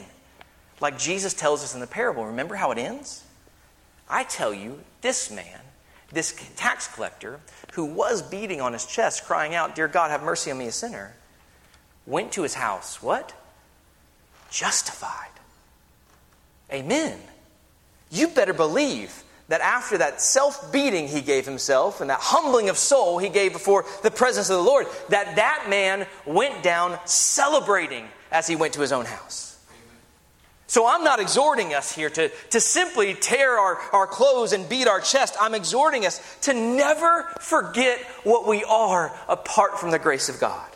like 0.80 0.97
Jesus 0.97 1.34
tells 1.34 1.64
us 1.64 1.74
in 1.74 1.82
the 1.82 1.88
parable, 1.88 2.26
remember 2.26 2.56
how 2.56 2.72
it 2.72 2.78
ends? 2.78 3.24
I 4.10 4.24
tell 4.24 4.53
you, 4.53 4.80
this 5.01 5.32
man, 5.32 5.60
this 6.12 6.36
tax 6.56 6.88
collector, 6.88 7.39
who 7.74 7.86
was 7.86 8.22
beating 8.22 8.62
on 8.62 8.74
his 8.74 8.86
chest, 8.86 9.26
crying 9.26 9.56
out, 9.56 9.76
Dear 9.76 9.88
God, 9.88 10.12
have 10.12 10.24
mercy 10.24 10.51
on 10.51 10.58
me, 10.58 10.68
a 10.68 10.72
sinner, 10.72 11.16
went 12.06 12.32
to 12.34 12.43
his 12.43 12.53
house, 12.53 13.01
what? 13.01 13.34
Justified. 14.49 15.30
Amen. 16.72 17.20
You 18.12 18.28
better 18.28 18.53
believe 18.53 19.24
that 19.48 19.62
after 19.62 19.98
that 19.98 20.22
self 20.22 20.72
beating 20.72 21.08
he 21.08 21.22
gave 21.22 21.46
himself 21.46 22.02
and 22.02 22.10
that 22.10 22.20
humbling 22.20 22.70
of 22.70 22.78
soul 22.78 23.20
he 23.20 23.30
gave 23.30 23.54
before 23.54 23.86
the 24.04 24.12
presence 24.12 24.50
of 24.50 24.58
the 24.58 24.64
Lord, 24.64 24.88
that 25.10 25.36
that 25.36 25.68
man 25.70 26.08
went 26.26 26.64
down 26.64 26.98
celebrating 27.06 28.08
as 28.32 28.48
he 28.48 28.56
went 28.56 28.74
to 28.74 28.82
his 28.82 28.91
own 28.91 29.06
house. 29.06 29.46
So 30.68 30.88
I'm 30.88 31.04
not 31.04 31.20
exhorting 31.20 31.76
us 31.76 31.93
here 31.93 32.10
to, 32.10 32.30
to 32.50 32.60
simply 32.60 33.14
tear 33.14 33.58
our, 33.58 33.78
our 33.93 34.08
clothes 34.08 34.52
and 34.52 34.68
beat 34.68 34.88
our 34.88 35.00
chest. 35.00 35.36
I'm 35.39 35.54
exhorting 35.54 36.06
us 36.06 36.20
to 36.41 36.54
never 36.54 37.24
forget 37.39 38.00
what 38.24 38.48
we 38.48 38.64
are 38.64 39.16
apart 39.30 39.80
from 39.80 39.91
the 39.91 40.00
grace 40.00 40.28
of 40.28 40.39
God. 40.39 40.68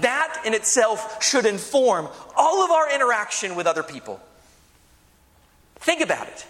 That 0.00 0.42
in 0.46 0.54
itself 0.54 1.22
should 1.22 1.44
inform 1.44 2.08
all 2.36 2.64
of 2.64 2.70
our 2.70 2.94
interaction 2.94 3.56
with 3.56 3.66
other 3.66 3.82
people. 3.82 4.20
Think 5.76 6.00
about 6.00 6.28
it. 6.28 6.46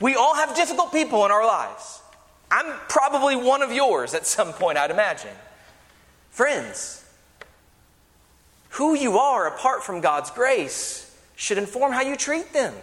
We 0.00 0.14
all 0.14 0.34
have 0.34 0.54
difficult 0.54 0.92
people 0.92 1.24
in 1.24 1.30
our 1.30 1.44
lives. 1.46 2.00
I'm 2.50 2.78
probably 2.88 3.36
one 3.36 3.62
of 3.62 3.72
yours 3.72 4.14
at 4.14 4.26
some 4.26 4.52
point, 4.52 4.78
I'd 4.78 4.90
imagine. 4.90 5.34
Friends, 6.30 7.04
who 8.70 8.94
you 8.94 9.18
are 9.18 9.48
apart 9.48 9.82
from 9.82 10.00
God's 10.00 10.30
grace 10.30 11.04
should 11.36 11.58
inform 11.58 11.92
how 11.92 12.02
you 12.02 12.16
treat 12.16 12.52
them. 12.52 12.74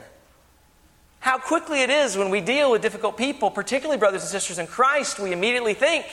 How 1.19 1.39
quickly 1.39 1.81
it 1.81 1.89
is 1.89 2.15
when 2.17 2.29
we 2.29 2.41
deal 2.41 2.69
with 2.71 2.81
difficult 2.81 3.17
people, 3.17 3.49
particularly 3.49 3.97
brothers 3.97 4.21
and 4.21 4.29
sisters 4.29 4.59
in 4.59 4.67
Christ, 4.67 5.19
we 5.19 5.31
immediately 5.31 5.73
think, 5.73 6.05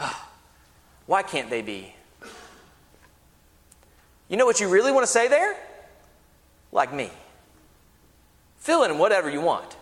oh, 0.00 0.28
why 1.06 1.22
can't 1.22 1.48
they 1.48 1.62
be? 1.62 1.94
You 4.28 4.36
know 4.36 4.46
what 4.46 4.60
you 4.60 4.68
really 4.68 4.92
want 4.92 5.04
to 5.04 5.10
say 5.10 5.28
there? 5.28 5.56
Like 6.72 6.92
me. 6.92 7.10
Fill 8.58 8.84
in 8.84 8.98
whatever 8.98 9.30
you 9.30 9.40
want. 9.40 9.76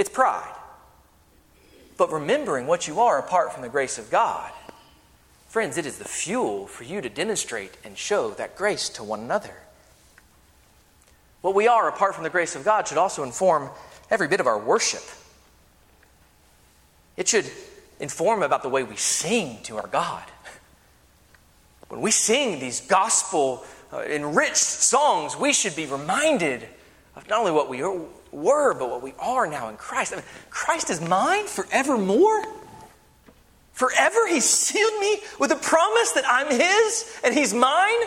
It's 0.00 0.08
pride. 0.08 0.54
But 1.98 2.10
remembering 2.10 2.66
what 2.66 2.88
you 2.88 3.00
are 3.00 3.18
apart 3.18 3.52
from 3.52 3.60
the 3.60 3.68
grace 3.68 3.98
of 3.98 4.10
God, 4.10 4.50
friends, 5.50 5.76
it 5.76 5.84
is 5.84 5.98
the 5.98 6.06
fuel 6.06 6.66
for 6.66 6.84
you 6.84 7.02
to 7.02 7.10
demonstrate 7.10 7.76
and 7.84 7.98
show 7.98 8.30
that 8.30 8.56
grace 8.56 8.88
to 8.88 9.04
one 9.04 9.20
another. 9.20 9.52
What 11.42 11.54
we 11.54 11.68
are 11.68 11.86
apart 11.86 12.14
from 12.14 12.24
the 12.24 12.30
grace 12.30 12.56
of 12.56 12.64
God 12.64 12.88
should 12.88 12.96
also 12.96 13.24
inform 13.24 13.68
every 14.10 14.26
bit 14.26 14.40
of 14.40 14.46
our 14.46 14.58
worship. 14.58 15.02
It 17.18 17.28
should 17.28 17.50
inform 17.98 18.42
about 18.42 18.62
the 18.62 18.70
way 18.70 18.82
we 18.82 18.96
sing 18.96 19.58
to 19.64 19.76
our 19.76 19.86
God. 19.86 20.24
When 21.88 22.00
we 22.00 22.10
sing 22.10 22.58
these 22.58 22.80
gospel 22.80 23.66
uh, 23.92 24.00
enriched 24.00 24.56
songs, 24.56 25.36
we 25.36 25.52
should 25.52 25.76
be 25.76 25.84
reminded 25.84 26.66
of 27.16 27.28
not 27.28 27.40
only 27.40 27.52
what 27.52 27.68
we 27.68 27.82
were, 28.32 28.74
but 28.74 28.90
what 28.90 29.02
we 29.02 29.14
are 29.18 29.46
now 29.46 29.68
in 29.68 29.76
Christ. 29.76 30.12
I 30.12 30.16
mean, 30.16 30.24
Christ 30.50 30.90
is 30.90 31.00
mine 31.00 31.46
forevermore. 31.46 32.44
Forever, 33.72 34.26
He 34.26 34.40
sealed 34.40 35.00
me 35.00 35.20
with 35.38 35.52
a 35.52 35.56
promise 35.56 36.12
that 36.12 36.24
I'm 36.26 36.48
His 36.50 37.20
and 37.24 37.34
He's 37.34 37.54
mine. 37.54 38.00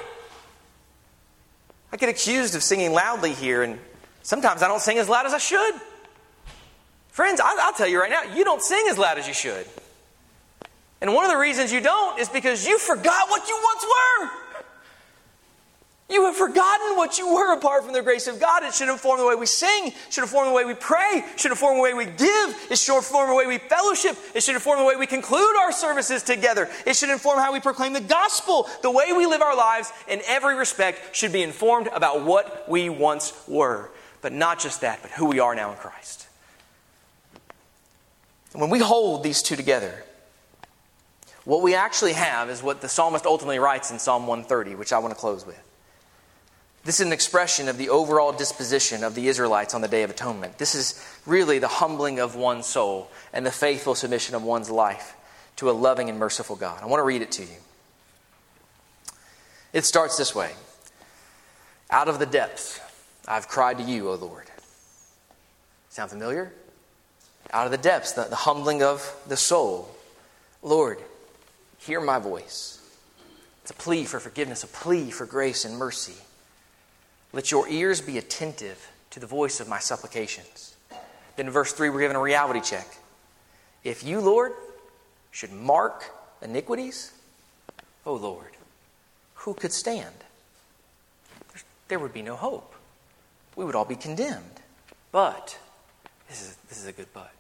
I 1.92 1.98
get 1.98 2.10
accused 2.10 2.56
of 2.56 2.64
singing 2.64 2.92
loudly 2.92 3.34
here, 3.34 3.64
and 3.64 3.80
sometimes 4.24 4.64
I 4.64 4.68
don't 4.68 4.82
sing 4.82 4.98
as 4.98 5.10
loud 5.10 5.26
as 5.26 5.34
I 5.34 5.38
should. 5.38 5.76
Friends, 7.10 7.40
I'll 7.44 7.74
tell 7.74 7.88
you 7.88 8.00
right 8.00 8.10
now, 8.10 8.24
you 8.36 8.44
don't 8.44 8.62
sing 8.62 8.86
as 8.90 8.98
loud 8.98 9.20
as 9.20 9.28
you 9.28 9.34
should. 9.34 9.68
And 11.02 11.14
one 11.14 11.26
of 11.26 11.32
the 11.32 11.38
reasons 11.38 11.72
you 11.72 11.82
don't 11.82 12.20
is 12.20 12.30
because 12.30 12.66
you 12.66 12.80
forgot 12.80 13.30
what 13.30 13.48
you 13.48 13.60
once 13.62 13.84
were. 13.84 14.43
You 16.10 16.26
have 16.26 16.36
forgotten 16.36 16.98
what 16.98 17.18
you 17.18 17.34
were 17.34 17.54
apart 17.54 17.84
from 17.84 17.94
the 17.94 18.02
grace 18.02 18.28
of 18.28 18.40
God. 18.40 18.64
It 18.64 18.74
should 18.74 18.90
inform 18.90 19.20
the 19.20 19.26
way 19.26 19.36
we 19.36 19.46
sing, 19.46 19.94
should 20.10 20.24
inform 20.24 20.48
the 20.48 20.54
way 20.54 20.66
we 20.66 20.74
pray, 20.74 21.24
should 21.38 21.52
inform 21.52 21.78
the 21.78 21.82
way 21.82 21.94
we 21.94 22.06
give, 22.06 22.68
it 22.70 22.78
should 22.78 22.98
inform 22.98 23.30
the 23.30 23.36
way 23.36 23.48
we 23.48 23.58
fellowship, 23.58 24.18
it 24.36 24.44
should 24.44 24.56
inform 24.56 24.80
the 24.80 24.86
way 24.86 24.96
we 24.98 25.08
conclude 25.08 25.56
our 25.58 25.72
services 25.72 26.22
together. 26.22 26.70
It 26.86 26.96
should 26.96 27.10
inform 27.10 27.40
how 27.40 27.54
we 27.54 27.62
proclaim 27.62 27.94
the 27.94 28.02
gospel. 28.02 28.70
The 28.82 28.92
way 28.92 29.14
we 29.14 29.26
live 29.26 29.42
our 29.42 29.56
lives 29.56 29.92
in 30.08 30.22
every 30.28 30.56
respect 30.56 31.16
should 31.16 31.32
be 31.32 31.42
informed 31.42 31.88
about 31.88 32.24
what 32.24 32.70
we 32.70 32.90
once 32.90 33.34
were. 33.48 33.90
But 34.22 34.34
not 34.34 34.60
just 34.60 34.82
that, 34.82 35.02
but 35.02 35.12
who 35.12 35.26
we 35.26 35.40
are 35.40 35.56
now 35.56 35.72
in 35.72 35.78
Christ. 35.78 36.28
And 38.52 38.62
when 38.62 38.70
we 38.70 38.80
hold 38.80 39.24
these 39.24 39.42
two 39.42 39.56
together, 39.56 40.04
what 41.46 41.62
we 41.62 41.76
actually 41.76 42.14
have 42.14 42.50
is 42.50 42.62
what 42.62 42.82
the 42.82 42.90
psalmist 42.90 43.26
ultimately 43.26 43.60
writes 43.60 43.90
in 43.90 44.00
Psalm 44.00 44.28
130, 44.28 44.76
which 44.76 44.94
I 44.94 45.00
want 45.00 45.14
to 45.14 45.20
close 45.20 45.46
with. 45.46 45.62
This 46.86 47.00
is 47.00 47.06
an 47.06 47.14
expression 47.14 47.70
of 47.70 47.78
the 47.78 47.90
overall 47.90 48.34
disposition 48.34 49.06
of 49.06 49.16
the 49.16 49.30
Israelites 49.30 49.74
on 49.74 49.80
the 49.80 49.88
Day 49.88 50.04
of 50.04 50.10
Atonement. 50.10 50.58
This 50.58 50.76
is 50.76 51.02
really 51.26 51.58
the 51.60 51.68
humbling 51.68 52.20
of 52.20 52.36
one's 52.36 52.66
soul 52.66 53.10
and 53.32 53.46
the 53.46 53.52
faithful 53.52 53.96
submission 53.96 54.36
of 54.36 54.44
one's 54.44 54.70
life 54.70 55.16
to 55.56 55.70
a 55.70 55.72
loving 55.72 56.10
and 56.10 56.20
merciful 56.20 56.58
God. 56.58 56.82
I 56.84 56.88
want 56.88 57.00
to 57.00 57.06
read 57.06 57.22
it 57.22 57.32
to 57.34 57.44
you. 57.44 57.58
It 59.72 59.86
starts 59.86 60.18
this 60.18 60.36
way 60.36 60.52
Out 61.90 62.10
of 62.10 62.20
the 62.20 62.26
depths, 62.26 62.82
I've 63.28 63.48
cried 63.48 63.78
to 63.78 63.84
you, 63.84 64.10
O 64.10 64.16
Lord. 64.16 64.48
Sound 65.90 66.10
familiar? 66.10 66.52
Out 67.52 67.66
of 67.66 67.72
the 67.72 67.78
depths, 67.78 68.12
the, 68.12 68.24
the 68.24 68.36
humbling 68.36 68.84
of 68.84 69.16
the 69.28 69.38
soul. 69.38 69.90
Lord, 70.62 71.00
hear 71.78 72.02
my 72.02 72.20
voice. 72.20 72.80
It's 73.62 73.72
a 73.72 73.76
plea 73.76 74.04
for 74.04 74.20
forgiveness, 74.20 74.64
a 74.64 74.68
plea 74.68 75.12
for 75.12 75.26
grace 75.26 75.64
and 75.64 75.78
mercy. 75.78 76.23
Let 77.34 77.50
your 77.50 77.68
ears 77.68 78.00
be 78.00 78.20
attentive 78.20 78.90
to 79.10 79.20
the 79.20 79.26
voice 79.26 79.60
of 79.60 79.68
my 79.68 79.80
supplications. 79.80 80.76
Then 81.36 81.48
in 81.48 81.52
verse 81.52 81.74
3, 81.74 81.90
we're 81.90 82.00
given 82.00 82.16
a 82.16 82.22
reality 82.22 82.62
check. 82.62 82.88
If 83.84 84.04
you, 84.04 84.22
Lord, 84.22 84.54
should 85.32 85.52
mark 85.52 86.06
iniquities, 86.42 87.12
oh 88.06 88.14
Lord, 88.14 88.52
who 89.34 89.56
could 89.56 89.74
stand? 89.74 90.14
There 91.88 92.00
would 92.00 92.14
be 92.14 92.22
no 92.22 92.36
hope. 92.36 92.74
We 93.56 93.66
would 93.66 93.76
all 93.76 93.86
be 93.86 93.96
condemned. 93.96 94.62
But, 95.12 95.58
this 96.30 96.42
is, 96.42 96.56
this 96.70 96.80
is 96.80 96.88
a 96.88 96.92
good 96.92 97.08
but, 97.14 97.32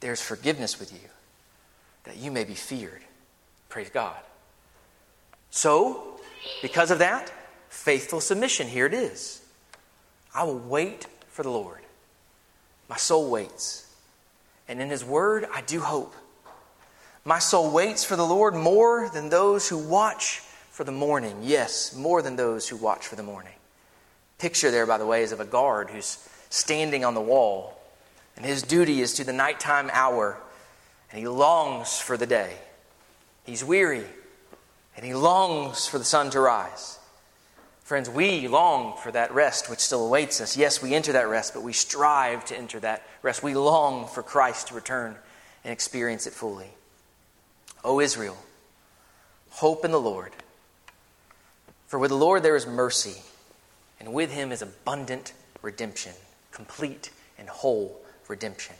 there's 0.00 0.20
forgiveness 0.20 0.78
with 0.78 0.92
you, 0.92 1.08
that 2.04 2.16
you 2.16 2.30
may 2.30 2.44
be 2.44 2.54
feared. 2.54 3.02
Praise 3.68 3.90
God. 3.90 4.18
So, 5.50 6.20
because 6.62 6.90
of 6.90 6.98
that, 6.98 7.32
Faithful 7.74 8.20
submission, 8.20 8.66
here 8.66 8.86
it 8.86 8.94
is. 8.94 9.42
I 10.34 10.44
will 10.44 10.58
wait 10.58 11.06
for 11.28 11.42
the 11.42 11.50
Lord. 11.50 11.80
My 12.88 12.96
soul 12.96 13.30
waits. 13.30 13.92
And 14.68 14.80
in 14.80 14.88
His 14.88 15.04
Word, 15.04 15.46
I 15.52 15.60
do 15.60 15.80
hope. 15.80 16.14
My 17.26 17.38
soul 17.38 17.70
waits 17.70 18.02
for 18.02 18.16
the 18.16 18.24
Lord 18.24 18.54
more 18.54 19.10
than 19.12 19.28
those 19.28 19.68
who 19.68 19.76
watch 19.76 20.40
for 20.70 20.84
the 20.84 20.92
morning. 20.92 21.40
Yes, 21.42 21.94
more 21.94 22.22
than 22.22 22.36
those 22.36 22.66
who 22.68 22.76
watch 22.76 23.06
for 23.06 23.16
the 23.16 23.22
morning. 23.22 23.52
Picture 24.38 24.70
there, 24.70 24.86
by 24.86 24.96
the 24.96 25.04
way, 25.04 25.22
is 25.22 25.32
of 25.32 25.40
a 25.40 25.44
guard 25.44 25.90
who's 25.90 26.26
standing 26.48 27.04
on 27.04 27.14
the 27.14 27.20
wall, 27.20 27.78
and 28.36 28.46
his 28.46 28.62
duty 28.62 29.02
is 29.02 29.14
to 29.14 29.24
the 29.24 29.32
nighttime 29.32 29.90
hour, 29.92 30.38
and 31.10 31.18
he 31.18 31.28
longs 31.28 31.98
for 31.98 32.16
the 32.16 32.26
day. 32.26 32.54
He's 33.44 33.64
weary, 33.64 34.06
and 34.96 35.04
he 35.04 35.12
longs 35.12 35.86
for 35.86 35.98
the 35.98 36.04
sun 36.04 36.30
to 36.30 36.40
rise. 36.40 36.98
Friends, 37.84 38.08
we 38.08 38.48
long 38.48 38.96
for 38.96 39.12
that 39.12 39.34
rest 39.34 39.68
which 39.68 39.78
still 39.78 40.06
awaits 40.06 40.40
us. 40.40 40.56
Yes, 40.56 40.82
we 40.82 40.94
enter 40.94 41.12
that 41.12 41.28
rest, 41.28 41.52
but 41.52 41.62
we 41.62 41.74
strive 41.74 42.42
to 42.46 42.56
enter 42.56 42.80
that 42.80 43.02
rest. 43.22 43.42
We 43.42 43.54
long 43.54 44.08
for 44.08 44.22
Christ 44.22 44.68
to 44.68 44.74
return 44.74 45.16
and 45.62 45.72
experience 45.72 46.26
it 46.26 46.32
fully. 46.32 46.70
O 47.84 48.00
Israel, 48.00 48.38
hope 49.50 49.84
in 49.84 49.90
the 49.90 50.00
Lord. 50.00 50.32
For 51.86 51.98
with 51.98 52.08
the 52.08 52.16
Lord 52.16 52.42
there 52.42 52.56
is 52.56 52.66
mercy, 52.66 53.20
and 54.00 54.14
with 54.14 54.32
him 54.32 54.50
is 54.50 54.62
abundant 54.62 55.34
redemption, 55.60 56.12
complete 56.52 57.10
and 57.38 57.50
whole 57.50 58.00
redemption. 58.28 58.76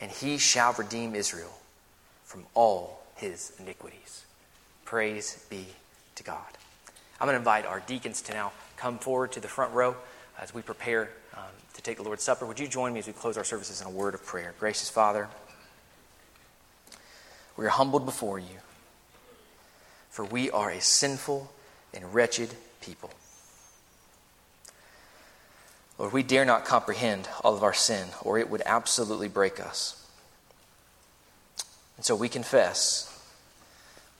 And 0.00 0.10
he 0.10 0.36
shall 0.36 0.72
redeem 0.72 1.14
Israel 1.14 1.60
from 2.24 2.44
all 2.54 3.04
his 3.14 3.52
iniquities. 3.60 4.24
Praise 4.84 5.46
be 5.48 5.66
to 6.16 6.24
God. 6.24 6.58
I'm 7.20 7.26
going 7.26 7.34
to 7.34 7.38
invite 7.38 7.66
our 7.66 7.80
deacons 7.80 8.22
to 8.22 8.32
now 8.32 8.52
come 8.76 8.98
forward 8.98 9.32
to 9.32 9.40
the 9.40 9.48
front 9.48 9.72
row 9.74 9.96
as 10.40 10.54
we 10.54 10.62
prepare 10.62 11.10
um, 11.34 11.42
to 11.74 11.82
take 11.82 11.96
the 11.96 12.04
Lord's 12.04 12.22
Supper. 12.22 12.46
Would 12.46 12.60
you 12.60 12.68
join 12.68 12.92
me 12.92 13.00
as 13.00 13.06
we 13.06 13.12
close 13.12 13.36
our 13.36 13.44
services 13.44 13.80
in 13.80 13.86
a 13.88 13.90
word 13.90 14.14
of 14.14 14.24
prayer? 14.24 14.54
Gracious 14.60 14.88
Father, 14.88 15.28
we 17.56 17.66
are 17.66 17.70
humbled 17.70 18.04
before 18.04 18.38
you, 18.38 18.60
for 20.10 20.24
we 20.24 20.48
are 20.50 20.70
a 20.70 20.80
sinful 20.80 21.50
and 21.92 22.14
wretched 22.14 22.54
people. 22.80 23.10
Lord, 25.98 26.12
we 26.12 26.22
dare 26.22 26.44
not 26.44 26.64
comprehend 26.64 27.28
all 27.42 27.56
of 27.56 27.64
our 27.64 27.74
sin, 27.74 28.06
or 28.22 28.38
it 28.38 28.48
would 28.48 28.62
absolutely 28.64 29.26
break 29.26 29.58
us. 29.58 30.06
And 31.96 32.06
so 32.06 32.14
we 32.14 32.28
confess 32.28 33.12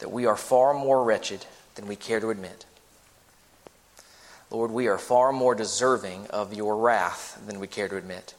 that 0.01 0.11
we 0.11 0.27
are 0.27 0.37
far 0.37 0.75
more 0.75 1.05
wretched 1.05 1.47
than 1.77 1.87
we 1.87 1.95
care 1.95 2.19
to 2.19 2.31
admit. 2.31 2.65
Lord, 4.51 4.71
we 4.71 4.87
are 4.87 4.99
far 4.99 5.33
more 5.33 5.55
deserving 5.55 6.27
of 6.29 6.55
your 6.55 6.77
wrath 6.77 7.41
than 7.47 7.61
we 7.61 7.67
care 7.67 7.89
to 7.89 7.97
admit. 7.97 8.35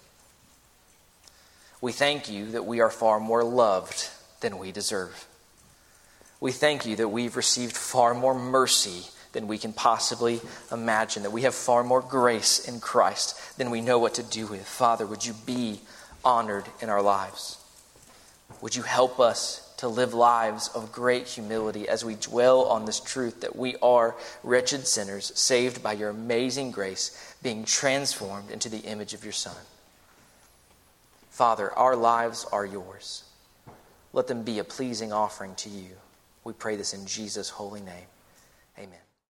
We 1.81 1.91
thank 1.91 2.29
you 2.29 2.51
that 2.51 2.65
we 2.65 2.81
are 2.81 2.89
far 2.89 3.19
more 3.19 3.43
loved 3.43 4.09
than 4.41 4.57
we 4.57 4.71
deserve. 4.71 5.27
We 6.41 6.51
thank 6.51 6.85
you 6.85 6.95
that 6.95 7.09
we've 7.09 7.35
received 7.35 7.75
far 7.75 8.13
more 8.13 8.33
mercy 8.33 9.03
than 9.33 9.47
we 9.47 9.57
can 9.57 9.73
possibly 9.73 10.41
imagine, 10.71 11.23
that 11.23 11.31
we 11.31 11.43
have 11.43 11.53
far 11.53 11.83
more 11.83 12.01
grace 12.01 12.67
in 12.67 12.79
Christ 12.79 13.57
than 13.57 13.69
we 13.69 13.81
know 13.81 13.99
what 13.99 14.15
to 14.15 14.23
do 14.23 14.47
with. 14.47 14.67
Father, 14.67 15.05
would 15.05 15.25
you 15.25 15.33
be 15.45 15.81
honored 16.25 16.65
in 16.81 16.89
our 16.89 17.01
lives? 17.01 17.57
Would 18.61 18.75
you 18.75 18.81
help 18.81 19.19
us 19.19 19.68
to 19.79 19.87
live 19.87 20.13
lives 20.13 20.67
of 20.75 20.91
great 20.91 21.25
humility 21.25 21.87
as 21.87 22.03
we 22.03 22.15
dwell 22.15 22.63
on 22.63 22.83
this 22.83 22.99
truth 22.99 23.39
that 23.39 23.55
we 23.55 23.77
are 23.81 24.13
wretched 24.43 24.85
sinners 24.85 25.31
saved 25.39 25.81
by 25.81 25.93
your 25.93 26.09
amazing 26.09 26.69
grace, 26.69 27.33
being 27.41 27.63
transformed 27.63 28.51
into 28.51 28.67
the 28.67 28.79
image 28.79 29.13
of 29.13 29.23
your 29.23 29.31
Son? 29.31 29.55
Father, 31.29 31.71
our 31.71 31.95
lives 31.95 32.45
are 32.51 32.65
yours. 32.65 33.23
Let 34.11 34.27
them 34.27 34.43
be 34.43 34.59
a 34.59 34.65
pleasing 34.65 35.13
offering 35.13 35.55
to 35.55 35.69
you. 35.69 35.91
We 36.43 36.51
pray 36.51 36.75
this 36.75 36.93
in 36.93 37.05
Jesus' 37.05 37.49
holy 37.49 37.79
name. 37.79 38.07
Amen. 38.77 39.08